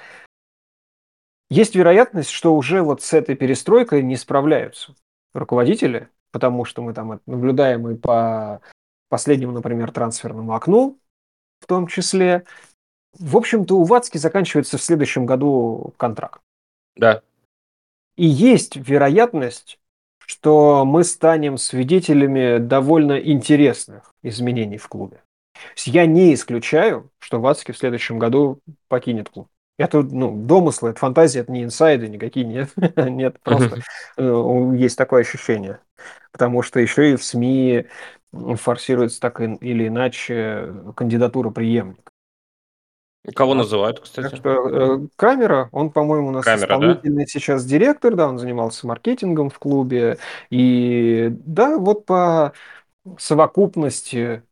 Есть 1.52 1.76
вероятность, 1.76 2.32
что 2.32 2.56
уже 2.56 2.82
вот 2.82 3.04
с 3.04 3.14
этой 3.14 3.36
перестройкой 3.36 4.02
не 4.02 4.16
справляются 4.16 4.96
руководители, 5.36 6.10
потому 6.32 6.66
что 6.66 6.82
мы 6.82 6.94
там 6.94 7.20
наблюдаем 7.26 7.88
и 7.90 7.96
по 7.96 8.62
последнему, 9.10 9.54
например, 9.54 9.92
трансферному 9.92 10.54
окну, 10.54 11.00
в 11.60 11.66
том 11.68 11.88
числе. 11.88 12.44
В 13.18 13.38
общем-то, 13.38 13.78
у 13.78 13.84
Вацки 13.84 14.18
заканчивается 14.18 14.78
в 14.78 14.82
следующем 14.82 15.26
году 15.26 15.94
контракт. 15.98 16.42
Да. 16.96 17.22
И 18.16 18.26
есть 18.26 18.76
вероятность, 18.76 19.80
что 20.20 20.84
мы 20.86 21.04
станем 21.04 21.58
свидетелями 21.58 22.58
довольно 22.58 23.18
интересных 23.18 24.14
изменений 24.24 24.78
в 24.78 24.88
клубе. 24.88 25.22
Я 25.86 26.06
не 26.06 26.34
исключаю, 26.34 27.10
что 27.20 27.40
Вацки 27.40 27.72
в 27.72 27.78
следующем 27.78 28.20
году 28.20 28.60
покинет 28.88 29.30
клуб. 29.30 29.48
Это 29.78 30.02
ну, 30.02 30.36
домыслы, 30.36 30.90
это 30.90 31.00
фантазия, 31.00 31.42
это 31.42 31.52
не 31.52 31.64
инсайды 31.64 32.08
никакие, 32.08 32.46
нет, 32.46 32.72
нет, 32.96 33.40
просто 33.42 33.82
э, 34.18 34.72
есть 34.76 34.98
такое 34.98 35.22
ощущение. 35.22 35.80
Потому 36.32 36.62
что 36.64 36.80
еще 36.80 37.12
и 37.12 37.16
в 37.16 37.24
СМИ 37.24 37.86
форсируется 38.32 39.20
так 39.20 39.40
или 39.40 39.88
иначе 39.88 40.74
кандидатура 40.96 41.50
преемника. 41.52 42.12
Кого 43.36 43.54
называют, 43.54 44.00
кстати? 44.00 44.30
Так 44.30 44.38
что 44.38 44.70
э, 44.70 45.08
Камера, 45.18 45.68
он, 45.74 45.92
по-моему, 45.92 46.30
у 46.30 46.32
нас 46.32 46.46
Камера, 46.46 46.66
исполнительный 46.66 47.26
да? 47.26 47.28
сейчас 47.28 47.66
директор, 47.66 48.16
да, 48.16 48.30
он 48.30 48.40
занимался 48.40 48.88
маркетингом 48.88 49.50
в 49.50 49.60
клубе. 49.60 50.18
И 50.50 51.30
да, 51.32 51.78
вот 51.78 52.06
по 52.06 52.54
совокупности 53.18 54.44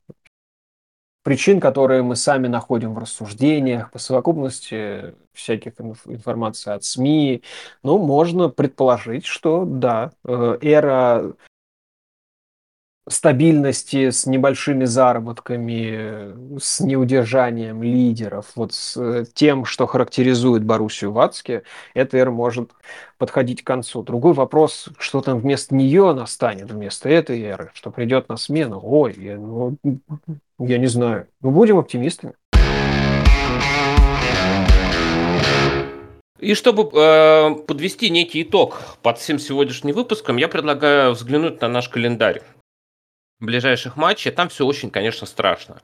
причин, 1.25 1.59
которые 1.59 2.03
мы 2.03 2.15
сами 2.15 2.47
находим 2.47 2.93
в 2.93 2.99
рассуждениях, 2.99 3.89
по 3.89 3.97
совокупности 3.97 5.15
всяких 5.33 5.73
информаций 6.05 6.71
от 6.71 6.83
СМИ, 6.83 7.41
ну, 7.81 7.97
можно 7.97 8.49
предположить, 8.49 9.25
что 9.25 9.65
да, 9.65 10.11
э, 10.23 10.59
эра 10.61 11.33
стабильности 13.09 14.11
с 14.11 14.27
небольшими 14.27 14.85
заработками, 14.85 16.59
с 16.59 16.79
неудержанием 16.79 17.81
лидеров, 17.81 18.51
вот 18.55 18.73
с 18.73 18.95
э, 18.95 19.25
тем, 19.33 19.65
что 19.65 19.87
характеризует 19.87 20.63
Боруссию 20.63 21.11
Вацке, 21.11 21.63
эта 21.95 22.17
эра 22.17 22.29
может 22.29 22.69
подходить 23.17 23.63
к 23.63 23.67
концу. 23.67 24.03
Другой 24.03 24.33
вопрос, 24.33 24.89
что 24.99 25.21
там 25.21 25.39
вместо 25.39 25.73
нее 25.73 26.13
настанет, 26.13 26.71
вместо 26.71 27.09
этой 27.09 27.41
эры, 27.41 27.71
что 27.73 27.89
придет 27.89 28.29
на 28.29 28.37
смену. 28.37 28.79
Ой, 28.83 29.15
ну, 29.37 29.77
я 30.59 30.77
не 30.77 30.87
знаю. 30.87 31.27
Мы 31.41 31.51
будем 31.51 31.77
оптимистами. 31.77 32.33
И 36.39 36.53
чтобы 36.53 36.89
э, 36.93 37.55
подвести 37.65 38.09
некий 38.09 38.43
итог 38.43 38.81
под 39.01 39.17
всем 39.17 39.39
сегодняшним 39.39 39.95
выпуском, 39.95 40.37
я 40.37 40.47
предлагаю 40.47 41.13
взглянуть 41.13 41.61
на 41.61 41.67
наш 41.67 41.89
календарь 41.89 42.41
ближайших 43.39 43.97
матчей. 43.97 44.31
Там 44.31 44.49
все 44.49 44.65
очень, 44.65 44.91
конечно, 44.91 45.25
страшно. 45.25 45.81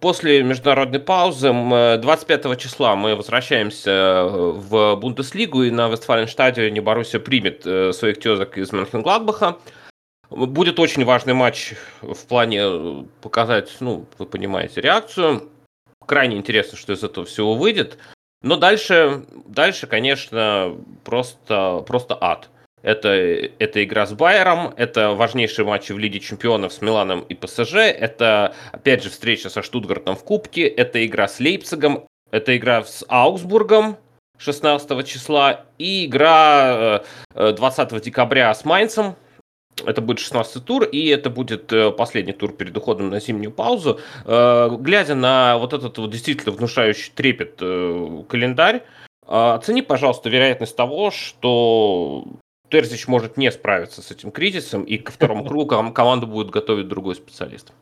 После 0.00 0.42
международной 0.42 1.00
паузы 1.00 1.52
25 1.52 2.58
числа 2.58 2.96
мы 2.96 3.14
возвращаемся 3.14 3.90
э, 3.90 4.26
в 4.26 4.96
Бундеслигу, 4.96 5.62
и 5.62 5.70
на 5.70 5.88
Вестфаленстадионе 5.88 6.80
Боруссия 6.80 7.20
примет 7.20 7.66
э, 7.66 7.92
своих 7.92 8.18
тезок 8.18 8.56
из 8.56 8.72
Мönchengladbach. 8.72 9.58
Будет 10.30 10.78
очень 10.78 11.04
важный 11.04 11.34
матч 11.34 11.74
в 12.02 12.26
плане 12.26 12.60
э, 12.62 13.04
показать, 13.20 13.76
ну, 13.80 14.06
вы 14.18 14.26
понимаете, 14.26 14.80
реакцию. 14.80 15.48
Крайне 16.06 16.36
интересно, 16.36 16.78
что 16.78 16.92
из 16.92 17.02
этого 17.02 17.26
всего 17.26 17.54
выйдет. 17.54 17.98
Но 18.42 18.56
дальше, 18.56 19.24
дальше, 19.46 19.88
конечно, 19.88 20.76
просто, 21.04 21.84
просто 21.86 22.16
ад. 22.20 22.48
Это, 22.82 23.08
это 23.08 23.84
игра 23.84 24.06
с 24.06 24.12
Байером, 24.12 24.72
это 24.76 25.10
важнейшие 25.10 25.66
матчи 25.66 25.92
в 25.92 25.98
Лиге 25.98 26.20
Чемпионов 26.20 26.72
с 26.72 26.80
Миланом 26.80 27.20
и 27.20 27.34
ПСЖ, 27.34 27.74
это, 27.74 28.54
опять 28.72 29.02
же, 29.02 29.10
встреча 29.10 29.50
со 29.50 29.62
Штутгартом 29.62 30.16
в 30.16 30.24
Кубке, 30.24 30.66
это 30.66 31.04
игра 31.04 31.28
с 31.28 31.40
Лейпцигом, 31.40 32.06
это 32.30 32.56
игра 32.56 32.82
с 32.84 33.04
Аугсбургом 33.06 33.98
16 34.38 35.06
числа 35.06 35.66
и 35.76 36.06
игра 36.06 37.02
20 37.34 37.92
э, 37.92 37.96
э, 37.96 38.00
декабря 38.00 38.54
с 38.54 38.64
Майнцем, 38.64 39.16
это 39.86 40.00
будет 40.00 40.18
16 40.18 40.64
тур, 40.64 40.84
и 40.84 41.08
это 41.08 41.30
будет 41.30 41.72
э, 41.72 41.90
последний 41.90 42.32
тур 42.32 42.52
перед 42.52 42.76
уходом 42.76 43.10
на 43.10 43.20
зимнюю 43.20 43.52
паузу. 43.52 44.00
Глядя 44.24 45.14
на 45.14 45.58
вот 45.58 45.72
этот 45.72 45.98
вот 45.98 46.10
действительно 46.10 46.52
внушающий 46.52 47.12
трепет 47.14 47.56
календарь, 47.56 48.84
оцени, 49.26 49.82
пожалуйста, 49.82 50.28
вероятность 50.28 50.76
того, 50.76 51.10
что 51.10 52.24
Терзич 52.70 53.08
может 53.08 53.36
не 53.36 53.50
справиться 53.50 54.02
с 54.02 54.10
этим 54.10 54.30
кризисом, 54.30 54.84
и 54.84 54.96
ко 54.98 55.12
второму 55.12 55.44
кругу 55.48 55.66
команду 55.92 56.26
будет 56.26 56.50
готовить 56.50 56.88
другой 56.88 57.16
специалист. 57.16 57.72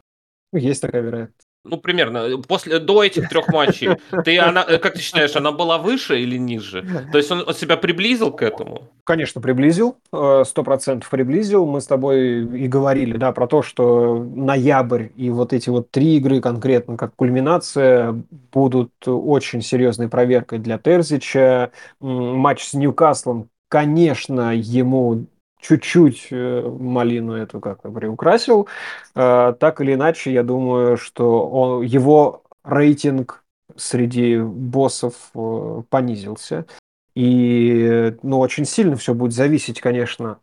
Есть 0.52 0.82
такая 0.82 1.02
вероятность. 1.02 1.47
Ну, 1.68 1.76
примерно. 1.76 2.38
После, 2.46 2.78
до 2.78 3.02
этих 3.04 3.28
трех 3.28 3.48
матчей, 3.48 3.90
ты, 4.24 4.38
она, 4.38 4.64
э, 4.66 4.78
как 4.78 4.94
ты 4.94 5.00
считаешь, 5.00 5.36
она 5.36 5.52
была 5.52 5.78
выше 5.78 6.20
или 6.20 6.36
ниже? 6.36 6.84
То 7.12 7.18
есть 7.18 7.30
он, 7.30 7.44
он 7.46 7.54
себя 7.54 7.76
приблизил 7.76 8.32
к 8.32 8.42
этому? 8.42 8.88
Конечно, 9.04 9.40
приблизил. 9.40 9.96
Э, 10.12 10.44
сто 10.46 10.62
процентов 10.62 11.08
приблизил. 11.10 11.66
Мы 11.66 11.80
с 11.80 11.86
тобой 11.86 12.44
и 12.44 12.68
говорили, 12.68 13.16
да, 13.16 13.32
про 13.32 13.46
то, 13.46 13.62
что 13.62 14.18
ноябрь 14.34 15.08
и 15.16 15.30
вот 15.30 15.52
эти 15.52 15.70
вот 15.70 15.90
три 15.90 16.16
игры 16.16 16.40
конкретно 16.40 16.96
как 16.96 17.14
кульминация 17.14 18.22
будут 18.52 18.92
очень 19.06 19.62
серьезной 19.62 20.08
проверкой 20.08 20.58
для 20.58 20.78
Терзича. 20.78 21.70
Матч 22.00 22.64
с 22.64 22.74
Ньюкаслом 22.74 23.48
конечно, 23.68 24.54
ему 24.54 25.26
чуть-чуть 25.60 26.28
э, 26.30 26.62
малину 26.62 27.32
эту 27.32 27.60
как-то 27.60 27.90
приукрасил. 27.90 28.68
Э, 29.14 29.54
так 29.58 29.80
или 29.80 29.94
иначе, 29.94 30.32
я 30.32 30.42
думаю, 30.42 30.96
что 30.96 31.48
он, 31.48 31.82
его 31.82 32.42
рейтинг 32.64 33.44
среди 33.76 34.38
боссов 34.38 35.30
э, 35.34 35.82
понизился. 35.88 36.66
И 37.14 38.16
ну, 38.22 38.38
очень 38.38 38.64
сильно 38.64 38.96
все 38.96 39.12
будет 39.14 39.32
зависеть, 39.32 39.80
конечно, 39.80 40.38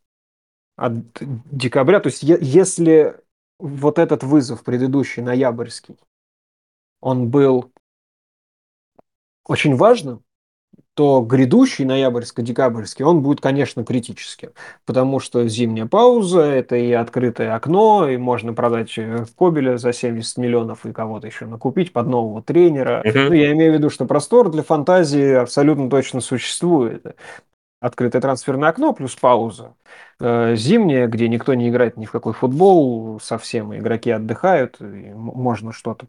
от 0.75 0.93
декабря. 1.21 1.99
То 2.01 2.07
есть 2.07 2.23
если 2.23 3.15
вот 3.59 3.99
этот 3.99 4.23
вызов 4.23 4.63
предыдущий, 4.63 5.23
ноябрьский, 5.23 5.97
он 6.99 7.29
был 7.29 7.71
очень 9.45 9.75
важным, 9.75 10.24
то 10.95 11.21
грядущий 11.21 11.83
ноябрьско-декабрьский, 11.83 13.03
он 13.03 13.21
будет, 13.21 13.41
конечно, 13.41 13.83
критическим, 13.83 14.51
потому 14.85 15.19
что 15.19 15.45
зимняя 15.47 15.85
пауза, 15.85 16.41
это 16.41 16.77
и 16.77 16.93
открытое 16.93 17.53
окно, 17.53 18.07
и 18.07 18.15
можно 18.15 18.53
продать 18.53 18.97
э, 18.97 19.25
Кобеля 19.37 19.77
за 19.77 19.91
70 19.91 20.37
миллионов 20.37 20.85
и 20.85 20.93
кого-то 20.93 21.27
еще 21.27 21.47
накупить 21.47 21.91
под 21.91 22.07
нового 22.07 22.41
тренера. 22.41 23.03
Uh-huh. 23.05 23.27
Ну, 23.27 23.33
я 23.33 23.51
имею 23.51 23.73
в 23.73 23.75
виду, 23.75 23.89
что 23.89 24.05
простор 24.05 24.49
для 24.49 24.63
фантазии 24.63 25.33
абсолютно 25.33 25.89
точно 25.89 26.21
существует. 26.21 27.05
Открытое 27.81 28.21
трансферное 28.21 28.69
окно 28.69 28.93
плюс 28.93 29.15
пауза. 29.15 29.73
Э, 30.21 30.55
зимняя, 30.55 31.07
где 31.07 31.27
никто 31.27 31.53
не 31.55 31.67
играет 31.67 31.97
ни 31.97 32.05
в 32.05 32.11
какой 32.11 32.31
футбол, 32.31 33.19
совсем 33.21 33.75
игроки 33.75 34.11
отдыхают, 34.11 34.77
и 34.79 35.11
можно 35.13 35.73
что-то 35.73 36.07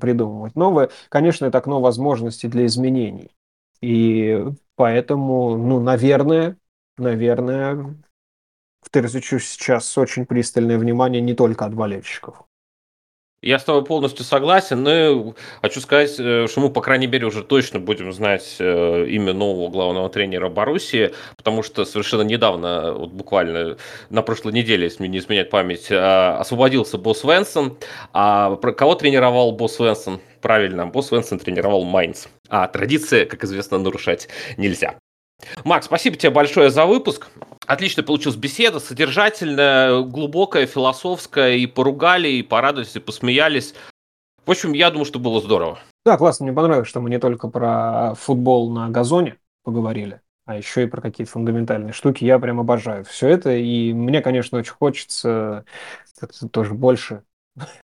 придумывать 0.00 0.56
новое. 0.56 0.88
Конечно, 1.10 1.44
это 1.44 1.58
окно 1.58 1.82
возможностей 1.82 2.48
для 2.48 2.64
изменений. 2.64 3.30
И 3.82 4.44
поэтому, 4.76 5.56
ну, 5.56 5.80
наверное, 5.80 6.56
наверное, 6.96 7.96
в 8.80 8.90
Терзичу 8.90 9.38
сейчас 9.38 9.98
очень 9.98 10.24
пристальное 10.24 10.78
внимание 10.78 11.20
не 11.20 11.34
только 11.34 11.66
от 11.66 11.74
болельщиков. 11.74 12.44
Я 13.44 13.58
с 13.58 13.64
тобой 13.64 13.84
полностью 13.84 14.24
согласен, 14.24 14.84
но 14.84 15.34
хочу 15.62 15.80
сказать, 15.80 16.14
э, 16.20 16.46
что 16.46 16.60
мы, 16.60 16.70
по 16.70 16.80
крайней 16.80 17.08
мере, 17.08 17.26
уже 17.26 17.42
точно 17.42 17.80
будем 17.80 18.12
знать 18.12 18.54
э, 18.60 19.06
имя 19.08 19.32
нового 19.32 19.68
главного 19.68 20.08
тренера 20.08 20.48
Боруссии, 20.48 21.12
потому 21.36 21.64
что 21.64 21.84
совершенно 21.84 22.22
недавно, 22.22 22.92
вот 22.92 23.10
буквально 23.10 23.78
на 24.10 24.22
прошлой 24.22 24.52
неделе, 24.52 24.84
если 24.84 25.08
не 25.08 25.18
изменяет 25.18 25.50
память, 25.50 25.88
а, 25.90 26.38
освободился 26.38 26.98
Босс 26.98 27.24
Венсон. 27.24 27.76
А 28.12 28.54
кого 28.54 28.94
тренировал 28.94 29.50
Босс 29.50 29.80
Венсон? 29.80 30.20
Правильно, 30.40 30.86
Босс 30.86 31.10
Венсон 31.10 31.40
тренировал 31.40 31.82
Майнц. 31.82 32.26
А 32.52 32.68
традиции, 32.68 33.24
как 33.24 33.44
известно, 33.44 33.78
нарушать 33.78 34.28
нельзя. 34.58 34.98
Макс, 35.64 35.86
спасибо 35.86 36.16
тебе 36.16 36.28
большое 36.28 36.68
за 36.68 36.84
выпуск. 36.84 37.28
Отлично 37.66 38.02
получилась 38.02 38.36
беседа, 38.36 38.78
содержательная, 38.78 40.02
глубокая, 40.02 40.66
философская, 40.66 41.54
и 41.54 41.66
поругали, 41.66 42.28
и 42.28 42.42
порадовались, 42.42 42.94
и 42.94 43.00
посмеялись. 43.00 43.74
В 44.44 44.50
общем, 44.50 44.74
я 44.74 44.90
думаю, 44.90 45.06
что 45.06 45.18
было 45.18 45.40
здорово. 45.40 45.78
Да, 46.04 46.18
классно, 46.18 46.44
мне 46.44 46.54
понравилось, 46.54 46.88
что 46.88 47.00
мы 47.00 47.08
не 47.08 47.18
только 47.18 47.48
про 47.48 48.14
футбол 48.16 48.70
на 48.70 48.90
газоне 48.90 49.38
поговорили, 49.64 50.20
а 50.44 50.54
еще 50.54 50.82
и 50.82 50.86
про 50.86 51.00
какие-то 51.00 51.32
фундаментальные 51.32 51.94
штуки. 51.94 52.24
Я 52.24 52.38
прям 52.38 52.60
обожаю 52.60 53.06
все 53.06 53.28
это, 53.28 53.52
и 53.52 53.94
мне, 53.94 54.20
конечно, 54.20 54.58
очень 54.58 54.74
хочется 54.74 55.64
тоже 56.50 56.74
больше 56.74 57.22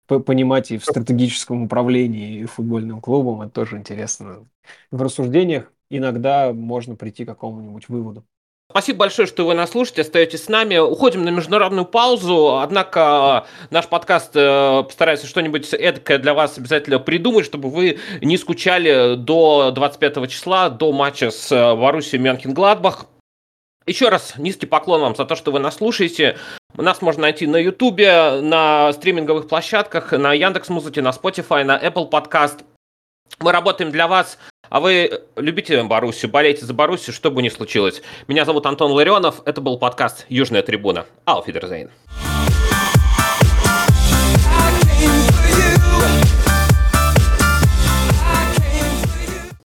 понимать 0.07 0.71
и 0.71 0.79
в 0.79 0.85
стратегическом 0.85 1.65
управлении 1.65 2.45
футбольным 2.45 3.01
клубом. 3.01 3.43
Это 3.43 3.51
тоже 3.51 3.77
интересно. 3.77 4.47
В 4.91 5.03
рассуждениях 5.03 5.73
иногда 5.91 6.53
можно 6.53 6.97
прийти 6.97 7.25
к 7.25 7.29
какому-нибудь 7.29 7.89
выводу. 7.89 8.25
Спасибо 8.73 9.01
большое, 9.01 9.29
что 9.29 9.45
вы 9.45 9.53
нас 9.53 9.73
слушаете, 9.73 10.01
остаетесь 10.01 10.45
с 10.45 10.49
нами. 10.49 10.79
Уходим 10.79 11.25
на 11.25 11.29
международную 11.29 11.85
паузу, 11.85 12.59
однако 12.59 13.47
наш 13.69 13.87
подкаст 13.87 14.31
э, 14.35 14.83
постарается 14.85 15.27
что-нибудь 15.27 15.75
эдакое 15.75 16.17
для 16.17 16.33
вас 16.33 16.57
обязательно 16.57 16.99
придумать, 16.99 17.45
чтобы 17.45 17.69
вы 17.69 17.99
не 18.23 18.39
скучали 18.39 19.17
до 19.17 19.73
25 19.73 20.31
числа, 20.31 20.71
до 20.71 20.91
матча 20.93 21.31
с 21.31 21.53
э, 21.53 21.77
Боруссией 21.77 22.23
Мюнхен-Гладбах. 22.23 23.09
Еще 23.87 24.09
раз 24.09 24.39
низкий 24.39 24.65
поклон 24.65 25.03
вам 25.03 25.17
за 25.17 25.27
то, 25.27 25.37
что 25.37 25.53
вы 25.53 25.59
нас 25.59 25.77
слушаете. 25.77 26.39
Нас 26.77 27.03
можно 27.03 27.23
найти 27.23 27.47
на 27.47 27.57
Ютубе, 27.57 28.41
на 28.41 28.93
стриминговых 28.93 29.49
площадках, 29.49 30.13
на 30.13 30.33
Яндекс.Музыке, 30.33 31.03
на 31.03 31.11
Spotify, 31.11 31.65
на 31.65 31.79
Apple 31.79 32.11
Podcast. 32.11 32.61
Мы 33.41 33.53
работаем 33.53 33.91
для 33.91 34.07
вас 34.07 34.39
а 34.73 34.81
вы 34.81 35.25
любите 35.37 35.83
Боруссию, 35.83 36.31
болеете 36.31 36.65
за 36.65 36.73
Боруссию, 36.73 37.13
что 37.13 37.31
бы 37.31 37.43
ни 37.43 37.51
случилось. 37.51 38.01
Меня 38.27 38.47
зовут 38.47 38.65
Антон 38.65 38.93
Ларионов, 38.93 39.43
это 39.45 39.61
был 39.61 39.77
подкаст 39.79 40.25
«Южная 40.31 40.63
трибуна». 40.63 41.05
Ауфидерзейн. 41.27 41.91
Фидерзейн. 41.91 42.32